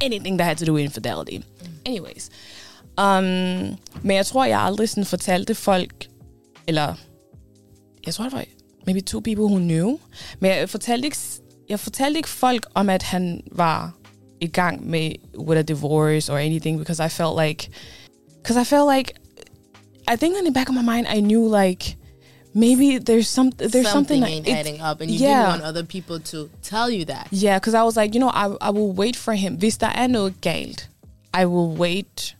anything 0.00 0.36
that 0.36 0.44
had 0.44 0.58
to 0.58 0.64
do 0.64 0.74
with 0.74 0.84
infidelity. 0.84 1.44
Anyways. 1.86 2.30
Um, 2.98 3.78
men 4.02 4.16
jeg 4.16 4.26
tror, 4.26 4.44
jeg 4.44 4.60
aldrig 4.60 4.88
sådan 4.88 5.04
fortalte 5.04 5.54
folk, 5.54 6.06
eller 6.66 6.94
jeg 8.06 8.14
tror, 8.14 8.24
det 8.24 8.32
var 8.32 8.44
maybe 8.86 9.00
two 9.00 9.20
people 9.20 9.44
who 9.44 9.58
knew, 9.58 9.98
men 10.40 10.50
jeg 10.50 10.68
fortalte 10.68 11.06
ikke, 11.06 11.16
jeg 11.68 11.80
fortalte 11.80 12.18
ikke 12.18 12.28
folk 12.28 12.66
om, 12.74 12.90
at 12.90 13.02
han 13.02 13.40
var 13.52 13.94
i 14.40 14.46
gang 14.46 14.90
med 14.90 15.10
with 15.38 15.58
a 15.58 15.62
divorce 15.62 16.32
or 16.32 16.38
anything, 16.38 16.78
because 16.78 17.00
I 17.06 17.08
felt 17.08 17.40
like, 17.46 17.70
because 18.42 18.60
I 18.60 18.64
felt 18.64 18.96
like, 18.96 19.12
I 20.08 20.16
think 20.16 20.36
in 20.38 20.44
the 20.44 20.52
back 20.52 20.68
of 20.68 20.74
my 20.74 20.82
mind, 20.82 21.06
I 21.16 21.20
knew 21.20 21.48
like, 21.62 21.96
maybe 22.54 22.98
there's 22.98 23.28
some, 23.28 23.50
there's 23.50 23.72
something, 23.72 23.90
something, 23.92 24.20
that 24.20 24.30
ain't 24.30 24.48
adding 24.48 24.80
up, 24.80 25.00
and 25.00 25.10
you 25.10 25.18
yeah. 25.18 25.28
didn't 25.28 25.48
want 25.48 25.62
other 25.62 25.84
people 25.84 26.20
to 26.20 26.48
tell 26.62 26.90
you 26.90 27.04
that. 27.04 27.28
Yeah, 27.30 27.58
because 27.58 27.74
I 27.74 27.82
was 27.82 27.96
like, 27.96 28.14
you 28.14 28.20
know, 28.20 28.30
I, 28.30 28.56
I 28.60 28.70
will 28.70 28.92
wait 28.92 29.16
for 29.16 29.34
him. 29.34 29.58
Hvis 29.58 29.76
der 29.78 29.88
er 29.88 30.06
noget 30.06 30.40
galt, 30.40 30.88
I 31.34 31.44
will 31.44 31.76
wait 31.76 32.34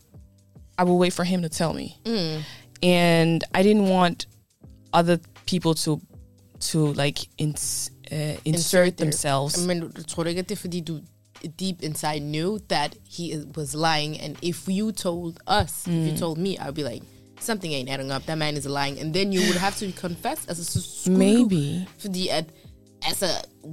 I 0.79 0.83
will 0.83 0.97
wait 0.97 1.13
for 1.13 1.25
him 1.25 1.41
to 1.41 1.49
tell 1.49 1.73
me. 1.73 1.97
And 2.81 3.43
I 3.53 3.63
didn't 3.63 3.89
want 3.89 4.27
other 4.93 5.19
people 5.49 5.73
to 5.73 5.99
to 6.71 6.93
like 6.93 7.19
ins, 7.37 7.91
uh, 8.11 8.17
insert, 8.45 8.87
their- 8.97 9.05
themselves. 9.05 9.65
Men 9.65 9.79
du 9.79 10.03
tror 10.03 10.23
du 10.23 10.29
ikke, 10.29 10.39
at 10.39 10.49
det 10.49 10.55
er 10.55 10.59
fordi, 10.59 10.79
du 10.81 10.99
deep 11.59 11.81
inside 11.83 12.19
knew 12.19 12.57
that 12.69 12.95
he 13.17 13.43
was 13.57 13.73
lying, 13.73 14.21
and 14.21 14.35
if 14.41 14.67
you 14.69 14.91
told 14.91 15.33
us, 15.61 15.71
if 15.87 15.87
Mm. 15.87 16.07
you 16.07 16.17
told 16.17 16.37
me, 16.37 16.49
I'd 16.49 16.73
be 16.73 16.83
like, 16.91 17.05
something 17.41 17.73
ain't 17.73 17.89
adding 17.89 18.11
up, 18.15 18.23
that 18.23 18.37
man 18.37 18.57
is 18.57 18.65
lying, 18.65 18.99
and 18.99 19.13
then 19.13 19.33
you 19.33 19.39
would 19.41 19.57
have 19.57 19.75
to 19.79 19.85
confess, 20.01 20.39
altså 20.47 20.63
så 20.63 21.11
Maybe. 21.11 21.55
du, 21.79 21.85
fordi 21.99 22.27
at, 22.27 22.45
altså, 23.01 23.25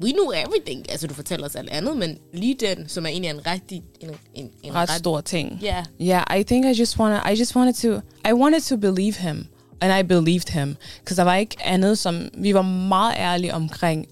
we 0.03 0.11
knew 0.13 0.33
everything, 0.33 0.91
altså 0.91 1.07
du 1.07 1.15
fortæller 1.15 1.47
os 1.47 1.57
alt 1.57 1.71
andet, 1.71 1.97
men 1.97 2.19
lige 2.35 2.55
den, 2.61 2.89
som 2.89 3.05
er 3.07 3.11
egentlig 3.11 3.31
en 3.31 3.47
rigtig, 3.47 3.83
en, 4.01 4.11
en, 4.35 4.51
en 4.63 4.75
ret 4.75 4.91
stor 4.91 5.21
ting. 5.21 5.59
Ja. 5.63 5.85
Yeah, 6.03 6.41
I 6.41 6.43
think 6.43 6.67
I 6.67 6.81
just 6.81 6.99
wanna 6.99 7.33
I 7.33 7.39
just 7.39 7.57
wanted 7.57 7.75
to 7.75 8.01
I 8.29 8.33
wanted 8.33 8.61
to 8.61 8.77
believe 8.77 9.15
him. 9.15 9.47
And 9.81 9.93
I 9.93 10.03
believed 10.03 10.49
him. 10.49 10.77
Because 10.99 11.17
der 11.17 11.23
var 11.23 11.35
ikke 11.35 11.57
andet 11.65 11.99
som 11.99 12.29
vi 12.35 12.55
var 12.55 12.63
meget 12.63 13.15
ærlige 13.19 13.55
omkring 13.55 14.07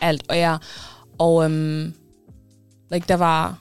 alt. 0.00 0.22
Og 0.28 0.38
jeg 0.38 0.58
og 1.18 1.34
um, 1.34 1.94
like 2.90 3.04
der 3.08 3.16
var 3.16 3.58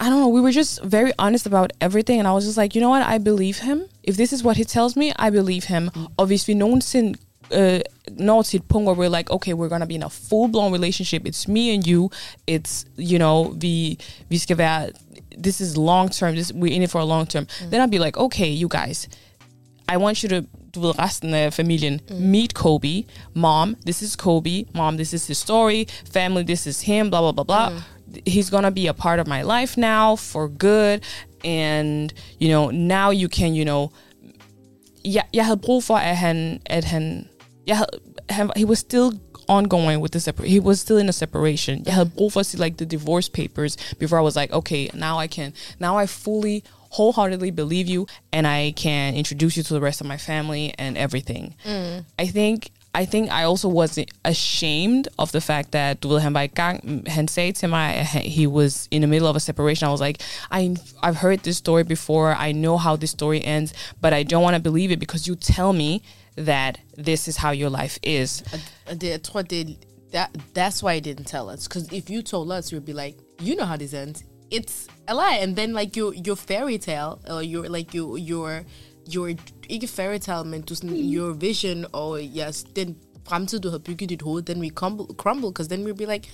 I 0.00 0.04
don't 0.04 0.16
know, 0.16 0.30
we 0.30 0.40
were 0.40 0.52
just 0.52 0.80
very 0.84 1.12
honest 1.18 1.46
about 1.46 1.72
everything 1.80 2.18
and 2.18 2.28
I 2.28 2.32
was 2.32 2.44
just 2.44 2.58
like, 2.58 2.74
you 2.74 2.80
know 2.80 2.90
what, 2.90 3.04
I 3.14 3.18
believe 3.18 3.58
him. 3.60 3.82
If 4.04 4.16
this 4.16 4.32
is 4.32 4.44
what 4.44 4.56
he 4.56 4.64
tells 4.64 4.96
me, 4.96 5.12
I 5.18 5.30
believe 5.30 5.64
him. 5.66 5.90
Og 6.16 6.26
hvis 6.26 6.48
vi 6.48 6.54
nogensinde 6.54 7.18
uh, 7.54 7.80
når 8.18 8.42
til 8.42 8.56
et 8.56 8.64
punkt, 8.64 8.86
hvor 8.86 8.94
we're 8.94 9.16
like, 9.16 9.30
okay, 9.30 9.52
we're 9.54 9.68
gonna 9.68 9.86
be 9.86 9.94
in 9.94 10.02
a 10.02 10.08
full-blown 10.08 10.72
relationship. 10.72 11.28
It's 11.28 11.48
me 11.48 11.74
and 11.74 11.86
you. 11.86 12.10
It's, 12.50 12.84
you 12.98 13.18
know, 13.18 13.52
vi, 13.52 13.98
vi 14.28 14.38
skal 14.38 14.58
være, 14.58 14.88
this 15.42 15.60
is 15.60 15.76
long-term. 15.76 16.34
This, 16.34 16.52
we're 16.52 16.72
in 16.72 16.82
it 16.82 16.90
for 16.90 17.00
a 17.00 17.04
long-term. 17.04 17.46
Then 17.70 17.80
I'd 17.80 17.90
be 17.90 17.98
like, 17.98 18.16
okay, 18.16 18.50
you 18.50 18.68
guys, 18.68 19.08
I 19.92 19.96
want 19.96 20.22
you 20.22 20.28
to, 20.28 20.40
du 20.74 20.80
ved, 20.80 20.98
resten 20.98 21.34
af 21.34 21.52
familien, 21.52 22.00
mm. 22.10 22.16
meet 22.16 22.54
Kobi. 22.54 23.06
Mom, 23.34 23.76
this 23.86 24.02
is 24.02 24.16
Kobi. 24.16 24.64
Mom, 24.74 24.96
this 24.96 25.12
is 25.12 25.26
his 25.26 25.38
story. 25.38 25.86
Family, 26.12 26.44
this 26.44 26.66
is 26.66 26.80
him, 26.80 27.10
blah, 27.10 27.20
blah, 27.20 27.32
blah, 27.32 27.44
blah. 27.44 27.70
Mm. 27.70 27.82
He's 28.26 28.50
gonna 28.50 28.70
be 28.70 28.86
a 28.86 28.92
part 28.92 29.20
of 29.20 29.26
my 29.26 29.42
life 29.42 29.76
now 29.76 30.16
for 30.16 30.48
good. 30.48 31.00
And, 31.44 32.12
you 32.38 32.48
know, 32.48 32.70
now 32.70 33.10
you 33.10 33.28
can, 33.28 33.54
you 33.54 33.64
know, 33.64 33.90
jeg, 35.04 35.24
jeg 35.34 35.44
havde 35.44 35.56
brug 35.56 35.84
for, 35.84 35.96
at 35.96 36.16
han, 36.16 36.60
at 36.66 36.84
han, 36.84 37.28
jeg 37.66 37.76
havde, 37.76 37.90
han, 38.28 38.50
he 38.56 38.64
was 38.64 38.78
still 38.78 39.12
ongoing 39.48 40.00
with 40.00 40.12
the 40.12 40.20
separ- 40.20 40.46
he 40.46 40.60
was 40.60 40.80
still 40.80 40.98
in 40.98 41.08
a 41.08 41.12
separation. 41.12 41.82
Jeg 41.86 41.94
havde 41.94 42.06
brug 42.06 42.32
for 42.32 42.40
at 42.40 42.54
like 42.58 42.76
the 42.76 42.86
divorce 42.86 43.30
papers 43.30 43.76
before 43.98 44.20
I 44.20 44.22
was 44.22 44.36
like, 44.36 44.52
okay, 44.52 44.88
now 44.94 45.20
I 45.24 45.26
can, 45.26 45.52
now 45.78 46.02
I 46.02 46.06
fully, 46.06 46.62
wholeheartedly 46.96 47.50
believe 47.50 47.86
you 47.88 48.06
and 48.32 48.46
I 48.46 48.72
can 48.76 49.14
introduce 49.14 49.56
you 49.56 49.62
to 49.62 49.74
the 49.74 49.80
rest 49.80 50.00
of 50.00 50.06
my 50.06 50.18
family 50.18 50.72
and 50.78 50.98
everything. 50.98 51.54
Mm. 51.64 52.04
I 52.18 52.26
think 52.26 52.70
I 52.94 53.06
think 53.06 53.30
I 53.30 53.44
also 53.44 53.68
wasn't 53.68 54.08
ashamed 54.24 55.08
of 55.18 55.32
the 55.32 55.40
fact 55.40 55.70
that 55.72 56.02
du 56.02 56.08
ved, 56.08 56.20
han 56.20 56.34
var 56.34 56.40
i 56.40 56.46
gang. 56.46 57.04
Han 57.06 57.28
sagde 57.28 57.52
til 57.52 57.68
mig, 57.68 57.94
at 57.94 58.06
han- 58.06 58.22
he 58.30 58.46
was 58.46 58.88
in 58.90 59.00
the 59.02 59.06
middle 59.08 59.28
of 59.28 59.36
a 59.36 59.40
separation. 59.40 59.88
I 59.88 59.90
was 59.90 60.00
like, 60.00 60.18
I, 60.50 60.76
I've 61.02 61.16
heard 61.16 61.38
this 61.38 61.56
story 61.56 61.84
before. 61.84 62.34
I 62.48 62.52
know 62.52 62.76
how 62.76 62.96
this 62.96 63.10
story 63.10 63.40
ends, 63.44 63.72
but 64.02 64.12
I 64.12 64.22
don't 64.24 64.42
want 64.42 64.56
to 64.56 64.62
believe 64.70 64.92
it 64.92 64.98
because 65.00 65.26
you 65.28 65.36
tell 65.36 65.72
me 65.72 66.00
that 66.36 66.78
this 67.04 67.28
is 67.28 67.36
how 67.38 67.52
your 67.52 67.70
life 67.82 67.98
is. 68.02 68.42
Og 68.90 69.00
det, 69.00 69.08
jeg 69.10 69.22
tror, 69.22 69.42
det 69.42 69.76
that, 70.12 70.28
that's 70.58 70.82
why 70.82 70.94
he 70.94 71.00
didn't 71.00 71.24
tell 71.24 71.48
us. 71.58 71.68
Because 71.68 71.88
if 71.92 72.10
you 72.10 72.22
told 72.22 72.52
us, 72.52 72.70
you'd 72.72 72.84
be 72.84 72.92
like, 72.92 73.16
you 73.40 73.54
know 73.56 73.64
how 73.66 73.76
this 73.76 73.94
ends. 73.94 74.22
It's 74.52 74.86
a 75.08 75.14
lie. 75.14 75.38
And 75.42 75.56
then 75.56 75.72
like 75.72 75.96
your 75.96 76.14
your 76.26 76.36
fairy 76.36 76.78
tale, 76.78 77.18
or 77.30 77.42
your 77.42 77.68
like 77.68 77.94
your 77.94 78.18
your 78.18 78.64
your 79.08 79.28
ikke 79.68 79.88
fairy 79.88 80.18
tale, 80.18 80.44
men 80.44 80.62
du 80.62 80.74
sådan, 80.74 80.96
your 80.96 81.32
vision, 81.32 81.86
og 81.92 82.20
yes, 82.22 82.64
den 82.76 82.96
fremtid, 83.28 83.60
du 83.60 83.68
havde 83.68 83.80
bygget 83.80 84.08
dit 84.08 84.22
hoved, 84.22 84.42
then 84.42 84.60
we 84.60 84.68
crumble, 84.68 85.06
crumble, 85.16 85.50
because 85.50 85.68
then 85.68 85.84
we'd 85.84 85.96
be 85.96 86.06
like, 86.06 86.28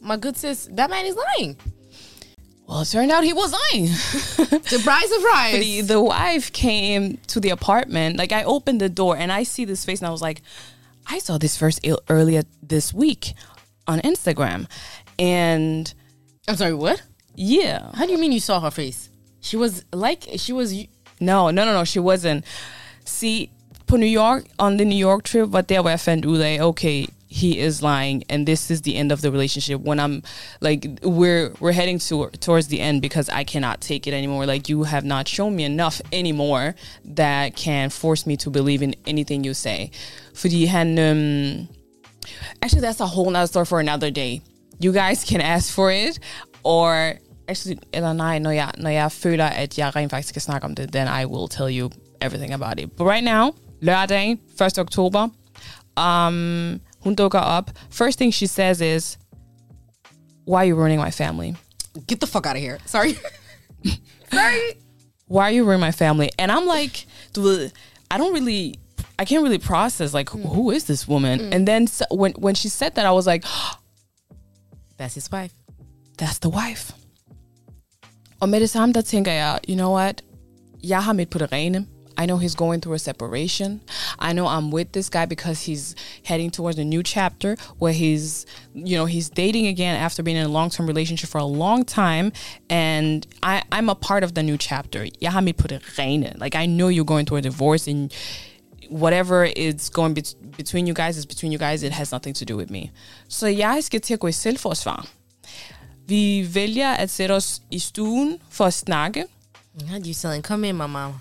my 0.00 0.16
good 0.16 0.36
sis, 0.38 0.68
that 0.76 0.90
man 0.90 1.06
is 1.06 1.16
lying. 1.16 1.56
Well, 2.66 2.80
it 2.80 2.88
turned 2.88 3.12
out 3.12 3.24
he 3.24 3.32
was 3.34 3.52
lying. 3.52 3.88
Surprise, 4.74 5.08
surprise. 5.16 5.54
Fordi 5.54 5.86
the 5.86 6.00
wife 6.00 6.50
came 6.52 7.18
to 7.26 7.40
the 7.40 7.50
apartment. 7.50 8.16
Like 8.16 8.32
I 8.32 8.44
opened 8.44 8.80
the 8.80 8.88
door 8.88 9.16
and 9.18 9.30
I 9.30 9.42
see 9.44 9.66
this 9.66 9.84
face 9.84 10.00
and 10.00 10.08
I 10.08 10.10
was 10.10 10.22
like, 10.22 10.40
I 11.06 11.18
saw 11.18 11.36
this 11.36 11.58
first 11.58 11.80
il- 11.82 12.00
earlier 12.08 12.42
this 12.62 12.94
week 12.94 13.34
on 13.86 14.00
Instagram. 14.00 14.66
And 15.18 15.92
I'm 16.48 16.56
sorry, 16.56 16.72
what? 16.72 17.02
Yeah. 17.34 17.90
How 17.94 18.06
do 18.06 18.12
you 18.12 18.18
mean 18.18 18.32
you 18.32 18.40
saw 18.40 18.60
her 18.60 18.70
face? 18.70 19.08
She 19.40 19.56
was 19.56 19.84
like, 19.92 20.24
she 20.36 20.52
was, 20.52 20.72
No, 21.20 21.50
no, 21.50 21.64
no, 21.64 21.72
no, 21.72 21.84
she 21.84 21.98
wasn't. 21.98 22.44
See, 23.04 23.50
for 23.86 23.98
New 23.98 24.06
York, 24.06 24.44
on 24.58 24.76
the 24.76 24.84
New 24.84 24.96
York 24.96 25.24
trip, 25.24 25.50
but 25.50 25.68
there 25.68 25.80
hvor 25.82 25.90
jeg 25.90 26.00
fandt 26.00 26.24
ud 26.24 26.38
af, 26.38 26.60
okay, 26.60 27.06
he 27.34 27.58
is 27.58 27.82
lying 27.82 28.22
and 28.28 28.46
this 28.46 28.70
is 28.70 28.82
the 28.82 28.94
end 28.94 29.10
of 29.10 29.20
the 29.20 29.28
relationship 29.28 29.80
when 29.80 29.98
i'm 29.98 30.22
like 30.60 30.86
we're 31.02 31.52
we're 31.58 31.72
heading 31.72 31.98
to, 31.98 32.30
towards 32.38 32.68
the 32.68 32.80
end 32.80 33.02
because 33.02 33.28
i 33.28 33.42
cannot 33.42 33.80
take 33.80 34.06
it 34.06 34.14
anymore 34.14 34.46
like 34.46 34.68
you 34.68 34.84
have 34.84 35.04
not 35.04 35.26
shown 35.26 35.56
me 35.56 35.64
enough 35.64 36.00
anymore 36.12 36.76
that 37.04 37.56
can 37.56 37.90
force 37.90 38.24
me 38.24 38.36
to 38.36 38.50
believe 38.50 38.82
in 38.82 38.94
anything 39.04 39.42
you 39.42 39.52
say 39.52 39.90
fordi 40.32 40.66
han 40.66 40.96
um, 40.96 41.68
actually 42.62 42.80
that's 42.80 43.00
a 43.00 43.06
whole 43.06 43.28
nother 43.28 43.48
story 43.48 43.66
for 43.66 43.80
another 43.80 44.12
day 44.12 44.40
you 44.78 44.92
guys 44.92 45.24
can 45.24 45.40
ask 45.40 45.72
for 45.74 45.90
it 45.90 46.20
or 46.64 47.12
actually 47.48 47.78
eller 47.92 48.12
nej 48.12 48.38
når 48.38 48.50
jeg, 48.50 48.70
når 48.78 48.90
jeg 48.90 49.12
føler 49.12 49.44
at 49.44 49.78
jeg 49.78 49.96
rent 49.96 50.10
faktisk 50.10 50.28
skal 50.28 50.42
snakke 50.42 50.64
om 50.64 50.74
det 50.74 50.92
then 50.92 51.08
I 51.22 51.24
will 51.24 51.48
tell 51.48 51.78
you 51.78 51.90
everything 52.20 52.52
about 52.52 52.80
it 52.80 52.96
but 52.96 53.06
right 53.06 53.24
now 53.24 53.50
lørdag 53.80 54.38
1. 54.60 54.78
oktober 54.78 55.28
um, 55.96 56.80
hun 57.00 57.14
dukker 57.14 57.38
op 57.38 57.70
first 57.90 58.18
thing 58.18 58.34
she 58.34 58.46
says 58.46 58.80
is 58.80 59.18
why 60.46 60.56
are 60.56 60.68
you 60.68 60.76
ruining 60.76 61.00
my 61.04 61.10
family 61.10 61.54
get 62.08 62.20
the 62.20 62.26
fuck 62.26 62.46
out 62.46 62.56
of 62.56 62.62
here. 62.62 62.78
Sorry. 62.86 63.14
sorry. 64.32 64.74
why 65.28 65.42
are 65.42 65.52
you 65.52 65.64
ruining 65.64 65.80
my 65.80 65.92
family? 65.92 66.30
And 66.38 66.50
I'm 66.50 66.66
like, 66.66 67.06
I 68.10 68.18
don't 68.18 68.32
really, 68.34 68.74
I 69.18 69.24
can't 69.24 69.42
really 69.42 69.58
process 69.58 70.12
like 70.12 70.28
who- 70.30 70.48
who 70.48 70.70
is 70.70 70.84
this 70.84 71.06
woman? 71.08 71.52
And 71.52 71.66
then 71.68 71.86
so, 71.86 72.04
when 72.10 72.32
when 72.32 72.54
she 72.54 72.68
said 72.68 72.94
that, 72.96 73.06
I 73.06 73.12
was 73.12 73.26
like, 73.26 73.44
That's 74.96 75.14
his 75.14 75.30
wife. 75.30 75.52
That's 76.18 76.38
the 76.38 76.50
wife. 76.50 76.92
Og 78.40 78.48
med 78.48 78.60
det 78.60 78.70
samme, 78.70 78.92
der 78.92 79.00
tænker 79.00 79.32
jeg, 79.32 79.58
you 79.68 79.74
know 79.74 79.94
what? 79.94 80.22
Jeg 80.82 81.04
har 81.04 81.12
mit 81.12 81.30
på 81.30 81.38
det 81.38 81.52
rene. 81.52 81.86
I 82.16 82.26
know 82.26 82.38
he's 82.38 82.54
going 82.54 82.80
through 82.80 82.94
a 82.94 82.98
separation. 82.98 83.80
I 84.20 84.32
know 84.32 84.46
I'm 84.46 84.70
with 84.70 84.92
this 84.92 85.08
guy 85.08 85.26
because 85.26 85.62
he's 85.62 85.94
heading 86.22 86.50
towards 86.50 86.78
a 86.78 86.84
new 86.84 87.02
chapter 87.02 87.56
where 87.78 87.92
he's, 87.92 88.46
you 88.74 88.96
know, 88.96 89.06
he's 89.06 89.28
dating 89.28 89.66
again 89.66 89.96
after 89.96 90.22
being 90.22 90.36
in 90.36 90.46
a 90.46 90.48
long-term 90.48 90.86
relationship 90.86 91.28
for 91.28 91.38
a 91.38 91.44
long 91.44 91.84
time. 91.84 92.32
And 92.70 93.26
I, 93.42 93.62
I'm 93.72 93.88
a 93.88 93.94
part 93.94 94.22
of 94.22 94.34
the 94.34 94.42
new 94.42 94.56
chapter. 94.56 95.06
Like, 96.38 96.54
I 96.54 96.66
know 96.66 96.88
you're 96.88 97.04
going 97.04 97.26
through 97.26 97.38
a 97.38 97.42
divorce 97.42 97.88
and 97.88 98.12
whatever 98.88 99.44
is 99.44 99.88
going 99.90 100.14
bet- 100.14 100.34
between 100.56 100.86
you 100.86 100.94
guys 100.94 101.16
is 101.16 101.26
between 101.26 101.50
you 101.50 101.58
guys. 101.58 101.82
It 101.82 101.92
has 101.92 102.12
nothing 102.12 102.34
to 102.34 102.44
do 102.44 102.56
with 102.56 102.70
me. 102.70 102.92
Så 103.28 103.46
jeg 103.46 103.78
skal 103.84 104.00
til 104.00 104.14
at 104.14 104.20
gå 104.20 104.28
i. 104.28 105.23
Vi 106.06 106.48
vælger 106.54 106.92
at 106.92 107.10
sætte 107.10 107.32
os 107.32 107.60
i 107.70 107.78
stuen 107.78 108.38
for 108.50 108.64
at 108.64 108.74
snakke. 108.74 109.24
How 109.88 109.98
do 109.98 110.04
you 110.06 110.14
selling? 110.14 110.44
Come 110.44 110.68
in, 110.68 110.76
my 110.76 110.86
mom. 110.86 111.12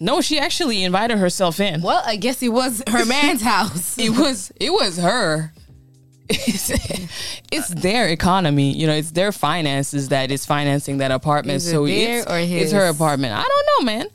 No, 0.00 0.20
she 0.20 0.38
actually 0.38 0.82
invited 0.82 1.18
herself 1.18 1.60
in. 1.60 1.80
Well, 1.82 2.02
I 2.04 2.16
guess 2.16 2.42
it 2.42 2.52
was 2.52 2.82
her 2.88 3.04
man's 3.04 3.42
house. 3.42 3.96
It 4.06 4.10
was 4.10 4.52
it 4.60 4.70
was 4.70 4.96
her. 4.98 5.52
It's, 6.28 6.70
it's 7.52 7.68
their 7.68 8.08
economy, 8.08 8.72
you 8.72 8.86
know. 8.86 8.94
It's 8.94 9.12
their 9.12 9.32
finances 9.32 10.08
that 10.08 10.30
is 10.30 10.46
financing 10.46 10.98
that 10.98 11.10
apartment. 11.10 11.56
Is 11.56 11.70
so 11.70 11.84
it's, 11.86 12.26
or 12.26 12.38
it's 12.38 12.72
her 12.72 12.88
apartment. 12.88 13.32
I 13.34 13.44
don't 13.52 13.66
know, 13.70 13.92
man. 13.92 14.06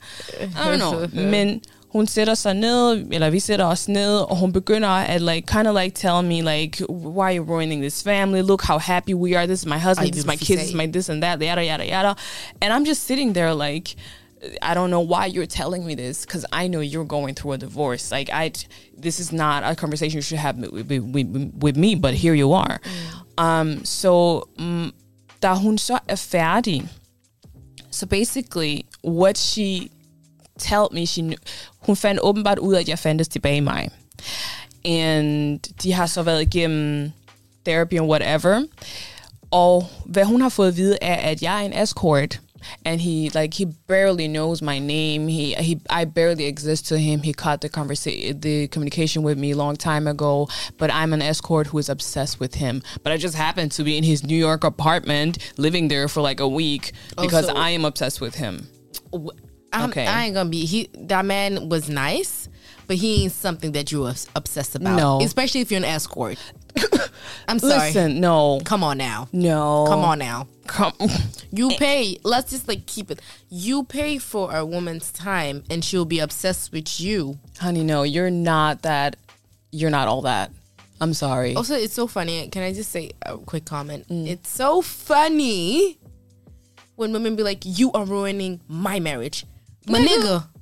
I 0.56 0.64
don't 0.68 0.78
know. 0.78 1.08
Men 1.30 1.62
hun 1.92 2.06
sætter 2.06 2.34
sig 2.34 2.54
ned, 2.54 3.06
eller 3.12 3.30
vi 3.30 3.40
sætter 3.40 3.64
os 3.64 3.88
ned, 3.88 4.16
og 4.18 4.36
hun 4.36 4.52
begynder 4.52 4.88
at 4.88 5.20
like 5.20 5.46
kind 5.46 5.68
of 5.68 5.74
like 5.82 5.94
tell 5.94 6.22
me 6.22 6.42
like, 6.42 6.84
why 6.88 7.22
are 7.22 7.34
you 7.34 7.42
ruining 7.42 7.82
this 7.82 8.02
family? 8.02 8.42
Look 8.42 8.62
how 8.62 8.78
happy 8.78 9.14
we 9.14 9.36
are. 9.36 9.46
This 9.46 9.60
is 9.60 9.66
my 9.66 9.78
husband. 9.78 10.12
This 10.12 10.20
is 10.20 10.26
my 10.26 10.36
kids. 10.36 10.60
This 10.60 10.68
is 10.68 10.74
my 10.74 10.86
this 10.86 11.08
and 11.08 11.22
that. 11.22 11.40
Yada 11.40 11.64
yada 11.64 11.86
yada. 11.86 12.16
And 12.60 12.72
I'm 12.72 12.84
just 12.84 13.04
sitting 13.04 13.32
there 13.32 13.54
like. 13.54 13.96
I 14.62 14.72
don't 14.74 14.90
know 14.90 15.00
why 15.00 15.26
you're 15.26 15.46
telling 15.46 15.84
me 15.84 15.96
this 15.96 16.24
because 16.24 16.46
I 16.52 16.68
know 16.68 16.78
you're 16.78 17.04
going 17.04 17.34
through 17.34 17.54
a 17.54 17.58
divorce. 17.58 18.12
Like 18.12 18.30
I, 18.32 18.52
this 18.96 19.18
is 19.18 19.32
not 19.32 19.64
a 19.64 19.74
conversation 19.74 20.18
you 20.18 20.22
should 20.22 20.38
have 20.38 20.56
with, 20.58 20.88
with, 20.88 21.52
with, 21.58 21.76
me, 21.76 21.96
but 21.96 22.14
here 22.14 22.34
you 22.34 22.52
are. 22.52 22.80
Um, 23.36 23.84
so 23.84 24.48
um, 24.56 24.92
da 25.42 25.54
hun 25.54 25.78
så 25.78 25.98
er 26.08 26.14
færdig, 26.14 26.88
so 27.90 28.06
basically 28.06 28.86
what 29.02 29.36
she 29.36 29.90
told 30.58 30.94
me, 30.94 31.06
she 31.06 31.22
knew, 31.22 31.38
hun 31.78 31.96
fandt 31.96 32.20
åbenbart 32.22 32.58
ud 32.58 32.74
af, 32.74 32.80
at 32.80 32.88
jeg 32.88 32.98
fandtes 32.98 33.28
tilbage 33.28 33.56
i 33.56 33.60
mig. 33.60 33.88
And 34.84 35.60
de 35.82 35.92
har 35.92 36.06
så 36.06 36.22
været 36.22 36.42
igennem 36.42 37.12
therapy 37.64 37.94
and 37.94 38.06
whatever. 38.06 38.62
Og 39.50 39.86
hvad 40.06 40.24
hun 40.24 40.40
har 40.40 40.48
fået 40.48 40.68
at 40.68 40.76
vide 40.76 40.98
er, 41.02 41.14
at 41.14 41.42
jeg 41.42 41.62
er 41.62 41.66
en 41.66 41.82
escort 41.82 42.40
and 42.84 43.00
he 43.00 43.30
like 43.30 43.54
he 43.54 43.66
barely 43.86 44.26
knows 44.26 44.62
my 44.62 44.78
name. 44.78 45.28
He 45.28 45.54
he 45.54 45.80
I 45.90 46.04
barely 46.04 46.44
exist 46.44 46.86
to 46.88 46.98
him. 46.98 47.22
He 47.22 47.32
cut 47.32 47.60
the 47.60 47.68
conversation 47.68 48.40
the 48.40 48.68
communication 48.68 49.22
with 49.22 49.38
me 49.38 49.52
a 49.52 49.56
long 49.56 49.76
time 49.76 50.06
ago, 50.06 50.48
but 50.78 50.90
I'm 50.90 51.12
an 51.12 51.22
escort 51.22 51.68
who 51.68 51.78
is 51.78 51.88
obsessed 51.88 52.40
with 52.40 52.54
him. 52.54 52.82
But 53.02 53.12
I 53.12 53.16
just 53.16 53.34
happened 53.34 53.72
to 53.72 53.84
be 53.84 53.96
in 53.96 54.04
his 54.04 54.24
New 54.24 54.36
York 54.36 54.64
apartment 54.64 55.52
living 55.56 55.88
there 55.88 56.08
for 56.08 56.20
like 56.20 56.40
a 56.40 56.48
week 56.48 56.92
because 57.20 57.46
so- 57.46 57.56
I 57.56 57.70
am 57.70 57.84
obsessed 57.84 58.20
with 58.20 58.34
him. 58.34 58.68
I'm, 59.72 59.90
Okay. 59.90 60.06
I 60.06 60.24
ain't 60.26 60.34
gonna 60.34 60.48
be. 60.48 60.64
He 60.64 60.88
that 60.94 61.24
man 61.24 61.68
was 61.68 61.88
nice, 61.88 62.48
but 62.86 62.96
he 62.96 63.24
ain't 63.24 63.32
something 63.32 63.72
that 63.72 63.92
you're 63.92 64.12
obsessed 64.34 64.74
about. 64.74 64.96
No. 64.96 65.20
especially 65.22 65.60
if 65.60 65.70
you're 65.70 65.78
an 65.78 65.84
escort. 65.84 66.38
I'm 67.48 67.58
sorry. 67.58 67.88
Listen, 67.88 68.20
no. 68.20 68.60
Come 68.64 68.84
on 68.84 68.98
now. 68.98 69.28
No. 69.32 69.86
Come 69.88 70.00
on 70.00 70.18
now. 70.18 70.46
Come 70.66 70.92
You 71.50 71.70
pay. 71.70 72.18
Let's 72.24 72.50
just 72.50 72.68
like 72.68 72.86
keep 72.86 73.10
it. 73.10 73.20
You 73.48 73.84
pay 73.84 74.18
for 74.18 74.54
a 74.54 74.64
woman's 74.64 75.10
time, 75.10 75.64
and 75.70 75.84
she'll 75.84 76.04
be 76.04 76.20
obsessed 76.20 76.72
with 76.72 77.00
you. 77.00 77.38
Honey, 77.58 77.84
no, 77.84 78.02
you're 78.02 78.30
not 78.30 78.82
that 78.82 79.16
you're 79.70 79.90
not 79.90 80.08
all 80.08 80.22
that. 80.22 80.50
I'm 81.00 81.14
sorry. 81.14 81.54
Also, 81.54 81.74
it's 81.74 81.94
so 81.94 82.06
funny. 82.06 82.48
Can 82.48 82.62
I 82.62 82.72
just 82.72 82.90
say 82.90 83.12
a 83.22 83.36
quick 83.38 83.64
comment? 83.64 84.08
Mm. 84.08 84.26
It's 84.28 84.48
so 84.50 84.82
funny 84.82 85.98
when 86.96 87.12
women 87.12 87.36
be 87.36 87.42
like, 87.42 87.60
"You 87.64 87.92
are 87.92 88.04
ruining 88.04 88.60
my 88.66 88.98
marriage, 88.98 89.44
my 89.88 90.00
nigga." 90.00 90.46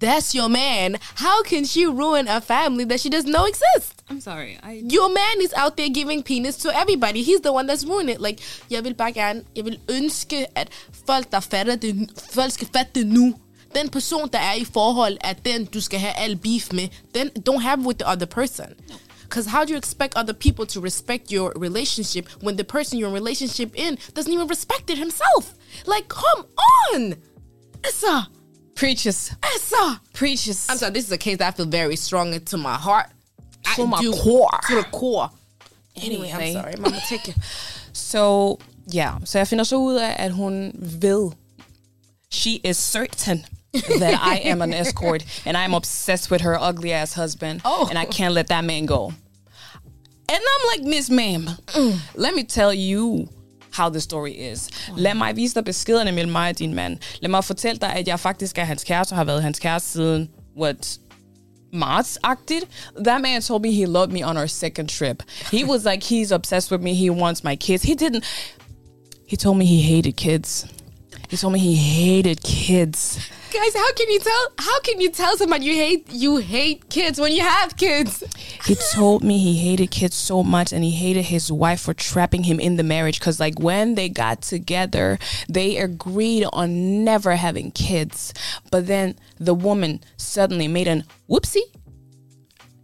That's 0.00 0.34
your 0.34 0.48
man. 0.48 0.98
How 1.16 1.42
can 1.42 1.64
she 1.64 1.84
ruin 1.84 2.28
a 2.28 2.40
family 2.40 2.84
that 2.84 3.00
she 3.00 3.10
doesn't 3.10 3.30
know 3.30 3.44
exists? 3.44 4.02
I'm 4.08 4.20
sorry. 4.20 4.58
I 4.62 4.82
Your 4.88 5.08
man 5.08 5.40
is 5.40 5.52
out 5.54 5.76
there 5.76 5.88
giving 5.88 6.22
penis 6.22 6.56
to 6.58 6.74
everybody. 6.74 7.22
He's 7.22 7.40
the 7.40 7.52
one 7.52 7.66
that's 7.66 7.84
ruining 7.84 8.14
it. 8.14 8.20
Like, 8.20 8.40
jeg 8.70 8.84
vil 8.84 8.94
bare 8.94 9.12
gerne, 9.12 9.44
jeg 9.56 9.64
vil 9.64 9.78
ønske, 9.90 10.46
at 10.54 10.68
folk, 11.06 11.32
der 11.32 11.40
fatter 11.40 11.76
det, 11.76 12.10
folk 12.32 12.52
skal 12.52 12.68
fatte 12.76 12.92
det 12.94 13.06
nu. 13.06 13.34
Den 13.74 13.88
person, 13.88 14.28
der 14.32 14.38
er 14.38 14.54
i 14.54 14.64
forhold, 14.64 15.18
er 15.20 15.32
den, 15.32 15.64
du 15.64 15.80
skal 15.80 16.00
have 16.00 16.16
al 16.16 16.36
beef 16.36 16.72
med. 16.72 16.88
Then 17.14 17.30
don't 17.48 17.60
have 17.60 17.80
with 17.86 17.98
the 17.98 18.08
other 18.12 18.26
person. 18.26 18.66
Because 19.22 19.46
how 19.46 19.64
do 19.64 19.72
you 19.72 19.78
expect 19.78 20.16
other 20.16 20.32
people 20.32 20.66
to 20.66 20.80
respect 20.80 21.30
your 21.30 21.52
relationship 21.56 22.28
when 22.42 22.56
the 22.56 22.64
person 22.64 22.98
you're 22.98 23.08
in 23.08 23.14
relationship 23.14 23.70
in 23.76 23.96
doesn't 24.16 24.32
even 24.32 24.48
respect 24.48 24.90
it 24.90 24.98
himself? 24.98 25.54
Like, 25.86 26.08
come 26.08 26.46
on! 26.92 27.14
Essa! 27.84 28.28
preaches. 28.74 29.30
Essa! 29.42 30.00
Preaches. 30.12 30.66
I'm 30.70 30.78
sorry, 30.78 30.92
this 30.92 31.04
is 31.06 31.12
a 31.12 31.18
case 31.18 31.36
that 31.38 31.48
I 31.48 31.56
feel 31.56 31.66
very 31.66 31.96
strong 31.96 32.38
to 32.40 32.56
my 32.56 32.74
heart. 32.74 33.06
To 33.76 33.82
I 33.82 33.86
my 33.86 34.00
do. 34.00 34.12
core. 34.12 34.48
To 34.68 34.74
the 34.76 34.84
core. 34.84 35.30
Anyway, 35.96 36.30
I'm 36.32 36.52
sorry. 36.52 36.74
Mama, 36.78 36.98
take 37.08 37.28
it. 37.28 37.36
Så 37.92 38.56
ja, 38.92 39.12
så 39.24 39.38
jeg 39.38 39.48
finder 39.48 39.64
så 39.64 39.76
ud 39.76 39.94
af, 39.96 40.16
at 40.18 40.32
hun 40.32 40.72
ved. 40.74 41.30
She 42.32 42.60
is 42.64 42.76
certain 42.76 43.44
that 43.98 44.14
I 44.22 44.36
am 44.48 44.62
an 44.62 44.72
escort, 44.74 45.24
and 45.46 45.56
I'm 45.56 45.74
obsessed 45.74 46.30
with 46.30 46.40
her 46.42 46.56
ugly 46.60 46.92
ass 46.92 47.12
husband, 47.14 47.60
Oh. 47.64 47.86
and 47.90 47.98
I 47.98 48.04
can't 48.04 48.32
let 48.34 48.46
that 48.48 48.64
man 48.64 48.86
go. 48.86 49.12
And 50.28 50.38
I'm 50.52 50.66
like, 50.72 50.88
Miss 50.96 51.10
Ma'am, 51.10 51.48
mm. 51.66 51.98
let 52.14 52.34
me 52.34 52.44
tell 52.44 52.72
you 52.72 53.28
how 53.72 53.88
the 53.88 54.00
story 54.00 54.32
is. 54.32 54.68
Lad 54.96 55.14
mig 55.14 55.36
vise 55.36 55.54
dig 55.54 55.64
beskederne 55.64 56.12
mellem 56.12 56.32
mig 56.32 56.50
og 56.50 56.58
din 56.58 56.74
mand. 56.74 56.98
Lad 57.20 57.30
mig 57.30 57.44
fortælle 57.44 57.78
dig, 57.78 57.92
at 57.92 58.08
jeg 58.08 58.20
faktisk 58.20 58.58
er 58.58 58.64
hans 58.64 58.84
kæreste, 58.84 59.12
og 59.12 59.16
har 59.16 59.24
været 59.24 59.42
hans 59.42 59.58
kæreste 59.58 59.90
siden, 59.90 60.28
what, 60.56 60.98
March-agtigt. 61.72 62.66
That 63.04 63.20
man 63.20 63.42
told 63.42 63.62
me 63.62 63.72
he 63.72 63.86
loved 63.86 64.12
me 64.12 64.26
on 64.26 64.36
our 64.36 64.46
second 64.46 64.88
trip. 64.88 65.22
He 65.52 65.64
was 65.72 65.84
like, 65.84 66.02
he's 66.02 66.32
obsessed 66.32 66.70
with 66.70 66.82
me. 66.82 66.94
He 66.94 67.10
wants 67.10 67.44
my 67.44 67.56
kids. 67.56 67.82
He 67.82 67.94
didn't. 67.94 68.24
He 69.26 69.36
told 69.36 69.56
me 69.58 69.64
he 69.64 69.80
hated 69.80 70.16
kids. 70.16 70.66
He 71.30 71.36
told 71.36 71.52
me 71.52 71.60
he 71.60 71.76
hated 71.76 72.42
kids. 72.42 73.16
Guys, 73.52 73.74
how 73.74 73.92
can 73.92 74.10
you 74.10 74.18
tell 74.18 74.52
how 74.58 74.80
can 74.80 75.00
you 75.00 75.10
tell 75.10 75.36
someone 75.36 75.62
you 75.62 75.74
hate 75.74 76.08
you 76.10 76.38
hate 76.38 76.90
kids 76.90 77.20
when 77.20 77.30
you 77.30 77.42
have 77.42 77.76
kids? 77.76 78.24
He 78.64 78.74
told 78.92 79.22
me 79.22 79.38
he 79.38 79.56
hated 79.56 79.92
kids 79.92 80.16
so 80.16 80.42
much 80.42 80.72
and 80.72 80.82
he 80.82 80.90
hated 80.90 81.26
his 81.26 81.52
wife 81.52 81.82
for 81.82 81.94
trapping 81.94 82.42
him 82.42 82.58
in 82.58 82.74
the 82.74 82.82
marriage 82.82 83.20
because 83.20 83.38
like 83.38 83.60
when 83.60 83.94
they 83.94 84.08
got 84.08 84.42
together, 84.42 85.20
they 85.48 85.76
agreed 85.76 86.46
on 86.52 87.04
never 87.04 87.36
having 87.36 87.70
kids. 87.70 88.34
But 88.72 88.88
then 88.88 89.14
the 89.38 89.54
woman 89.54 90.00
suddenly 90.16 90.66
made 90.66 90.88
an 90.88 91.04
whoopsie. 91.28 91.62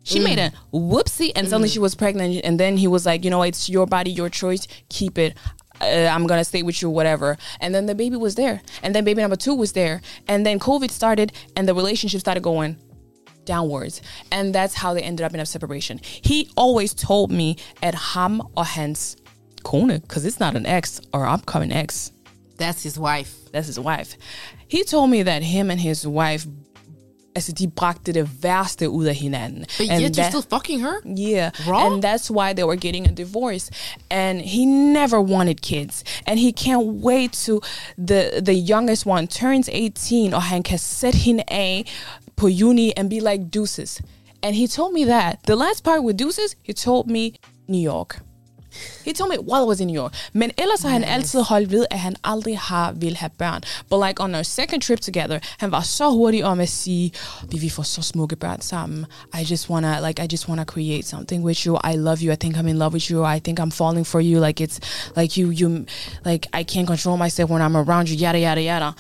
She 0.07 0.21
made 0.21 0.39
a 0.39 0.51
mm. 0.51 0.93
whoopsie 0.93 1.33
and 1.35 1.49
suddenly 1.49 1.69
mm. 1.69 1.73
she 1.73 1.81
was 1.81 1.97
pregnant 1.97 2.41
and 2.45 2.61
then 2.61 2.77
he 2.77 2.87
was 2.87 3.05
like, 3.07 3.25
you 3.25 3.31
know, 3.31 3.43
it's 3.43 3.69
your 3.69 3.87
body, 3.87 4.13
your 4.13 4.29
choice, 4.29 4.69
keep 4.89 5.19
it. 5.19 5.37
Uh, 5.81 6.11
I'm 6.11 6.27
gonna 6.27 6.45
stay 6.45 6.63
with 6.63 6.81
you, 6.83 6.91
whatever. 6.91 7.37
And 7.61 7.75
then 7.75 7.87
the 7.87 7.95
baby 7.95 8.17
was 8.17 8.35
there, 8.35 8.63
and 8.83 8.95
then 8.95 9.05
baby 9.05 9.21
number 9.21 9.37
two 9.37 9.55
was 9.55 9.73
there, 9.73 10.01
and 10.29 10.45
then 10.47 10.59
COVID 10.59 10.91
started, 10.91 11.33
and 11.57 11.69
the 11.69 11.75
relationship 11.75 12.21
started 12.21 12.43
going 12.43 12.77
downwards. 13.45 14.03
And 14.33 14.55
that's 14.55 14.75
how 14.75 14.93
they 14.95 15.03
ended 15.03 15.25
up 15.25 15.33
in 15.33 15.41
a 15.41 15.47
separation. 15.47 16.01
He 16.03 16.51
always 16.57 16.93
told 16.93 17.31
me 17.31 17.57
at 17.83 17.95
ham 17.95 18.43
or 18.57 18.65
hans 18.65 19.17
kone, 19.63 20.01
because 20.03 20.25
it's 20.25 20.41
not 20.41 20.57
an 20.57 20.67
ex 20.67 21.01
or 21.13 21.27
upcoming 21.27 21.73
ex. 21.73 22.13
That's 22.57 22.83
his 22.83 22.99
wife. 22.99 23.51
That's 23.53 23.67
his 23.67 23.79
wife. 23.79 24.17
He 24.67 24.83
told 24.83 25.11
me 25.11 25.23
that 25.23 25.43
him 25.43 25.71
and 25.71 25.81
his 25.81 26.07
wife, 26.07 26.47
altså 27.37 27.53
de 27.53 27.69
bragte 27.69 28.13
det 28.13 28.43
værste 28.43 28.91
ud 28.91 29.05
af 29.05 29.15
hinanden. 29.15 29.65
But 29.79 29.91
And 29.91 30.03
yet 30.03 30.19
you're 30.19 30.29
still 30.31 30.45
fucking 30.51 30.81
her? 30.81 30.95
yeah. 31.19 31.51
Raw? 31.69 31.93
And 31.93 32.05
that's 32.05 32.31
why 32.31 32.53
they 32.53 32.65
were 32.65 32.77
getting 32.77 33.07
a 33.09 33.11
divorce. 33.11 33.71
And 34.11 34.41
he 34.41 34.65
never 34.65 35.21
wanted 35.21 35.61
kids. 35.61 36.05
And 36.27 36.39
he 36.39 36.53
can't 36.53 36.85
wait 37.05 37.33
to 37.47 37.61
the 38.09 38.31
the 38.45 38.55
youngest 38.73 39.07
one 39.07 39.27
turns 39.27 39.69
18 39.73 40.35
og 40.35 40.43
han 40.43 40.63
kan 40.63 40.79
sætte 40.79 41.19
hende 41.19 41.43
af 41.49 41.85
på 42.37 42.47
uni 42.47 42.93
and 42.97 43.11
be 43.11 43.17
like 43.31 43.45
deuces. 43.55 44.01
And 44.43 44.55
he 44.57 44.67
told 44.67 44.93
me 44.95 45.05
that. 45.05 45.39
The 45.47 45.55
last 45.57 45.85
part 45.85 46.01
with 46.05 46.19
deuces, 46.19 46.57
he 46.67 46.73
told 46.73 47.07
me 47.11 47.31
New 47.69 47.93
York. 47.93 48.23
He 49.05 49.13
told 49.13 49.31
me 49.31 49.37
while 49.37 49.63
I 49.63 49.67
was 49.67 49.81
in 49.81 49.87
New 49.87 50.03
York. 50.03 50.15
Men 50.33 50.51
ellers 50.59 50.83
har 50.83 50.89
han 50.91 51.05
altid 51.05 51.43
holdt 51.43 51.71
ved, 51.71 51.87
at 51.91 51.99
han 51.99 52.17
aldrig 52.25 52.59
har 52.59 52.93
vil 52.93 53.17
have 53.17 53.31
børn. 53.39 53.63
But 53.91 54.07
like 54.07 54.23
on 54.23 54.35
our 54.35 54.43
second 54.43 54.83
trip 54.83 55.01
together, 55.01 55.39
han 55.59 55.71
var 55.71 55.81
så 55.81 56.11
hurtig 56.11 56.45
om 56.45 56.61
at 56.61 56.69
sige, 56.69 57.13
vi 57.49 57.59
vi 57.59 57.69
får 57.69 57.83
så 57.83 58.03
smukke 58.03 58.37
børn 58.37 58.61
sammen. 58.61 59.07
I 59.41 59.43
just 59.51 59.71
wanna, 59.71 60.07
like, 60.09 60.25
I 60.25 60.27
just 60.33 60.49
wanna 60.49 60.65
create 60.65 61.07
something 61.07 61.45
with 61.45 61.67
you. 61.67 61.79
I 61.85 61.97
love 61.97 62.19
you. 62.23 62.33
I 62.33 62.37
think 62.37 62.57
I'm 62.57 62.69
in 62.69 62.79
love 62.79 62.93
with 62.93 63.11
you. 63.11 63.37
I 63.37 63.41
think 63.41 63.61
I'm 63.61 63.71
falling 63.71 64.07
for 64.07 64.21
you. 64.21 64.41
Like 64.41 64.61
it's, 64.61 64.79
like 65.17 65.41
you, 65.41 65.51
you, 65.51 65.85
like 66.25 66.47
I 66.53 66.65
can't 66.65 66.87
control 66.87 67.17
myself 67.17 67.51
when 67.51 67.63
I'm 67.63 67.77
around 67.77 68.09
you. 68.09 68.17
Yada 68.17 68.39
yada 68.39 68.61
yada. 68.61 68.95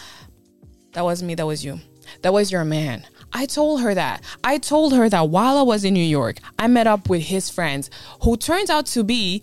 That 0.92 1.04
wasn't 1.04 1.28
me. 1.28 1.34
That 1.34 1.46
was 1.46 1.64
you. 1.64 1.78
That 2.22 2.32
was 2.32 2.50
your 2.50 2.64
man. 2.64 3.04
I 3.32 3.46
told 3.46 3.80
her 3.82 3.94
that. 3.94 4.22
I 4.44 4.58
told 4.58 4.92
her 4.94 5.08
that 5.08 5.28
while 5.28 5.58
I 5.58 5.62
was 5.62 5.84
in 5.84 5.94
New 5.94 6.00
York, 6.00 6.36
I 6.58 6.66
met 6.68 6.86
up 6.86 7.08
with 7.08 7.22
his 7.22 7.50
friends, 7.50 7.90
who 8.22 8.36
turns 8.36 8.70
out 8.70 8.86
to 8.86 9.04
be, 9.04 9.42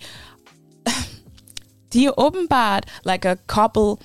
de 1.90 2.08
er 2.08 2.14
åbenbart 2.18 2.86
like 3.06 3.26
a 3.26 3.38
couple, 3.48 4.00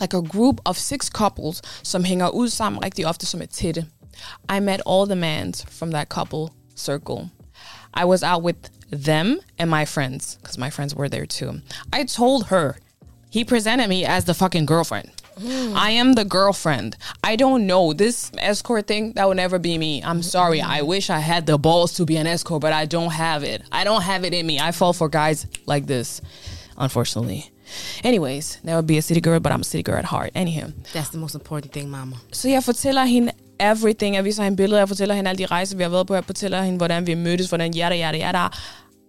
like 0.00 0.14
a 0.14 0.22
group 0.22 0.60
of 0.64 0.78
six 0.78 1.10
couples, 1.10 1.62
som 1.82 2.04
hænger 2.04 2.28
ud 2.34 2.48
sammen 2.48 2.84
rigtig 2.84 3.06
ofte 3.06 3.26
som 3.26 3.42
et 3.42 3.50
tætte. 3.50 3.86
I 4.48 4.60
met 4.60 4.80
all 4.86 5.06
the 5.06 5.16
mans 5.16 5.64
from 5.68 5.90
that 5.90 6.08
couple 6.08 6.50
circle. 6.76 7.30
I 7.94 8.04
was 8.04 8.22
out 8.22 8.42
with 8.42 8.70
them 8.90 9.40
and 9.58 9.70
my 9.70 9.84
friends, 9.84 10.36
because 10.36 10.58
my 10.58 10.70
friends 10.70 10.94
were 10.94 11.08
there 11.08 11.26
too. 11.26 11.60
I 11.92 12.04
told 12.04 12.46
her, 12.46 12.74
he 13.30 13.44
presented 13.44 13.88
me 13.88 14.04
as 14.04 14.24
the 14.24 14.34
fucking 14.34 14.66
girlfriend. 14.66 15.10
I 15.38 15.90
am 15.92 16.14
the 16.14 16.24
girlfriend. 16.24 16.96
I 17.24 17.36
don't 17.36 17.66
know 17.66 17.92
this 17.92 18.30
escort 18.38 18.86
thing. 18.86 19.12
That 19.14 19.26
would 19.28 19.36
never 19.36 19.58
be 19.58 19.78
me. 19.78 20.02
I'm 20.02 20.22
sorry. 20.22 20.60
I 20.60 20.82
wish 20.82 21.10
I 21.10 21.20
had 21.20 21.46
the 21.46 21.58
balls 21.58 21.92
to 21.94 22.04
be 22.04 22.16
an 22.16 22.26
escort, 22.26 22.60
but 22.60 22.72
I 22.72 22.86
don't 22.86 23.12
have 23.12 23.42
it. 23.44 23.62
I 23.72 23.84
don't 23.84 24.02
have 24.02 24.24
it 24.24 24.34
in 24.34 24.46
me. 24.46 24.58
I 24.58 24.72
fall 24.72 24.92
for 24.92 25.08
guys 25.08 25.46
like 25.66 25.86
this, 25.86 26.20
unfortunately. 26.76 27.50
Anyways, 28.02 28.58
that 28.64 28.74
would 28.74 28.86
be 28.86 28.98
a 28.98 29.02
city 29.02 29.20
girl, 29.20 29.38
but 29.40 29.52
I'm 29.52 29.60
a 29.60 29.64
city 29.64 29.82
girl 29.82 29.96
at 29.96 30.04
heart. 30.04 30.30
Anyhow. 30.34 30.72
That's 30.92 31.10
the 31.10 31.18
most 31.18 31.34
important 31.34 31.72
thing, 31.72 31.90
mama. 31.90 32.16
Så 32.32 32.48
jeg 32.48 32.64
fortæller 32.64 33.04
hende 33.04 33.32
everything. 33.60 34.14
Jeg 34.14 34.24
viser 34.24 34.42
hende 34.42 34.56
billeder. 34.56 34.80
Jeg 34.80 34.88
fortæller 34.88 35.14
hende 35.14 35.30
alle 35.30 35.38
de 35.38 35.46
rejser, 35.46 35.76
vi 35.76 35.82
har 35.82 35.90
været 35.90 36.06
på. 36.06 36.14
Jeg 36.14 36.24
fortæller 36.24 36.62
hende, 36.62 36.76
hvordan 36.76 37.06
vi 37.06 37.14
mødtes, 37.14 37.48
hvordan 37.48 37.72
yada, 37.76 37.96
yada, 37.96 38.18
yada. 38.18 38.48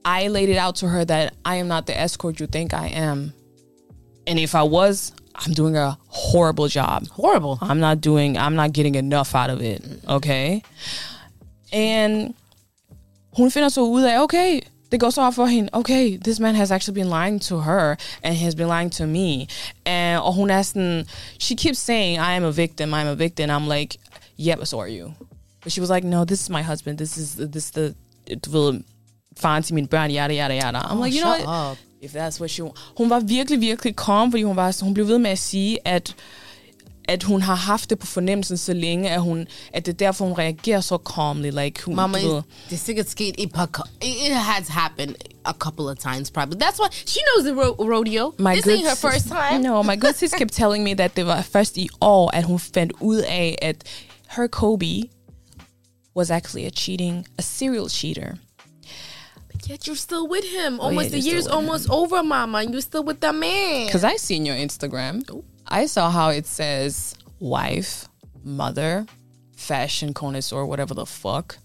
I 0.05 0.27
laid 0.27 0.49
it 0.49 0.57
out 0.59 0.75
to 0.75 0.87
her 0.87 1.03
that 1.03 1.33
I 1.45 1.59
am 1.59 1.65
not 1.65 1.83
the 1.87 2.05
escort 2.05 2.39
you 2.39 2.47
think 2.47 2.73
I 2.73 2.87
am. 2.93 3.31
And 4.27 4.39
if 4.39 4.53
I 4.53 4.63
was, 4.63 5.13
I'm 5.35 5.53
doing 5.53 5.75
a 5.77 5.97
horrible 6.07 6.67
job. 6.67 7.07
Horrible. 7.07 7.57
I'm 7.61 7.79
not 7.79 8.01
doing, 8.01 8.37
I'm 8.37 8.55
not 8.55 8.73
getting 8.73 8.95
enough 8.95 9.35
out 9.35 9.49
of 9.49 9.61
it. 9.61 9.81
Okay? 10.07 10.61
And 11.73 12.33
hun 13.37 13.51
finder 13.51 13.69
så 13.69 13.81
ud 13.81 14.03
af, 14.03 14.19
okay, 14.19 14.61
det 14.91 14.99
går 14.99 15.09
så 15.09 15.21
op 15.21 15.33
for 15.33 15.45
hende, 15.45 15.69
okay, 15.73 16.17
this 16.17 16.39
man 16.39 16.55
has 16.55 16.71
actually 16.71 16.95
been 16.95 17.09
lying 17.09 17.41
to 17.41 17.59
her, 17.59 17.95
and 18.23 18.35
he 18.35 18.43
has 18.43 18.55
been 18.55 18.67
lying 18.67 18.91
to 18.91 19.05
me. 19.05 19.47
And, 19.85 20.19
og 20.19 20.33
hun 20.33 20.49
er 20.49 20.61
sådan, 20.61 21.05
she 21.39 21.55
keeps 21.55 21.79
saying, 21.79 22.19
I 22.19 22.35
am 22.35 22.43
a 22.43 22.51
victim, 22.51 22.93
I'm 22.93 23.07
a 23.07 23.15
victim. 23.15 23.49
I'm 23.49 23.67
like, 23.67 23.97
yeah, 24.37 24.55
but 24.55 24.67
so 24.67 24.79
are 24.79 24.89
you. 24.89 25.13
But 25.63 25.71
she 25.71 25.79
was 25.79 25.89
like, 25.89 26.03
no, 26.03 26.25
this 26.25 26.41
is 26.41 26.49
my 26.49 26.61
husband. 26.61 26.97
This 26.97 27.17
is, 27.17 27.35
this 27.35 27.65
is 27.65 27.71
the, 27.71 27.95
du 28.35 28.51
ved, 28.51 28.83
faren 29.37 29.63
til 29.63 29.75
mine 29.75 29.87
børn, 29.87 30.11
yada, 30.11 30.33
yada, 30.33 30.55
yada. 30.55 30.79
I'm 30.79 30.99
like, 30.99 31.13
you 31.13 31.21
know 31.21 31.29
what? 31.29 31.71
up. 31.71 31.77
If 32.01 32.15
that's 32.15 32.39
what 32.39 32.49
she. 32.51 32.63
Hun 32.97 33.09
var 33.09 33.19
virkelig, 33.19 33.61
virkelig 33.61 33.93
calm, 33.95 34.31
fordi 34.31 34.43
hun, 34.43 34.55
var, 34.55 34.83
hun 34.83 34.93
blev 34.93 35.07
ved 35.07 35.17
med 35.17 35.31
at 35.31 35.39
sige, 35.39 35.87
at 35.87 36.15
at 37.05 37.23
hun 37.23 37.41
har 37.41 37.55
haft 37.55 37.89
det 37.89 37.99
på 37.99 38.07
fornemmelsen 38.07 38.57
så 38.57 38.73
længe, 38.73 39.09
at, 39.09 39.21
hun, 39.21 39.47
at 39.73 39.85
det 39.85 39.91
er 39.93 39.97
derfor, 39.97 40.25
hun 40.25 40.33
reagerer 40.37 40.81
så 40.81 40.97
calmly. 41.15 41.51
Like, 41.63 41.83
hun, 41.83 41.95
Mama, 41.95 42.17
ved- 42.17 42.41
det 42.69 42.73
er 42.75 42.77
sikkert 42.77 43.09
sket 43.09 43.35
et 43.37 43.51
par 43.53 43.87
It 44.01 44.35
has 44.35 44.67
happened 44.67 45.15
a 45.45 45.53
couple 45.53 45.85
of 45.85 45.97
times, 45.97 46.31
probably. 46.31 46.57
That's 46.63 46.79
why 46.79 46.87
she 46.91 47.19
knows 47.27 47.43
the 47.51 47.53
ro- 47.63 47.95
rodeo. 47.97 48.33
This 48.53 48.63
good 48.65 48.73
ain't 48.73 48.87
her 48.87 48.95
sis- 48.95 49.01
first 49.13 49.27
time. 49.27 49.61
No, 49.63 49.83
my 49.83 49.95
good 50.01 50.13
sis 50.13 50.31
kept 50.37 50.53
telling 50.53 50.83
me 50.83 50.95
that 50.95 51.15
det 51.15 51.25
var 51.25 51.41
først 51.41 51.77
i 51.77 51.89
år, 52.01 52.31
at 52.35 52.43
hun 52.43 52.59
fandt 52.59 52.93
ud 52.99 53.17
af, 53.17 53.57
at 53.61 53.75
her 54.29 54.47
Kobe 54.47 55.01
was 56.17 56.31
actually 56.31 56.65
a 56.67 56.69
cheating, 56.69 57.25
a 57.37 57.41
serial 57.41 57.89
cheater. 57.89 58.35
Yet 59.67 59.87
you're 59.87 59.95
still 59.95 60.27
with 60.27 60.45
him. 60.45 60.79
Almost 60.79 61.11
yeah, 61.11 61.17
the 61.17 61.19
year's 61.19 61.47
almost 61.47 61.89
over, 61.89 62.23
Mama, 62.23 62.59
and 62.59 62.71
you're 62.71 62.81
still 62.81 63.03
with 63.03 63.19
that 63.21 63.35
man. 63.35 63.85
Because 63.85 64.03
I 64.03 64.15
seen 64.17 64.45
your 64.45 64.55
Instagram. 64.55 65.23
I 65.67 65.85
saw 65.85 66.09
how 66.09 66.29
it 66.29 66.45
says 66.45 67.15
wife, 67.39 68.07
mother, 68.43 69.05
fashion 69.55 70.13
connoisseur, 70.13 70.65
whatever 70.65 70.93
the 70.93 71.05
fuck. 71.05 71.57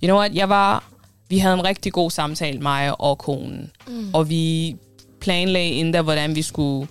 You 0.00 0.08
know 0.08 0.16
what? 0.16 0.34
Jeg 0.34 0.48
var... 0.48 0.84
Vi 1.28 1.38
havde 1.38 1.54
en 1.54 1.64
rigtig 1.64 1.92
god 1.92 2.10
samtale, 2.10 2.60
mig 2.60 3.00
og 3.00 3.18
konen. 3.18 3.70
Mm. 3.86 4.14
Og 4.14 4.28
vi 4.28 4.76
planlagde 5.20 5.70
inden 5.70 5.94
der, 5.94 6.02
hvordan 6.02 6.34
vi 6.34 6.42
skulle... 6.42 6.88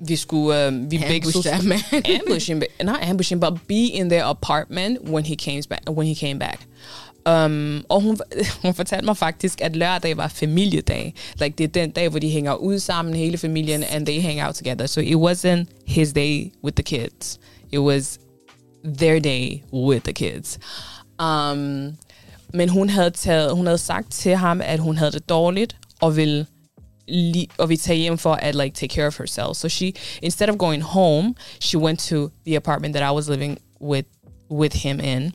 Vi 0.00 0.16
skulle... 0.16 0.68
Uh, 0.68 0.90
vi 0.90 0.98
begge 0.98 1.26
Ambush 1.26 1.48
that 1.48 1.64
man. 1.64 1.78
ambush 2.20 2.50
him, 2.50 2.62
not 2.82 2.96
ambush 3.02 3.32
him, 3.32 3.40
but 3.40 3.52
be 3.68 3.74
in 3.74 4.08
their 4.08 4.24
apartment 4.24 4.98
when 5.08 5.24
he 5.24 5.36
came 5.36 5.62
back. 5.68 5.90
When 5.90 6.06
he 6.06 6.14
came 6.14 6.38
back. 6.38 6.60
Um, 7.28 7.84
og 7.88 8.00
hun, 8.00 8.18
hun 8.62 8.74
fortalte 8.74 9.04
mig 9.04 9.16
faktisk, 9.16 9.60
at 9.60 9.76
lørdag 9.76 10.16
var 10.16 10.28
familiedag. 10.28 11.14
Like, 11.40 11.54
det 11.58 11.64
er 11.64 11.68
den 11.68 11.90
dag, 11.90 12.08
hvor 12.08 12.18
de 12.18 12.30
hænger 12.30 12.54
ud 12.54 12.78
sammen, 12.78 13.14
hele 13.14 13.38
familien, 13.38 13.84
and 13.84 14.06
they 14.06 14.22
hang 14.22 14.42
out 14.46 14.54
together. 14.54 14.86
So 14.86 15.00
it 15.00 15.16
wasn't 15.16 15.64
his 15.86 16.12
day 16.12 16.52
with 16.64 16.74
the 16.74 16.82
kids. 16.82 17.40
It 17.72 17.78
was 17.78 18.18
their 18.84 19.18
day 19.18 19.62
with 19.72 20.04
the 20.04 20.12
kids. 20.12 20.58
Um, 21.22 21.96
men 22.54 22.68
hun 22.68 22.88
havde, 22.88 23.10
taget, 23.10 23.52
hun 23.52 23.66
havde 23.66 23.78
sagt 23.78 24.12
til 24.12 24.36
ham, 24.36 24.60
at 24.64 24.80
hun 24.80 24.96
havde 24.96 25.12
det 25.12 25.28
dårligt, 25.28 25.76
og 26.00 26.16
ville 26.16 26.46
li- 27.08 27.54
og 27.58 27.68
vi 27.68 27.76
tage 27.76 27.98
hjem 27.98 28.18
for 28.18 28.34
at 28.34 28.54
like 28.54 28.74
take 28.74 28.94
care 28.94 29.06
of 29.06 29.18
herself. 29.18 29.56
So 29.56 29.68
she, 29.68 29.92
instead 30.22 30.48
of 30.48 30.58
going 30.58 30.82
home, 30.82 31.34
she 31.60 31.78
went 31.78 32.00
to 32.00 32.30
the 32.46 32.56
apartment 32.56 32.94
that 32.94 33.10
I 33.10 33.14
was 33.14 33.28
living 33.28 33.58
with 33.80 34.08
with 34.50 34.76
him 34.76 35.00
in. 35.00 35.32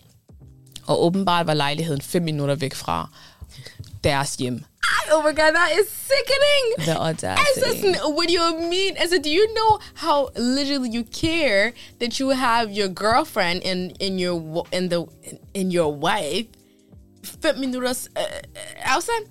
Og 0.88 1.06
åbenbart 1.06 1.48
var 1.48 1.54
lejligheden 1.54 2.02
fem 2.02 2.24
minutter 2.24 2.56
væk 2.56 2.76
fra 2.76 3.10
deres 4.04 4.36
hjem. 4.36 4.64
oh 5.14 5.24
my 5.24 5.32
god, 5.32 5.54
that 5.54 5.72
is 5.80 5.88
sickening. 5.90 6.86
The 6.86 6.98
audacity. 6.98 7.90
As 7.90 8.02
what 8.16 8.28
do 8.28 8.34
you 8.34 8.70
mean? 8.70 8.98
As 8.98 9.12
do 9.20 9.30
you 9.30 9.54
know 9.54 9.80
how 9.96 10.30
literally 10.36 10.90
you 10.90 11.04
care 11.04 11.74
that 12.00 12.20
you 12.20 12.30
have 12.30 12.72
your 12.72 12.88
girlfriend 12.88 13.62
in 13.64 13.92
in 14.00 14.20
your 14.20 14.66
in 14.72 14.90
the 14.90 15.06
in 15.54 15.72
your 15.72 15.94
wife? 15.94 16.48
Fem 17.42 17.60
minutters 17.60 18.10
uh, 18.16 18.26
outside. 18.84 19.24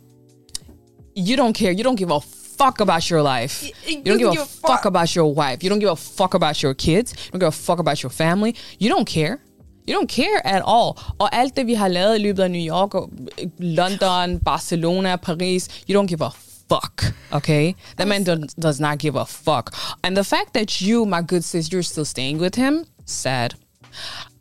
You 1.15 1.37
don't 1.37 1.53
care. 1.53 1.73
You 1.73 1.85
don't 1.85 1.99
give 1.99 2.11
a 2.11 2.21
fuck 2.21 2.81
about 2.81 3.11
your 3.11 3.23
life. 3.23 3.63
You 3.87 4.03
don't 4.05 4.19
give 4.19 4.43
a 4.43 4.47
fuck. 4.47 4.85
about 4.85 5.15
your 5.15 5.35
wife. 5.35 5.63
You 5.63 5.69
don't 5.69 5.79
give 5.79 5.91
a 5.91 5.97
fuck 5.97 6.35
about 6.35 6.63
your 6.63 6.75
kids. 6.75 7.13
You 7.13 7.33
don't 7.33 7.41
give 7.41 7.49
a 7.49 7.53
fuck 7.53 7.79
about 7.79 8.03
your 8.03 8.11
family. 8.11 8.55
You 8.79 8.89
don't 8.89 9.07
care. 9.07 9.41
You 9.89 9.95
don't 9.99 10.07
care 10.07 10.47
at 10.47 10.63
all. 10.67 10.95
Og 11.19 11.37
alt 11.37 11.57
det, 11.57 11.67
vi 11.67 11.75
har 11.75 11.89
lavet 11.89 12.19
i 12.19 12.23
løbet 12.23 12.43
af 12.43 12.51
New 12.51 12.67
York, 12.75 12.95
og 12.95 13.11
øh, 13.43 13.49
London, 13.59 14.39
Barcelona, 14.39 15.17
Paris, 15.17 15.69
you 15.91 16.03
don't 16.03 16.07
give 16.07 16.25
a 16.25 16.31
fuck, 16.69 17.15
okay? 17.31 17.75
That 17.97 18.09
man 18.09 18.25
does, 18.63 18.81
not 18.81 18.99
give 18.99 19.21
a 19.21 19.25
fuck. 19.25 19.77
And 20.03 20.17
the 20.17 20.25
fact 20.25 20.55
that 20.55 20.71
you, 20.71 21.05
my 21.05 21.23
good 21.29 21.43
sis, 21.43 21.69
you're 21.73 21.83
still 21.83 22.05
staying 22.05 22.41
with 22.41 22.57
him, 22.57 22.85
sad. 23.07 23.55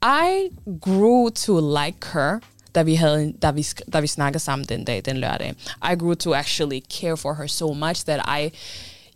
I 0.02 0.50
grew 0.80 1.30
to 1.30 1.60
like 1.60 2.06
her, 2.14 2.40
da 2.76 2.84
vi, 2.84 2.96
havde, 2.96 3.34
da 3.42 3.52
vi, 3.52 3.66
da 3.94 4.00
vi 4.00 4.08
snakkede 4.08 4.44
sammen 4.44 4.66
den 4.70 4.86
dag, 4.86 5.02
den 5.06 5.18
lørdag. 5.18 5.54
I 5.92 5.96
grew 6.00 6.14
to 6.14 6.34
actually 6.34 6.82
care 6.90 7.18
for 7.18 7.34
her 7.34 7.48
so 7.48 7.74
much 7.74 8.06
that 8.06 8.42
I, 8.42 8.52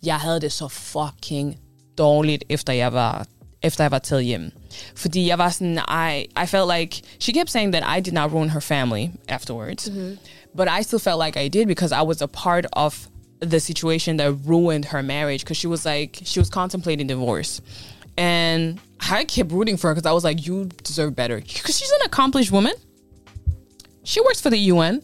jeg 0.02 0.16
havde 0.16 0.40
det 0.40 0.52
så 0.52 0.68
fucking 0.68 1.56
dårligt, 1.98 2.44
efter 2.48 2.72
jeg 2.72 2.92
var 2.92 3.26
efter 3.62 3.84
jeg 3.84 3.90
var 3.90 3.98
taget 3.98 4.24
hjem. 4.24 4.52
Fordi 4.94 5.28
jeg 5.28 5.38
var 5.38 5.50
sådan, 5.50 5.78
I, 5.78 6.26
I 6.42 6.46
felt 6.46 6.70
like, 6.78 7.02
she 7.20 7.32
kept 7.32 7.50
saying 7.50 7.72
that 7.72 7.84
I 7.96 8.00
did 8.00 8.12
not 8.12 8.32
ruin 8.32 8.48
her 8.48 8.60
family 8.60 9.10
afterwards. 9.28 9.88
Mm-hmm. 9.88 10.16
But 10.56 10.68
I 10.68 10.82
still 10.82 10.98
felt 10.98 11.18
like 11.18 11.36
I 11.36 11.48
did 11.48 11.66
because 11.66 11.92
I 11.92 12.02
was 12.02 12.22
a 12.22 12.26
part 12.26 12.66
of 12.72 13.08
the 13.40 13.60
situation 13.60 14.16
that 14.16 14.32
ruined 14.46 14.86
her 14.86 15.02
marriage 15.02 15.40
because 15.40 15.58
she 15.58 15.66
was 15.66 15.84
like, 15.84 16.20
she 16.24 16.40
was 16.40 16.50
contemplating 16.50 17.06
divorce. 17.06 17.60
And 18.16 18.80
I 19.00 19.24
kept 19.24 19.52
rooting 19.52 19.76
for 19.76 19.88
her 19.88 19.94
because 19.94 20.08
I 20.08 20.12
was 20.12 20.24
like, 20.24 20.46
you 20.46 20.66
deserve 20.82 21.14
better. 21.14 21.36
Because 21.40 21.78
she's 21.78 21.90
an 21.90 22.00
accomplished 22.06 22.50
woman. 22.50 22.72
She 24.04 24.20
works 24.20 24.40
for 24.40 24.50
the 24.50 24.58
UN. 24.72 25.02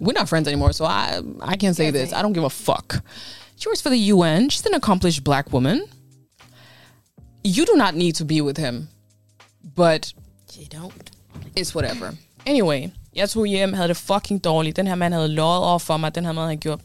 We're 0.00 0.12
not 0.12 0.28
friends 0.28 0.46
anymore, 0.46 0.72
so 0.72 0.84
I 0.84 1.20
I 1.40 1.56
can't 1.56 1.74
say 1.74 1.90
this. 1.90 2.12
I 2.12 2.22
don't 2.22 2.32
give 2.32 2.44
a 2.44 2.50
fuck. 2.50 3.02
She 3.56 3.68
works 3.68 3.80
for 3.80 3.90
the 3.90 3.98
UN. 4.14 4.48
She's 4.48 4.66
an 4.66 4.74
accomplished 4.74 5.24
black 5.24 5.52
woman. 5.52 5.86
You 7.44 7.64
do 7.64 7.74
not 7.76 7.94
need 7.94 8.12
to 8.14 8.24
be 8.24 8.42
with 8.42 8.58
him, 8.58 8.88
but 9.76 10.12
You 10.56 10.66
don't. 10.80 11.10
it's 11.56 11.74
whatever. 11.74 12.12
Anyway, 12.46 12.90
jeg 13.14 13.30
tog 13.30 13.46
hjem, 13.46 13.72
havde 13.72 13.88
det 13.88 13.96
fucking 13.96 14.44
dårligt. 14.44 14.76
Den 14.76 14.86
her 14.86 14.94
mand 14.94 15.14
havde 15.14 15.28
løjet 15.28 15.64
over 15.64 15.78
for 15.78 15.96
mig. 15.96 16.14
Den 16.14 16.24
her 16.24 16.32
mand 16.32 16.44
havde 16.44 16.56
gjort... 16.56 16.80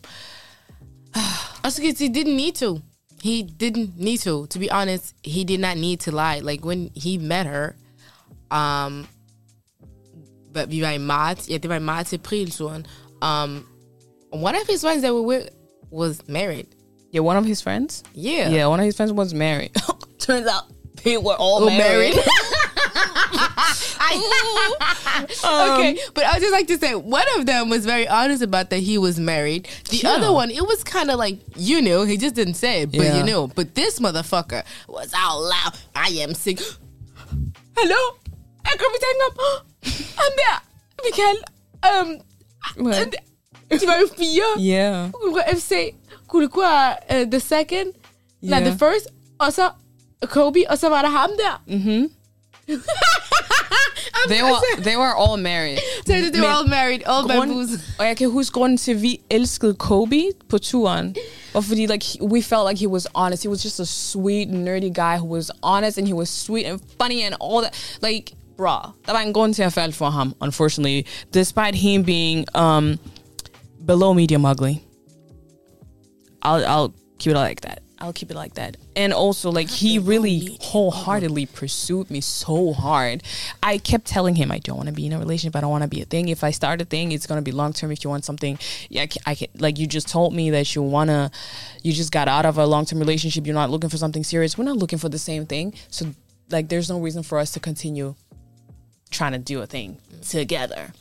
Also, 1.64 1.82
because 1.82 1.99
he 1.99 2.14
didn't 2.14 2.36
need 2.36 2.54
to. 2.54 2.80
He 3.24 3.43
didn't 3.64 3.89
need 3.97 4.18
to. 4.18 4.45
To 4.45 4.60
be 4.60 4.68
honest, 4.72 5.14
he 5.26 5.43
did 5.43 5.60
not 5.60 5.78
need 5.78 5.97
to 5.97 6.12
lie. 6.12 6.39
Like 6.51 6.66
when 6.66 6.89
he 6.95 7.18
met 7.18 7.45
her, 7.45 7.70
um, 8.51 9.08
but 10.54 10.70
vi 10.70 10.82
var 10.82 10.89
i 10.89 10.97
marts. 10.97 11.49
Ja, 11.49 11.58
det 11.58 11.70
var 11.70 11.76
i 11.76 11.80
marts 11.80 12.14
aprilturen. 12.14 12.86
Um, 13.22 13.66
one 14.32 14.56
of 14.56 14.68
his 14.70 14.82
friends 14.82 15.01
that 15.04 15.14
we 15.14 15.20
were 15.22 15.28
with 15.28 15.47
was 15.91 16.22
married. 16.28 16.66
Yeah, 17.16 17.22
one 17.26 17.38
of 17.38 17.45
his 17.45 17.62
friends. 17.62 18.04
Yeah. 18.16 18.51
Yeah, 18.51 18.66
one 18.68 18.80
of 18.80 18.86
his 18.86 18.95
friends 18.95 19.14
was 19.14 19.34
married. 19.34 19.72
Turns 20.24 20.47
out 20.47 20.63
they 21.03 21.17
were 21.17 21.36
all 21.36 21.61
Were 21.61 21.67
married. 21.71 22.15
married. 22.15 22.24
okay, 25.43 25.97
but 26.13 26.24
I 26.26 26.34
would 26.34 26.41
just 26.41 26.51
like 26.51 26.67
to 26.67 26.78
say 26.78 26.95
one 26.95 27.26
of 27.38 27.45
them 27.45 27.69
was 27.69 27.86
very 27.86 28.07
honest 28.07 28.41
about 28.43 28.69
that 28.69 28.80
he 28.80 28.97
was 28.97 29.19
married. 29.19 29.67
The 29.89 29.97
Yeah. 29.97 30.11
other 30.11 30.32
one, 30.32 30.49
it 30.51 30.61
was 30.61 30.84
kind 30.84 31.09
of 31.11 31.17
like 31.19 31.38
you 31.55 31.82
knew, 31.82 32.03
he 32.03 32.17
just 32.17 32.36
didn't 32.36 32.55
say 32.55 32.82
it, 32.84 32.91
but 32.91 33.01
Yeah. 33.05 33.17
you 33.17 33.24
knew. 33.24 33.47
But 33.55 33.76
this 33.76 33.99
motherfucker 33.99 34.63
was 34.88 35.11
out 35.15 35.39
loud. 35.41 35.74
I 35.95 36.09
am 36.24 36.34
sick. 36.36 36.59
Hello, 37.78 38.01
jeg 38.65 38.76
kommer 38.80 38.97
til 39.03 39.09
at 39.11 39.17
tænke 39.17 39.26
om, 39.28 39.34
ham 40.19 40.32
der, 40.41 40.55
Michael, 41.03 41.38
um, 41.89 42.07
What? 42.86 43.15
de 43.82 43.88
var 43.88 43.95
jo 44.01 44.07
fire. 44.17 44.49
yeah. 44.59 45.09
FC, 45.57 45.71
være 46.34 46.95
uh, 47.09 47.32
the 47.32 47.39
second, 47.39 47.93
yeah. 48.43 48.59
Yeah. 48.61 48.63
the 48.69 48.78
first, 48.80 49.07
så 49.53 49.69
Kobi, 50.30 50.63
og 50.69 50.78
så 50.78 50.89
var 50.89 51.01
der 51.01 51.09
ham 51.09 51.30
der. 51.38 51.61
Mm-hmm. 51.67 52.09
They 54.30 54.41
were, 54.41 54.59
they 54.82 54.95
were 54.95 55.13
all 55.17 55.38
married. 55.38 55.78
Så 56.07 56.13
they 56.13 56.41
were 56.41 56.47
all 56.47 56.67
married, 56.67 57.01
all 57.05 57.24
grund- 57.24 57.49
bamboos. 57.49 57.69
Og 57.99 58.05
jeg 58.05 58.17
kan 58.17 58.30
huske 58.30 58.53
grunden 58.53 58.78
til, 58.78 58.91
at 58.91 59.01
vi 59.01 59.19
elskede 59.30 59.74
Kobi 59.74 60.26
på 60.49 60.57
turen. 60.57 61.15
Og 61.53 61.63
fordi 61.63 61.86
like, 61.86 62.05
we 62.24 62.41
felt 62.41 62.61
like 62.69 62.80
he 62.80 62.88
was 62.88 63.07
honest. 63.15 63.43
He 63.43 63.49
was 63.49 63.63
just 63.65 63.80
a 63.80 63.86
sweet, 63.86 64.47
nerdy 64.49 64.93
guy 64.93 65.17
who 65.17 65.28
was 65.28 65.51
honest 65.63 65.97
and 65.97 66.07
he 66.07 66.13
was 66.13 66.30
sweet 66.30 66.65
and 66.65 66.80
funny 67.01 67.21
and 67.26 67.36
all 67.41 67.61
that. 67.61 67.97
Like, 68.01 68.32
bruh, 68.57 68.91
der 69.05 69.11
var 69.11 69.19
en 69.19 69.34
grund 69.34 69.53
til, 69.53 69.61
at 69.61 69.65
jeg 69.65 69.74
faldt 69.74 69.95
for 69.95 70.09
ham, 70.09 70.34
unfortunately. 70.41 71.03
Despite 71.34 71.76
him 71.76 72.03
being 72.05 72.45
um, 72.55 72.97
below 73.88 74.13
medium 74.13 74.45
ugly. 74.45 74.74
I'll, 76.45 76.65
I'll 76.65 76.91
keep 77.19 77.32
it 77.36 77.38
like 77.49 77.61
that. 77.61 77.80
I'll 78.04 78.12
keep 78.12 78.30
it 78.30 78.36
like 78.36 78.56
that. 78.56 78.76
And 78.97 79.14
also, 79.14 79.49
like, 79.49 79.70
he 79.70 79.97
really 79.97 80.58
wholeheartedly 80.60 81.45
pursued 81.45 82.12
me 82.12 82.20
so 82.20 82.74
hard. 82.74 83.24
I 83.64 83.78
kept 83.78 84.06
telling 84.06 84.36
him, 84.36 84.51
I 84.51 84.60
don't 84.60 84.76
want 84.76 84.89
to 84.89 84.93
be 84.93 85.06
in 85.06 85.14
a 85.14 85.20
relationship. 85.20 85.56
I 85.56 85.62
don't 85.62 85.72
want 85.72 85.84
to 85.84 85.88
be 85.88 86.01
a 86.01 86.06
thing. 86.06 86.28
If 86.28 86.43
I 86.43 86.51
start 86.51 86.82
a 86.82 86.86
thing, 86.86 87.14
it's 87.14 87.26
going 87.26 87.38
to 87.38 87.41
be 87.41 87.54
long 87.54 87.72
term. 87.72 87.93
If 87.93 88.04
you 88.04 88.10
want 88.10 88.26
something, 88.26 88.60
yeah, 88.89 89.04
I 89.04 89.08
can, 89.08 89.22
I 89.26 89.36
can, 89.36 89.47
like, 89.58 89.80
you 89.80 89.88
just 89.88 90.10
told 90.10 90.34
me 90.34 90.49
that 90.49 90.76
you 90.76 90.82
want 90.82 91.12
to, 91.12 91.32
you 91.82 91.93
just 91.93 92.12
got 92.12 92.28
out 92.28 92.45
of 92.45 92.58
a 92.58 92.66
long 92.68 92.86
term 92.86 92.99
relationship. 92.99 93.47
You're 93.47 93.56
not 93.56 93.70
looking 93.70 93.89
for 93.89 93.97
something 93.97 94.26
serious. 94.26 94.58
We're 94.58 94.66
not 94.66 94.76
looking 94.76 94.99
for 94.99 95.08
the 95.08 95.18
same 95.18 95.45
thing. 95.45 95.74
So, 95.89 96.14
like, 96.49 96.68
there's 96.68 96.89
no 96.89 96.99
reason 96.99 97.24
for 97.24 97.39
us 97.39 97.51
to 97.51 97.62
continue 97.62 98.16
trying 99.12 99.32
to 99.32 99.39
do 99.39 99.62
a 99.62 99.66
thing 99.66 99.97
together. 100.28 100.91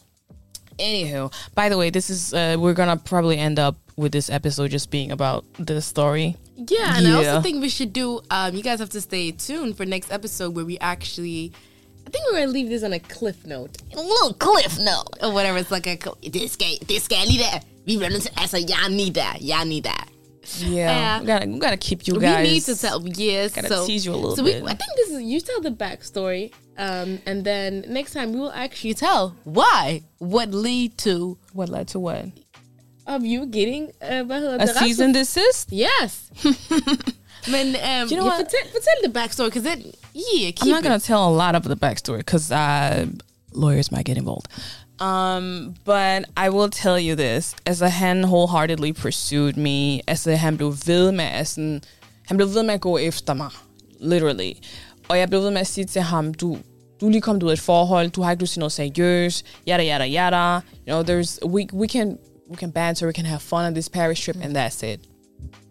Anywho, 0.78 1.32
by 1.54 1.68
the 1.68 1.76
way, 1.76 1.90
this 1.90 2.10
is 2.10 2.32
uh, 2.32 2.56
we're 2.58 2.74
gonna 2.74 2.96
probably 2.96 3.38
end 3.38 3.58
up 3.58 3.76
with 3.96 4.12
this 4.12 4.30
episode 4.30 4.70
just 4.70 4.90
being 4.90 5.10
about 5.12 5.44
this 5.58 5.84
story. 5.86 6.36
Yeah, 6.56 6.96
and 6.96 7.06
I 7.08 7.12
also 7.12 7.40
think 7.40 7.60
we 7.60 7.68
should 7.68 7.92
do. 7.92 8.20
Um, 8.30 8.54
you 8.54 8.62
guys 8.62 8.78
have 8.78 8.90
to 8.90 9.00
stay 9.00 9.32
tuned 9.32 9.76
for 9.76 9.84
next 9.84 10.12
episode 10.12 10.54
where 10.54 10.64
we 10.64 10.78
actually. 10.78 11.52
I 12.06 12.10
think 12.10 12.24
we're 12.26 12.40
gonna 12.40 12.50
leave 12.52 12.68
this 12.68 12.82
on 12.82 12.92
a 12.92 12.98
cliff 12.98 13.46
note, 13.46 13.76
A 13.94 14.00
little 14.00 14.34
cliff 14.34 14.76
note. 14.78 15.06
or 15.22 15.32
whatever. 15.32 15.58
It's 15.58 15.70
like 15.70 15.86
a 15.86 15.96
this 16.28 16.56
guy, 16.56 16.74
this 16.88 17.06
guy, 17.08 17.24
leave 17.24 17.40
that. 17.40 17.64
Vi 17.86 17.96
bliver 17.96 18.10
as 18.16 18.26
a 18.26 18.30
altså, 18.30 18.58
jeg 18.68 18.90
need 18.90 19.14
that, 19.14 19.38
jeg 19.40 19.64
need 19.66 19.84
that. 19.84 20.08
Yeah, 20.60 20.70
Yeah. 20.70 21.20
we 21.20 21.26
gotta 21.26 21.46
we 21.46 21.58
gotta 21.60 21.76
keep 21.76 22.06
you 22.08 22.18
guys. 22.20 22.44
we 22.46 22.52
need 22.54 22.62
to 22.62 22.76
tell, 22.76 23.06
yes. 23.06 23.54
gotta 23.54 23.68
so, 23.68 23.86
tease 23.86 24.04
you 24.04 24.12
a 24.12 24.16
little 24.16 24.36
so 24.36 24.42
we, 24.42 24.52
bit. 24.54 24.64
I 24.64 24.74
think 24.74 24.90
this 24.96 25.10
is, 25.10 25.22
you 25.22 25.40
tell 25.40 25.60
the 25.60 25.70
backstory, 25.70 26.52
um, 26.76 27.20
and 27.26 27.44
then 27.44 27.84
next 27.88 28.12
time 28.12 28.32
we 28.32 28.40
will 28.40 28.52
actually 28.52 28.94
tell 28.94 29.36
why, 29.44 30.02
what 30.18 30.50
lead 30.52 30.98
to 30.98 31.38
What 31.52 31.68
led 31.68 31.86
to 31.88 32.00
what? 32.00 32.26
Of 33.06 33.22
you 33.22 33.46
getting, 33.46 33.88
uh, 34.02 34.08
A 34.08 34.58
det, 34.58 34.76
cease 34.78 35.00
and 35.04 35.14
desist. 35.14 35.68
Yes. 35.72 36.30
Men 37.48 37.66
um, 37.76 38.08
You 38.10 38.16
know 38.16 38.30
fortæl, 38.30 38.64
fortæl 38.72 38.98
the 39.04 39.20
backstory, 39.20 39.46
because 39.50 39.66
it, 39.66 39.94
yeah, 40.14 40.50
keep 40.52 40.62
I'm 40.62 40.68
not 40.70 40.78
it. 40.80 40.84
gonna 40.84 41.00
tell 41.00 41.24
a 41.28 41.34
lot 41.44 41.54
of 41.56 41.62
the 41.64 41.76
backstory 41.76 42.18
because 42.18 42.52
uh, 42.52 43.06
lawyers 43.52 43.90
might 43.90 44.04
get 44.06 44.16
involved. 44.16 44.46
Um, 45.00 45.74
but 45.84 46.24
I 46.36 46.48
will 46.50 46.68
tell 46.70 46.98
you 46.98 47.16
this: 47.16 47.54
as 47.66 47.82
a 47.82 47.88
han 47.88 48.22
wholeheartedly 48.24 48.92
pursued 48.92 49.56
me, 49.56 50.00
as 50.06 50.26
a 50.26 50.36
han 50.36 50.56
blev 50.56 50.74
ved 50.86 51.12
med, 51.12 51.24
at 51.24 51.48
sådan, 51.48 51.82
han 52.26 52.36
blev 52.36 52.54
ved 52.54 52.62
med 52.62 52.74
at 52.74 52.80
gå 52.80 52.98
efter 52.98 53.34
mig, 53.34 53.50
literally. 54.00 54.52
Og 55.08 55.18
jeg 55.18 55.28
blev 55.28 55.42
ved 55.42 55.50
med 55.50 55.60
at 55.60 55.66
sige 55.66 55.84
til 55.84 56.02
ham, 56.02 56.34
du, 56.34 56.58
du 57.00 57.06
er 57.06 57.10
lige 57.10 57.20
kommet 57.20 57.42
ud 57.42 57.48
af 57.48 57.52
et 57.52 57.60
forhold, 57.60 58.10
du 58.10 58.22
har 58.22 58.30
ikke 58.30 58.42
lyst 58.42 58.52
til 58.52 58.60
noget 58.60 58.72
seriøst, 58.72 59.44
yada 59.68 59.84
yada 59.84 60.06
yada. 60.08 60.54
You 60.54 60.60
know, 60.86 61.02
there's 61.02 61.38
we 61.46 61.66
we 61.72 61.88
can 61.88 62.18
we 62.52 62.56
can 62.56 62.70
banter, 62.70 63.06
we 63.06 63.12
can 63.12 63.24
have 63.24 63.42
fun 63.42 63.64
on 63.64 63.74
this 63.74 63.88
Paris 63.88 64.20
trip, 64.20 64.36
and 64.44 64.54
that's 64.54 64.82
it. 64.82 65.00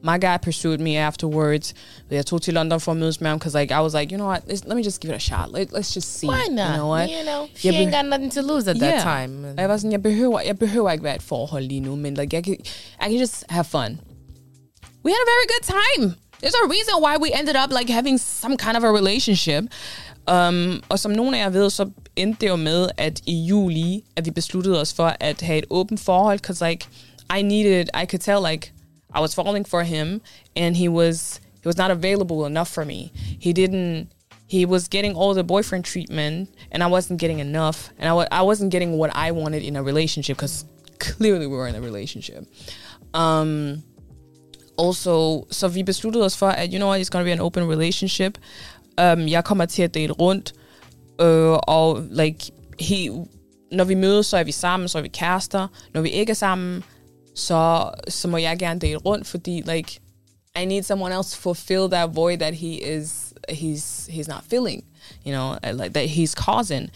my 0.02 0.18
guy 0.18 0.38
pursued 0.38 0.80
me 0.80 0.98
afterwards. 0.98 1.74
We 2.10 2.16
Jeg 2.16 2.26
tog 2.26 2.42
to 2.42 2.52
London 2.52 2.80
for 2.80 2.94
med 2.94 3.14
ham, 3.22 3.38
because 3.38 3.54
like, 3.54 3.72
I 3.72 3.80
was 3.82 3.94
like, 3.94 4.12
you 4.12 4.18
know 4.18 4.28
what, 4.28 4.48
let's, 4.48 4.66
let 4.66 4.76
me 4.76 4.84
just 4.84 5.02
give 5.02 5.12
it 5.12 5.16
a 5.16 5.20
shot. 5.20 5.52
Let, 5.52 5.72
let's 5.72 5.94
just 5.94 6.20
see. 6.20 6.28
Why 6.28 6.48
not? 6.50 6.70
You 6.70 6.78
know 6.78 6.88
what? 6.88 7.10
You 7.10 7.24
know, 7.24 7.48
she 7.56 7.68
Jeg 7.70 7.76
ain't 7.76 7.92
got 7.92 8.06
nothing 8.06 8.32
to 8.32 8.42
lose 8.42 8.68
at 8.68 8.80
that 8.80 9.04
time. 9.04 9.56
Var 9.58 9.78
sådan, 9.78 9.92
jeg 9.92 10.04
behøver, 10.04 10.42
jeg 10.42 10.60
behøver 10.60 10.92
ikke 10.92 11.04
være 11.04 11.14
i 11.14 11.16
et 11.16 11.22
forhold 11.22 11.64
lige 11.64 11.80
nu, 11.80 11.96
men 11.96 12.14
like, 12.14 12.36
jeg 12.36 12.44
kan, 12.44 12.58
I 13.02 13.04
can 13.04 13.20
just 13.20 13.46
have 13.50 13.64
fun. 13.66 14.00
We 15.04 15.12
had 15.12 15.22
a 15.28 15.30
very 15.34 15.48
good 15.54 15.66
time. 15.78 16.16
There's 16.42 16.58
a 16.66 16.68
reason 16.68 16.94
why 17.06 17.18
we 17.18 17.30
ended 17.40 17.56
up 17.56 17.72
like 17.72 17.90
having 17.90 18.18
some 18.20 18.58
kind 18.58 18.76
of 18.78 18.84
a 18.84 18.92
relationship. 18.92 19.64
Um, 20.32 20.84
og 20.90 21.00
som 21.00 21.12
nogle 21.12 21.38
af 21.38 21.44
jer 21.44 21.50
ved, 21.50 21.70
så 21.70 21.90
endte 22.16 22.42
det 22.42 22.50
jo 22.50 22.56
med, 22.56 22.90
at 22.98 23.22
i 23.26 23.46
juli, 23.46 24.04
at 24.16 24.26
vi 24.26 24.32
besluttede 24.32 24.82
os 24.82 24.94
for 24.94 25.16
at 25.20 25.42
have 25.42 25.58
et 25.58 25.66
åbent 25.70 26.00
forhold, 26.00 26.40
because 26.40 26.66
like, 26.70 26.88
I 27.38 27.42
needed, 27.42 27.86
I 27.94 28.06
could 28.06 28.22
tell 28.22 28.40
like, 28.52 28.72
I 29.16 29.20
was 29.20 29.36
falling 29.36 29.68
for 29.68 29.82
him, 29.82 30.22
and 30.56 30.76
he 30.76 30.88
was, 30.90 31.42
he 31.62 31.68
was 31.68 31.78
not 31.78 31.92
available 31.92 32.46
enough 32.46 32.70
for 32.70 32.86
me. 32.86 33.12
He 33.42 33.52
didn't, 33.54 34.08
he 34.48 34.66
was 34.66 34.88
getting 34.88 35.16
all 35.16 35.34
the 35.34 35.44
boyfriend 35.44 35.84
treatment, 35.86 36.50
and 36.72 36.82
I 36.82 36.88
wasn't 36.88 37.20
getting 37.20 37.40
enough, 37.40 37.90
and 38.00 38.08
I, 38.10 38.40
I 38.40 38.42
wasn't 38.44 38.72
getting 38.72 38.98
what 38.98 39.12
I 39.14 39.32
wanted 39.32 39.64
in 39.64 39.76
a 39.76 39.84
relationship, 39.84 40.38
because 40.38 40.66
clearly 41.00 41.48
we 41.48 41.58
were 41.58 41.68
in 41.68 41.76
a 41.76 41.82
relationship. 41.82 42.46
Um, 43.14 43.84
also, 44.78 45.46
so 45.50 45.68
vi 45.68 45.84
besluttede 45.84 46.24
os 46.24 46.36
for, 46.36 46.50
at 46.50 46.72
you 46.72 46.80
know 46.80 46.88
what, 46.88 47.00
it's 47.02 47.10
gonna 47.10 47.26
be 47.26 47.32
an 47.32 47.42
open 47.42 47.68
relationship. 47.68 48.38
Um, 49.02 49.28
jeg 49.28 49.44
kommer 49.44 49.66
til 49.66 49.82
at 49.82 49.94
date 49.94 50.14
rundt, 50.14 50.54
øh, 51.22 51.52
og 51.52 52.04
like, 52.12 52.52
he, 52.80 53.10
når 53.72 53.84
vi 53.84 53.94
mødes, 53.94 54.26
så 54.26 54.38
er 54.38 54.44
vi 54.44 54.52
sammen, 54.52 54.90
så 54.90 54.98
er 54.98 55.02
vi 55.02 55.08
kærester. 55.08 55.68
Når 55.94 56.02
vi 56.02 56.10
ikke 56.10 56.30
er 56.30 56.36
sammen, 56.36 56.84
så, 57.36 57.92
så 58.08 58.28
må 58.28 58.38
jeg 58.38 58.60
gerne 58.60 58.80
date 58.80 58.98
rundt, 58.98 59.28
fordi 59.28 59.62
like, 59.62 60.00
I 60.62 60.66
need 60.66 60.84
someone 60.84 61.16
else 61.16 61.36
to 61.36 61.42
fulfill 61.42 61.90
that 61.92 62.16
void 62.16 62.38
that 62.38 62.54
he 62.54 62.98
is, 62.98 63.34
he's, 63.50 64.10
he's 64.10 64.28
not 64.28 64.44
filling, 64.50 64.84
you 65.26 65.32
know, 65.32 65.56
uh, 65.64 65.82
like 65.84 65.94
that 65.94 66.10
he's 66.10 66.34
causing. 66.34 66.90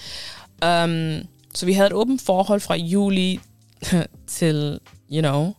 Um, 0.62 1.28
så 1.54 1.66
vi 1.66 1.74
havde 1.74 1.88
et 1.88 1.94
åbent 1.94 2.22
forhold 2.22 2.60
fra 2.60 2.76
juli 2.76 3.40
til, 4.28 4.80
you 5.12 5.22
know, 5.22 5.54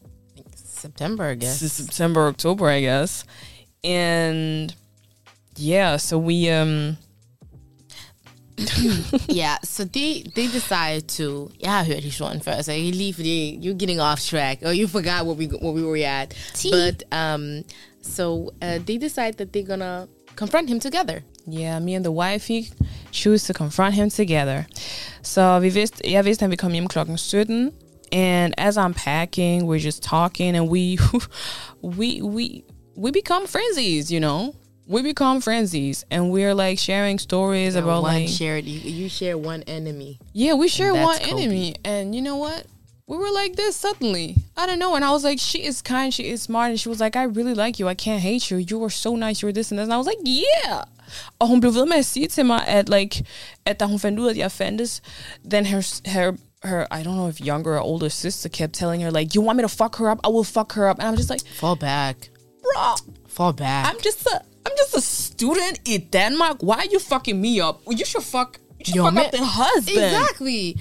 September, 0.87 1.28
I 1.28 1.34
guess. 1.34 1.72
September, 1.72 2.28
October, 2.28 2.68
I 2.70 2.80
guess. 2.80 3.24
And 3.84 4.70
yeah, 5.57 5.96
so 5.98 6.18
we 6.18 6.50
um 6.50 6.96
yeah, 9.28 9.57
so 9.62 9.84
they 9.84 10.24
they 10.34 10.46
decided 10.46 11.09
to. 11.09 11.50
Jeg 11.62 11.70
har 11.72 11.84
hørt 11.84 12.02
historien 12.02 12.40
før, 12.40 12.62
så 12.62 12.72
jeg 12.72 12.94
lige 12.94 13.14
fordi 13.14 13.59
you're 13.62 13.78
getting 13.78 14.00
off 14.00 14.20
track, 14.20 14.62
or 14.62 14.72
you 14.72 14.88
forgot 14.88 15.26
what 15.26 15.36
we 15.36 15.46
what 15.62 15.74
we 15.74 15.82
were 15.82 16.07
at. 16.07 16.34
But 16.72 17.04
um, 17.12 17.64
so 18.02 18.50
uh, 18.62 18.78
they 18.86 18.98
decide 18.98 19.32
that 19.32 19.48
they're 19.52 19.68
gonna 19.68 20.07
confront 20.36 20.68
him 20.68 20.80
together. 20.80 21.20
yeah, 21.46 21.78
me 21.78 21.94
and 21.94 22.04
the 22.04 22.11
wifey 22.11 22.68
choose 23.11 23.44
to 23.44 23.52
confront 23.52 23.94
him 23.94 24.11
together. 24.11 24.66
So 25.22 25.59
vi 25.59 25.68
vidste, 25.68 26.11
jeg 26.11 26.24
vidste, 26.24 26.42
at 26.42 26.44
han 26.44 26.50
ville 26.50 26.59
komme 26.59 26.74
hjem 26.74 26.88
klokken 26.88 27.18
17. 27.18 27.72
And 28.12 28.54
as 28.59 28.76
I'm 28.76 28.94
packing, 28.94 29.66
we're 29.66 29.84
just 29.84 30.02
talking 30.02 30.57
and 30.57 30.68
we 30.68 30.98
we 31.98 32.22
we 32.22 32.62
we 32.96 33.11
become 33.12 33.46
frenzies, 33.46 34.11
you 34.11 34.20
know? 34.20 34.54
We 34.87 35.03
become 35.03 35.41
frenzies 35.41 36.05
and 36.11 36.30
we're 36.30 36.55
like 36.55 36.78
sharing 36.78 37.18
stories 37.18 37.74
about 37.74 38.03
like 38.03 38.28
shared 38.28 38.64
you, 38.66 38.78
you 38.78 39.09
share 39.09 39.37
one 39.37 39.62
enemy. 39.66 40.18
Yeah, 40.32 40.55
we 40.55 40.68
share 40.68 40.95
one 40.95 41.18
Kobi. 41.18 41.32
enemy. 41.32 41.74
And 41.84 42.14
you 42.14 42.22
know 42.22 42.37
what? 42.37 42.66
We 43.09 43.16
were 43.16 43.30
like 43.30 43.55
this 43.57 43.76
suddenly. 43.76 44.37
I 44.57 44.66
don't 44.66 44.78
know. 44.78 44.95
And 44.97 45.05
I 45.05 45.11
was 45.12 45.24
like, 45.24 45.39
she 45.39 45.64
is 45.64 45.80
kind, 45.82 46.12
she 46.12 46.28
is 46.28 46.43
smart. 46.43 46.70
And 46.70 46.80
she 46.80 46.89
was 46.89 47.01
like, 47.01 47.16
I 47.16 47.24
really 47.24 47.55
like 47.55 47.78
you. 47.80 47.89
I 47.89 47.95
can't 47.95 48.20
hate 48.20 48.51
you. 48.51 48.57
You 48.59 48.78
were 48.78 48.91
so 48.91 49.16
nice. 49.16 49.43
You 49.43 49.47
were 49.49 49.53
this 49.53 49.70
and 49.70 49.78
this. 49.78 49.84
And 49.84 49.93
I 49.93 49.97
was 49.97 50.07
like, 50.07 50.18
yeah. 50.24 50.82
Og 51.39 51.49
hun 51.49 51.61
blev 51.61 51.74
ved 51.74 51.87
med 51.87 51.97
at 51.97 52.05
sige 52.07 52.28
til 52.28 52.47
mig, 52.47 52.66
at, 52.66 52.89
like, 52.89 53.24
at 53.64 53.80
da 53.80 53.84
hun 53.87 53.99
fandt 53.99 54.18
ud 54.18 54.26
af, 54.26 54.30
at 54.30 54.37
jeg 54.37 54.53
fandtes, 54.53 55.03
then 55.51 55.66
her, 55.66 56.01
her, 56.07 56.32
her, 56.64 56.87
I 56.91 57.03
don't 57.03 57.14
know 57.16 57.28
if 57.28 57.41
younger 57.41 57.76
or 57.76 57.80
older 57.80 58.09
sister 58.09 58.49
kept 58.49 58.72
telling 58.72 59.03
her, 59.03 59.11
like, 59.11 59.34
you 59.34 59.41
want 59.43 59.57
me 59.57 59.62
to 59.62 59.68
fuck 59.68 59.97
her 59.97 60.11
up? 60.11 60.18
I 60.24 60.28
will 60.28 60.45
fuck 60.45 60.72
her 60.72 60.91
up. 60.91 60.99
And 60.99 61.09
I'm 61.09 61.16
just 61.16 61.30
like, 61.30 61.43
Fall 61.61 61.76
back. 61.76 62.16
bro, 62.62 62.95
Fall 63.28 63.53
back. 63.53 63.87
I'm 63.89 64.01
just 64.03 64.26
a, 64.26 64.41
I'm 64.66 64.76
just 64.76 64.94
a 64.96 65.00
student 65.00 65.80
in 65.84 66.08
Denmark. 66.10 66.56
Why 66.60 66.76
are 66.76 66.90
you 66.90 66.98
fucking 66.98 67.40
me 67.40 67.60
up? 67.60 67.80
You 67.88 68.04
should 68.04 68.24
fuck, 68.24 68.58
you 68.78 68.84
should 68.84 68.94
Your 68.96 69.04
fuck 69.06 69.14
man- 69.14 69.24
up 69.26 69.30
the 69.32 69.44
husband. 69.44 69.96
Exactly. 69.98 70.76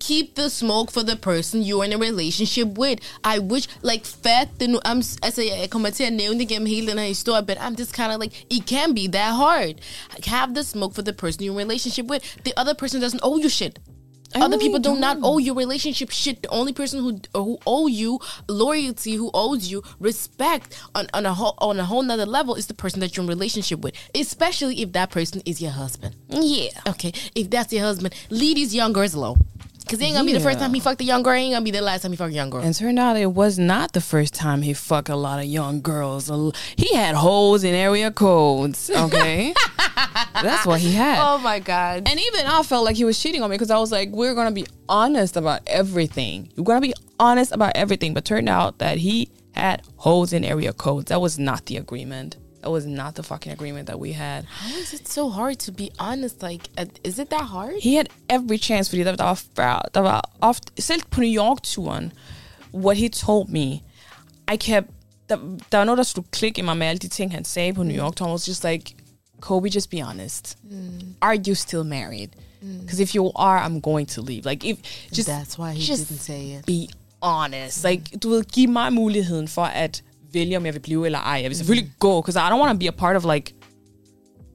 Keep 0.00 0.34
the 0.34 0.50
smoke 0.50 0.90
for 0.90 1.02
the 1.02 1.16
person 1.16 1.62
you're 1.62 1.84
in 1.84 1.92
a 1.92 1.98
relationship 1.98 2.78
with. 2.78 2.98
I 3.24 3.38
wish, 3.38 3.66
like, 3.82 4.04
fat, 4.04 4.48
det 4.60 4.70
nu, 4.70 4.78
I'm, 4.84 5.02
altså, 5.22 5.42
jeg 5.42 5.70
kommer 5.70 5.90
til 5.90 6.04
at 6.04 6.12
nævne 6.12 6.38
det 6.38 6.48
gennem 6.48 6.66
hele 6.66 6.86
den 6.90 6.98
her 6.98 7.06
historie, 7.06 7.42
but 7.42 7.56
I'm 7.56 7.74
just 7.80 7.92
kind 7.92 8.12
of 8.12 8.20
like, 8.20 8.46
it 8.50 8.62
can 8.66 8.94
be 8.94 9.08
that 9.08 9.34
hard. 9.34 9.74
Have 10.26 10.54
the 10.54 10.62
smoke 10.64 10.94
for 10.94 11.02
the 11.02 11.12
person 11.12 11.42
you're 11.44 11.52
in 11.52 11.56
a 11.60 11.64
relationship 11.64 12.06
with. 12.10 12.22
The 12.44 12.52
other 12.60 12.74
person 12.74 13.00
doesn't 13.00 13.20
owe 13.22 13.38
you 13.38 13.48
shit. 13.48 13.78
Other 14.34 14.56
know 14.56 14.58
people 14.58 14.80
do 14.80 14.96
not 14.96 15.18
owe 15.22 15.38
you 15.38 15.54
relationship 15.54 16.10
shit. 16.10 16.42
The 16.42 16.48
only 16.48 16.72
person 16.72 17.00
who 17.00 17.20
who 17.34 17.58
owe 17.66 17.86
you 17.86 18.20
loyalty, 18.48 19.14
who 19.14 19.30
owes 19.32 19.70
you 19.70 19.82
respect 20.00 20.78
on, 20.94 21.06
on 21.14 21.26
a 21.26 21.34
whole 21.34 21.54
on 21.58 21.78
a 21.78 21.84
whole 21.84 22.02
nother 22.02 22.26
level 22.26 22.54
is 22.54 22.66
the 22.66 22.74
person 22.74 23.00
that 23.00 23.16
you're 23.16 23.22
in 23.24 23.28
relationship 23.28 23.80
with. 23.80 23.94
Especially 24.14 24.82
if 24.82 24.92
that 24.92 25.10
person 25.10 25.42
is 25.44 25.60
your 25.60 25.72
husband. 25.72 26.16
Yeah. 26.28 26.70
Okay, 26.88 27.12
if 27.34 27.50
that's 27.50 27.72
your 27.72 27.82
husband, 27.82 28.14
leave 28.30 28.56
these 28.56 28.74
young 28.74 28.92
girls 28.92 29.14
alone. 29.14 29.36
Cause 29.86 30.00
it 30.00 30.04
ain't 30.04 30.14
gonna 30.14 30.26
be 30.26 30.32
the 30.32 30.40
first 30.40 30.58
time 30.58 30.72
he 30.72 30.80
fucked 30.80 31.00
a 31.02 31.04
young 31.04 31.22
girl. 31.22 31.34
It 31.34 31.40
ain't 31.40 31.52
gonna 31.54 31.64
be 31.64 31.70
the 31.70 31.82
last 31.82 32.02
time 32.02 32.12
he 32.12 32.16
fucked 32.16 32.32
a 32.32 32.34
young 32.34 32.48
girl. 32.48 32.62
And 32.62 32.74
turned 32.74 32.98
out 32.98 33.16
it 33.18 33.32
was 33.32 33.58
not 33.58 33.92
the 33.92 34.00
first 34.00 34.32
time 34.32 34.62
he 34.62 34.72
fucked 34.72 35.10
a 35.10 35.16
lot 35.16 35.38
of 35.40 35.44
young 35.44 35.82
girls. 35.82 36.30
He 36.76 36.94
had 36.94 37.14
holes 37.14 37.64
in 37.64 37.74
area 37.74 38.10
codes. 38.10 38.90
Okay, 38.90 39.52
that's 40.42 40.64
what 40.66 40.80
he 40.80 40.92
had. 40.92 41.18
oh 41.20 41.38
my 41.38 41.58
god. 41.58 42.08
And 42.08 42.18
even 42.18 42.46
I 42.46 42.62
felt 42.62 42.84
like 42.84 42.96
he 42.96 43.04
was 43.04 43.20
cheating 43.20 43.42
on 43.42 43.50
me 43.50 43.54
because 43.56 43.70
I 43.70 43.78
was 43.78 43.92
like, 43.92 44.08
we're 44.08 44.34
gonna 44.34 44.52
be 44.52 44.66
honest 44.88 45.36
about 45.36 45.60
everything. 45.66 46.50
You're 46.56 46.64
gonna 46.64 46.80
be 46.80 46.94
honest 47.20 47.52
about 47.52 47.72
everything. 47.74 48.14
But 48.14 48.24
turned 48.24 48.48
out 48.48 48.78
that 48.78 48.98
he 48.98 49.28
had 49.52 49.82
holes 49.96 50.32
in 50.32 50.44
area 50.44 50.72
codes. 50.72 51.10
That 51.10 51.20
was 51.20 51.38
not 51.38 51.66
the 51.66 51.76
agreement. 51.76 52.38
That 52.64 52.70
was 52.72 52.86
not 52.86 53.14
the 53.14 53.22
fucking 53.22 53.52
agreement 53.52 53.86
that 53.88 53.98
we 53.98 54.12
had. 54.12 54.44
How 54.44 54.76
is 54.82 54.92
it 54.94 55.08
so 55.08 55.28
hard 55.28 55.58
to 55.58 55.72
be 55.72 55.90
honest? 55.98 56.42
Like, 56.42 56.62
uh, 56.78 56.86
is 57.04 57.18
it 57.18 57.28
that 57.30 57.42
hard? 57.44 57.74
He 57.82 57.94
had 57.96 58.08
every 58.28 58.58
chance, 58.58 58.88
fordi 58.90 59.04
der, 59.04 59.16
der 59.16 59.24
var, 59.24 59.34
fra- 59.56 59.82
der 59.94 60.00
var 60.00 60.30
ofte, 60.40 60.82
selv 60.82 61.02
på 61.10 61.20
New 61.20 61.30
York-turen, 61.44 62.12
what 62.74 62.96
he 62.96 63.08
told 63.08 63.48
me, 63.48 63.66
I 64.52 64.56
kept, 64.60 64.88
der, 65.28 65.36
der 65.72 65.78
var 65.78 65.84
noget, 65.84 65.98
der 65.98 66.04
skulle 66.04 66.28
klikke 66.30 66.58
i 66.58 66.62
mig 66.62 66.76
med 66.76 66.86
alle 66.86 66.98
de 66.98 67.08
ting, 67.08 67.32
han 67.32 67.44
sagde 67.44 67.72
på 67.74 67.82
New 67.82 67.96
York-turen, 67.96 68.32
was 68.32 68.48
just 68.48 68.64
like, 68.64 68.96
Kobi, 69.40 69.68
just 69.74 69.90
be 69.90 70.02
honest. 70.02 70.56
Are 71.20 71.36
you 71.48 71.54
still 71.54 71.84
married? 71.84 72.28
Because 72.80 73.02
if 73.02 73.14
you 73.14 73.32
are, 73.36 73.66
I'm 73.66 73.80
going 73.80 74.08
to 74.08 74.22
leave. 74.22 74.44
Like, 74.46 74.64
if, 74.70 74.76
just, 75.12 75.28
That's 75.28 75.58
why 75.58 75.72
he 75.74 75.80
just 75.92 76.08
didn't 76.08 76.20
say 76.22 76.52
it. 76.58 76.66
be 76.66 76.88
honest. 77.20 77.84
Like, 77.84 78.02
du 78.22 78.28
ved, 78.30 78.44
giv 78.44 78.68
mig 78.68 78.92
muligheden 78.92 79.48
for 79.48 79.64
at 79.64 80.02
vælge, 80.34 80.56
om 80.56 80.66
jeg 80.66 80.74
vil 80.74 80.80
blive 80.80 81.06
eller 81.06 81.18
ej. 81.18 81.40
Jeg 81.42 81.50
vil 81.50 81.56
selvfølgelig 81.56 81.90
gå, 81.98 82.20
because 82.20 82.40
I 82.40 82.42
don't 82.50 82.60
want 82.60 82.72
to 82.72 82.78
be 82.78 82.88
a 82.88 82.96
part 82.98 83.16
of 83.16 83.32
like, 83.34 83.54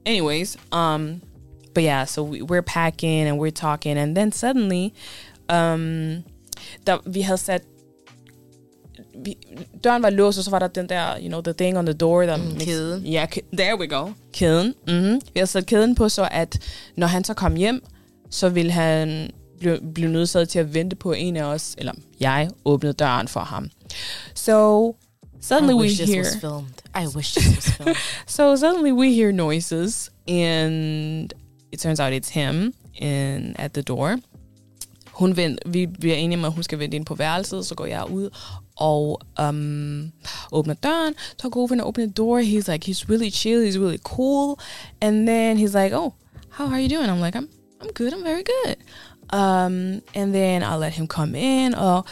anyways, 0.06 0.56
um, 0.72 1.20
but 1.74 1.84
yeah, 1.84 2.06
so 2.06 2.22
we, 2.22 2.42
we're 2.42 2.62
packing 2.66 3.28
and 3.28 3.40
we're 3.40 3.50
talking, 3.50 3.98
and 3.98 4.16
then 4.16 4.32
suddenly, 4.32 4.90
um, 5.52 6.22
der, 6.86 7.10
vi 7.10 7.20
havde 7.20 7.38
sat, 7.38 7.62
vi, 9.24 9.36
døren 9.84 10.02
var 10.02 10.10
låst, 10.10 10.38
og 10.38 10.44
så 10.44 10.50
var 10.50 10.58
der 10.58 10.66
den 10.66 10.88
der, 10.88 11.18
you 11.20 11.28
know, 11.28 11.40
the 11.40 11.52
thing 11.52 11.78
on 11.78 11.86
the 11.86 11.94
door. 11.94 12.22
Der 12.22 12.36
mm, 12.36 12.58
kæden. 12.58 13.06
Ja, 13.06 13.10
yeah, 13.10 13.28
there 13.52 13.78
we 13.78 13.86
go. 13.86 14.10
Kæden. 14.32 14.74
Mm-hmm. 14.86 15.14
Vi 15.14 15.40
havde 15.40 15.46
sat 15.46 15.66
kæden 15.66 15.94
på, 15.94 16.08
så 16.08 16.28
at 16.30 16.58
når 16.96 17.06
han 17.06 17.24
så 17.24 17.34
kom 17.34 17.56
hjem, 17.56 17.84
så 18.30 18.48
ville 18.48 18.72
han 18.72 19.30
blev, 19.60 19.78
blev 19.94 20.10
nødsaget 20.10 20.48
til 20.48 20.58
at 20.58 20.74
vente 20.74 20.96
på 20.96 21.12
en 21.12 21.36
af 21.36 21.44
os, 21.44 21.74
eller 21.78 21.92
jeg 22.20 22.50
åbnede 22.64 22.92
døren 22.92 23.28
for 23.28 23.40
ham. 23.40 23.70
So 24.34 24.96
suddenly 25.40 25.74
we 25.74 25.88
this 25.88 26.08
hear 26.08 26.22
was 26.22 26.36
filmed. 26.36 26.82
I 26.94 27.06
wish 27.06 27.34
this 27.34 27.56
was 27.56 27.68
filmed. 27.68 27.96
so 28.26 28.56
suddenly 28.56 28.92
we 28.92 29.14
hear 29.14 29.32
noises 29.32 30.10
and 30.28 31.32
it 31.72 31.80
turns 31.80 32.00
out 32.00 32.12
it's 32.12 32.30
him 32.30 32.74
in 32.94 33.54
at 33.58 33.72
the 33.72 33.82
door. 33.82 34.18
Hun 35.12 35.36
vend, 35.36 35.58
vi 35.66 35.86
bliver 35.86 36.14
enige 36.14 36.38
om, 36.38 36.44
at 36.44 36.52
hun 36.52 36.62
skal 36.62 36.78
vente 36.78 36.96
ind 36.96 37.06
på 37.06 37.14
værelset, 37.14 37.66
så 37.66 37.74
går 37.74 37.86
jeg 37.86 38.10
ud 38.10 38.30
og 38.76 39.20
um, 39.42 40.12
åbner 40.52 40.74
døren. 40.74 41.14
Talk 41.38 41.56
over 41.56 41.72
and 41.72 41.80
open 41.80 42.06
the 42.06 42.12
door. 42.12 42.40
He's 42.40 42.72
like, 42.72 42.90
he's 42.90 43.10
really 43.10 43.30
chill, 43.30 43.62
he's 43.66 43.78
really 43.78 43.98
cool. 43.98 44.58
And 45.00 45.26
then 45.28 45.58
he's 45.58 45.74
like, 45.74 45.92
oh, 45.92 46.12
how 46.50 46.66
are 46.66 46.80
you 46.80 46.88
doing? 46.88 47.10
I'm 47.10 47.20
like, 47.20 47.36
I'm, 47.36 47.48
I'm 47.80 47.92
good, 47.92 48.12
I'm 48.12 48.24
very 48.24 48.42
good. 48.42 48.76
Um, 49.32 50.02
and 50.14 50.34
then 50.34 50.62
I 50.62 50.76
let 50.76 50.92
him 50.92 51.06
come 51.06 51.34
in. 51.34 51.74
Uh, 51.74 52.02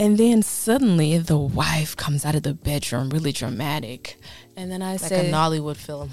and 0.00 0.16
then 0.16 0.42
suddenly 0.42 1.18
the 1.18 1.36
wife 1.36 1.94
comes 1.94 2.24
out 2.24 2.34
of 2.34 2.42
the 2.42 2.54
bedroom, 2.54 3.10
really 3.10 3.32
dramatic. 3.32 4.16
And 4.56 4.70
then 4.72 4.80
I 4.82 4.92
like 4.92 5.00
say, 5.00 5.28
a 5.28 5.32
Nollywood 5.32 5.76
film. 5.76 6.08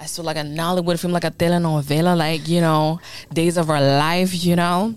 I 0.00 0.06
saw 0.06 0.22
like 0.22 0.38
a 0.38 0.40
Nollywood 0.40 0.98
film, 0.98 1.12
like 1.12 1.24
a 1.24 1.30
telenovela, 1.30 2.16
like, 2.16 2.48
you 2.48 2.62
know, 2.62 2.98
Days 3.32 3.58
of 3.58 3.68
Our 3.68 3.80
Life, 3.82 4.42
you 4.42 4.56
know. 4.56 4.94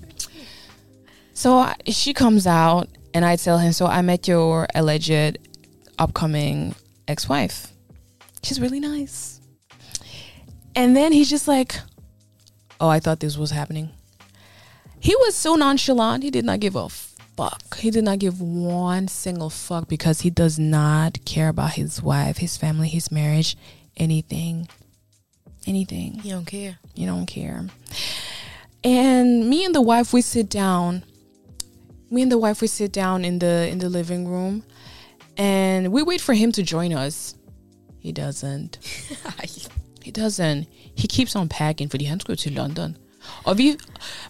So 1.33 1.57
I- 1.57 1.75
she 1.87 2.13
comes 2.13 2.47
out 2.47 2.87
and 3.13 3.25
I 3.25 3.35
tell 3.35 3.57
him, 3.57 3.73
So 3.73 3.87
I 3.87 4.01
met 4.01 4.25
your 4.27 4.67
alleged 4.73 5.37
upcoming 5.99 6.75
ex 7.09 7.27
wife. 7.27 7.73
She's 8.41 8.61
really 8.61 8.79
nice. 8.79 9.41
And 10.75 10.95
then 10.95 11.11
he's 11.11 11.29
just 11.29 11.47
like, 11.47 11.75
Oh, 12.79 12.87
I 12.87 13.01
thought 13.01 13.19
this 13.19 13.37
was 13.37 13.51
happening. 13.51 13.89
He 14.99 15.13
was 15.17 15.35
so 15.35 15.55
nonchalant. 15.55 16.23
He 16.23 16.31
did 16.31 16.45
not 16.45 16.61
give 16.61 16.77
a 16.77 16.87
fuck. 17.35 17.77
He 17.77 17.91
did 17.91 18.03
not 18.03 18.19
give 18.19 18.41
one 18.41 19.07
single 19.07 19.49
fuck 19.49 19.87
because 19.87 20.21
he 20.21 20.29
does 20.29 20.57
not 20.59 21.23
care 21.25 21.49
about 21.49 21.73
his 21.73 22.01
wife, 22.01 22.37
his 22.37 22.57
family, 22.57 22.87
his 22.87 23.11
marriage, 23.11 23.57
anything. 23.97 24.67
Anything. 25.65 26.19
You 26.23 26.31
don't 26.31 26.45
care. 26.45 26.77
You 26.95 27.07
don't 27.07 27.25
care. 27.25 27.67
And 28.83 29.49
me 29.49 29.63
and 29.63 29.73
the 29.73 29.81
wife 29.81 30.11
we 30.13 30.21
sit 30.21 30.49
down. 30.49 31.03
Me 32.09 32.21
and 32.21 32.31
the 32.31 32.37
wife 32.37 32.61
we 32.61 32.67
sit 32.67 32.91
down 32.91 33.25
in 33.25 33.39
the 33.39 33.67
in 33.69 33.79
the 33.79 33.89
living 33.89 34.27
room 34.27 34.63
and 35.37 35.91
we 35.91 36.03
wait 36.03 36.21
for 36.21 36.33
him 36.33 36.51
to 36.51 36.61
join 36.61 36.93
us. 36.93 37.35
He 37.99 38.11
doesn't. 38.11 38.77
He 40.03 40.11
doesn't. 40.11 40.67
He 40.95 41.07
keeps 41.07 41.33
on 41.33 41.47
packing, 41.47 41.87
fordi 41.87 42.05
han 42.05 42.19
skulle 42.19 42.35
to 42.35 42.49
London. 42.51 42.97
Og 43.43 43.57
vi, 43.57 43.75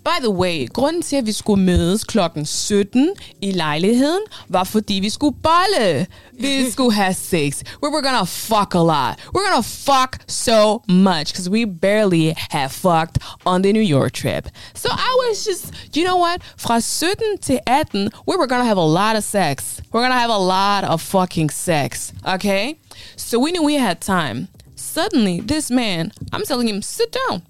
by 0.04 0.20
the 0.20 0.30
way, 0.30 0.68
grunden 0.74 1.02
til, 1.02 1.16
at 1.16 1.26
vi 1.26 1.32
skulle 1.32 1.64
mødes 1.64 2.04
klokken 2.04 2.46
17 2.46 3.10
i 3.42 3.52
lejligheden, 3.52 4.22
var 4.50 4.64
fordi 4.64 4.94
vi 4.94 5.10
skulle 5.10 5.38
bolle. 5.44 6.08
Vi 6.40 6.66
skulle 6.72 6.94
have 6.94 7.14
sex. 7.14 7.64
We 7.84 7.90
were 7.90 8.02
gonna 8.02 8.24
fuck 8.24 8.76
a 8.76 8.84
lot. 8.84 9.20
We're 9.34 9.48
gonna 9.50 9.62
fuck 9.62 10.18
so 10.28 10.82
much, 10.90 11.26
because 11.26 11.50
we 11.50 11.66
barely 11.66 12.34
have 12.50 12.70
fucked 12.70 13.18
on 13.46 13.64
the 13.64 13.72
New 13.72 13.88
York 13.98 14.12
trip. 14.14 14.50
So 14.76 14.90
I 14.92 15.12
was 15.22 15.46
just, 15.46 15.96
you 15.96 16.04
know 16.06 16.18
what? 16.18 16.42
Fra 16.58 16.80
17 16.80 17.38
til 17.42 17.60
18, 17.68 18.10
we 18.28 18.36
were 18.38 18.48
gonna 18.48 18.66
have 18.66 18.82
a 18.82 18.90
lot 19.00 19.16
of 19.16 19.24
sex. 19.24 19.82
We're 19.92 20.02
gonna 20.02 20.20
have 20.20 20.34
a 20.34 20.44
lot 20.56 20.84
of 20.94 21.02
fucking 21.02 21.52
sex, 21.52 22.14
okay? 22.36 22.76
So 23.18 23.40
we 23.40 23.52
knew 23.52 23.64
we 23.64 23.76
had 23.76 24.02
time. 24.02 24.48
Suddenly, 24.76 25.42
this 25.42 25.72
man, 25.72 26.12
I'm 26.34 26.46
telling 26.46 26.68
him, 26.68 26.82
sit 26.82 27.18
down 27.28 27.42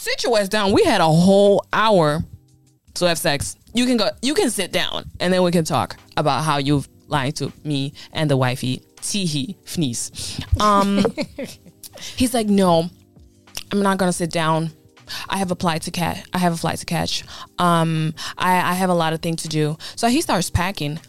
sit 0.00 0.24
your 0.24 0.38
ass 0.38 0.48
down. 0.48 0.72
We 0.72 0.84
had 0.84 1.00
a 1.00 1.08
whole 1.08 1.64
hour 1.72 2.20
to 2.94 3.08
have 3.08 3.18
sex. 3.18 3.56
You 3.74 3.86
can 3.86 3.96
go. 3.96 4.10
You 4.22 4.34
can 4.34 4.50
sit 4.50 4.72
down, 4.72 5.04
and 5.20 5.32
then 5.32 5.42
we 5.42 5.50
can 5.50 5.64
talk 5.64 5.96
about 6.16 6.42
how 6.42 6.58
you've 6.58 6.88
lied 7.06 7.36
to 7.36 7.52
me 7.64 7.92
and 8.12 8.30
the 8.30 8.36
wifey. 8.36 8.82
Teehee, 9.00 9.56
fneeze. 9.64 10.60
Um, 10.60 11.04
he's 12.16 12.34
like, 12.34 12.48
no, 12.48 12.90
I'm 13.72 13.82
not 13.82 13.98
gonna 13.98 14.12
sit 14.12 14.30
down. 14.30 14.70
I 15.28 15.38
have 15.38 15.50
a 15.50 15.56
flight 15.56 15.82
to 15.82 15.90
catch. 15.90 16.24
I 16.32 16.38
have 16.38 16.52
a 16.52 16.56
flight 16.56 16.78
to 16.78 16.86
catch. 16.86 17.24
Um, 17.58 18.14
I, 18.38 18.70
I 18.70 18.74
have 18.74 18.90
a 18.90 18.94
lot 18.94 19.12
of 19.12 19.20
things 19.20 19.42
to 19.42 19.48
do. 19.48 19.76
So 19.96 20.08
he 20.08 20.20
starts 20.20 20.50
packing. 20.50 21.00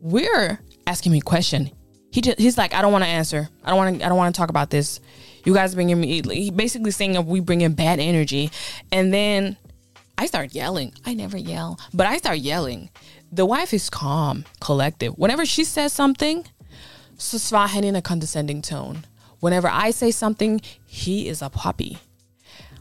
We're 0.00 0.60
asking 0.86 1.12
me 1.12 1.18
a 1.18 1.22
question. 1.22 1.70
He 2.12 2.20
just, 2.20 2.38
he's 2.38 2.56
like, 2.56 2.72
I 2.72 2.82
don't 2.82 2.92
want 2.92 3.04
to 3.04 3.10
answer. 3.10 3.48
I 3.64 3.70
don't 3.70 3.76
want 3.76 3.98
to. 3.98 4.04
I 4.04 4.08
don't 4.08 4.18
want 4.18 4.34
to 4.34 4.38
talk 4.38 4.50
about 4.50 4.70
this. 4.70 5.00
You 5.44 5.54
guys 5.54 5.74
bringing 5.74 6.00
me. 6.00 6.22
He 6.22 6.50
basically 6.50 6.90
saying 6.90 7.24
we 7.26 7.40
bring 7.40 7.60
in 7.60 7.74
bad 7.74 7.98
energy, 7.98 8.50
and 8.92 9.12
then 9.12 9.56
I 10.16 10.26
start 10.26 10.54
yelling. 10.54 10.92
I 11.04 11.14
never 11.14 11.38
yell, 11.38 11.78
but 11.94 12.06
I 12.06 12.18
start 12.18 12.38
yelling. 12.38 12.90
The 13.30 13.46
wife 13.46 13.74
is 13.74 13.90
calm, 13.90 14.44
collective. 14.60 15.14
Whenever 15.16 15.44
she 15.46 15.64
says 15.64 15.92
something, 15.92 16.44
så 17.18 17.38
svarer 17.38 17.84
in 17.84 17.96
a 17.96 18.02
condescending 18.02 18.62
tone. 18.62 19.04
Whenever 19.40 19.68
I 19.68 19.90
say 19.90 20.10
something, 20.10 20.60
he 20.86 21.28
is 21.28 21.42
a 21.42 21.48
puppy. 21.48 21.98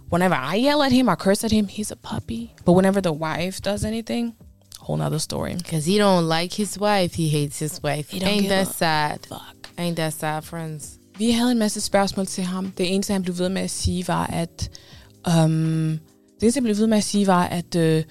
Whenever 0.10 0.36
I 0.36 0.56
yell 0.56 0.82
at 0.84 0.92
him 0.92 1.10
or 1.10 1.16
curse 1.16 1.44
at 1.44 1.52
him, 1.52 1.68
he's 1.68 1.92
a 1.92 1.96
puppy. 1.96 2.54
But 2.66 2.74
whenever 2.74 3.02
the 3.02 3.12
wife 3.12 3.62
does 3.62 3.84
anything, 3.84 4.36
whole 4.80 4.98
nother 4.98 5.20
story. 5.20 5.56
Because 5.56 5.86
he 5.86 5.98
don't 5.98 6.28
like 6.28 6.54
his 6.54 6.80
wife. 6.80 7.16
He 7.16 7.28
hates 7.28 7.60
his 7.60 7.84
wife. 7.84 8.10
He 8.10 8.20
don't 8.20 8.30
Ain't 8.30 8.50
that 8.50 8.68
sad? 8.68 9.26
Fuck. 9.26 9.70
Ain't 9.78 9.98
that 9.98 10.14
sad, 10.14 10.46
friends? 10.46 10.98
Vi 11.18 11.32
havde 11.32 11.52
en 11.52 11.60
masse 11.60 11.82
spørgsmål 11.82 12.26
til 12.26 12.44
ham. 12.44 12.72
Det 12.78 12.94
eneste, 12.94 13.14
han 13.14 13.22
blev 13.22 13.38
ved 13.38 13.50
med 13.50 13.62
at 13.62 13.70
sige, 13.70 14.08
var, 14.08 14.26
at... 14.26 14.70
Um, 15.28 16.00
det 16.36 16.44
eneste, 16.44 16.58
han 16.58 16.64
blev 16.64 16.78
ved 16.78 16.88
med 16.88 16.98
at 16.98 17.04
sige, 17.04 17.28
var, 17.28 17.44
at... 17.44 17.76
Uh, 17.76 18.04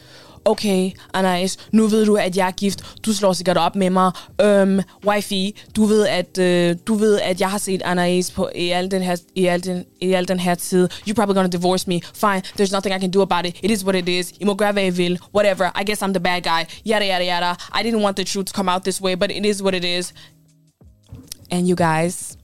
okay, 0.44 0.90
Anais, 1.14 1.56
nu 1.72 1.86
ved 1.86 2.06
du, 2.06 2.16
at 2.16 2.36
jeg 2.36 2.46
er 2.46 2.50
gift. 2.50 2.98
Du 3.06 3.12
slår 3.12 3.32
sikkert 3.32 3.56
op 3.56 3.76
med 3.76 3.90
mig. 3.90 4.12
Um, 4.44 4.80
wifey, 5.06 5.56
du 5.76 5.84
ved, 5.84 6.06
at, 6.06 6.38
uh, 6.38 6.78
du 6.86 6.94
ved, 6.94 7.20
at 7.20 7.40
jeg 7.40 7.50
har 7.50 7.58
set 7.58 7.82
Anais 7.82 8.30
på, 8.30 8.50
i, 8.54 8.68
al 8.68 8.90
den 8.90 9.02
her, 9.02 9.16
i, 9.34 9.46
al 9.46 9.64
den, 9.64 9.84
i 10.00 10.12
al 10.12 10.28
den 10.28 10.40
her 10.40 10.54
tid. 10.54 10.88
You're 11.08 11.14
probably 11.14 11.34
gonna 11.34 11.48
divorce 11.48 11.84
me. 11.88 12.00
Fine, 12.14 12.42
there's 12.60 12.72
nothing 12.72 12.96
I 12.96 13.00
can 13.00 13.10
do 13.10 13.22
about 13.22 13.46
it. 13.46 13.56
It 13.62 13.70
is 13.70 13.84
what 13.84 13.96
it 13.96 14.08
is. 14.08 14.32
I 14.40 14.44
må 14.44 14.54
gøre, 14.54 14.72
hvad 14.72 14.86
I 14.86 14.90
vil. 14.90 15.18
Whatever. 15.34 15.80
I 15.80 15.84
guess 15.84 16.02
I'm 16.02 16.12
the 16.12 16.20
bad 16.20 16.40
guy. 16.42 16.64
Yada, 16.86 17.06
yada, 17.06 17.24
yada. 17.24 17.52
I 17.80 17.82
didn't 17.82 18.02
want 18.02 18.16
the 18.16 18.24
truth 18.24 18.46
to 18.46 18.52
come 18.56 18.72
out 18.72 18.82
this 18.82 19.00
way, 19.02 19.16
but 19.16 19.30
it 19.30 19.46
is 19.46 19.62
what 19.62 19.74
it 19.74 19.84
is. 19.84 20.14
And 21.50 21.68
you 21.68 21.76
guys, 21.76 22.36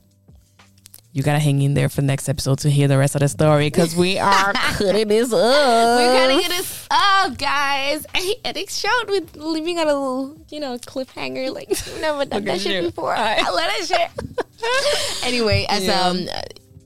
you 1.12 1.22
gotta 1.22 1.38
hang 1.38 1.60
in 1.60 1.74
there 1.74 1.88
for 1.90 2.00
the 2.00 2.06
next 2.06 2.28
episode 2.28 2.58
to 2.60 2.70
hear 2.70 2.88
the 2.88 2.96
rest 2.96 3.14
of 3.14 3.20
the 3.20 3.28
story 3.28 3.66
because 3.66 3.94
we 3.94 4.18
are 4.18 4.52
cutting 4.54 5.08
this 5.08 5.30
up. 5.32 5.38
We're 5.38 6.40
get 6.40 6.48
this 6.50 6.86
up, 6.90 7.36
guys. 7.36 8.06
Hey, 8.14 8.34
Eric 8.44 8.70
showed 8.70 9.08
with 9.08 9.36
leaving 9.36 9.78
on 9.78 9.88
a 9.88 9.92
little, 9.92 10.38
you 10.50 10.58
know, 10.60 10.78
cliffhanger. 10.78 11.52
Like, 11.54 11.68
we've 11.68 11.98
never 12.00 12.24
done 12.24 12.44
that 12.46 12.60
shit 12.60 12.84
before. 12.84 13.14
I 13.14 13.40
love 13.42 13.54
that 13.56 13.84
shit. 13.86 15.24
anyway, 15.24 15.66
as 15.68 15.84
Yeah. 15.84 16.00
um, 16.00 16.26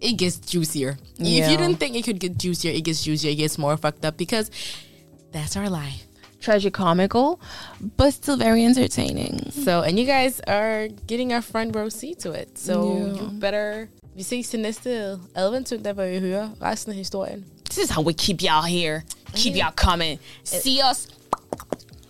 it 0.01 0.15
gets 0.15 0.39
juicier. 0.39 0.99
Yeah. 1.19 1.45
If 1.45 1.51
you 1.53 1.57
didn't 1.57 1.77
think 1.79 1.95
it 1.97 2.05
could 2.05 2.19
get 2.19 2.37
juicier, 2.37 2.73
it 2.73 2.83
gets 2.83 3.05
juicier. 3.05 3.31
It 3.31 3.37
gets 3.37 3.59
more 3.59 3.77
fucked 3.77 4.05
up 4.05 4.17
because 4.17 4.51
that's 5.33 5.57
our 5.57 5.71
life. 5.71 6.03
Tragicomical, 6.41 7.39
but 7.97 8.13
still 8.13 8.37
very 8.37 8.65
entertaining. 8.65 9.51
So, 9.53 9.83
and 9.83 9.99
you 9.99 10.05
guys 10.07 10.41
are 10.47 10.89
getting 11.07 11.33
our 11.33 11.43
front 11.43 11.75
row 11.75 11.89
seat 11.89 12.21
to 12.21 12.33
it. 12.33 12.59
So, 12.59 12.97
Yeah. 12.99 13.23
you 13.23 13.29
better. 13.39 13.89
Vi 14.17 14.23
ses 14.23 14.49
til 14.49 14.61
næste 14.61 15.19
adventsøndag, 15.35 15.93
hvor 15.93 16.05
vi 16.07 16.19
hører 16.19 16.49
resten 16.63 16.93
af 16.93 16.99
historien. 16.99 17.45
This 17.71 17.85
is 17.85 17.91
how 17.91 18.05
we 18.05 18.13
keep 18.13 18.43
y'all 18.43 18.67
here. 18.67 19.03
Keep 19.35 19.55
y'all 19.55 19.75
coming. 19.77 20.19
See 20.45 20.79
us. 20.91 21.09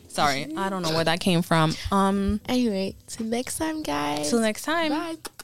Sorry, 0.09 0.41
I 0.43 0.69
don't 0.71 0.83
know 0.83 0.93
where 0.93 1.05
that 1.05 1.21
came 1.21 1.43
from. 1.43 1.75
Um, 1.93 2.41
Anyway, 2.49 2.95
till 3.09 3.27
next 3.27 3.57
time, 3.59 3.83
guys. 3.83 4.29
till 4.29 4.41
next 4.41 4.65
time. 4.65 4.89
Bye. 4.91 5.36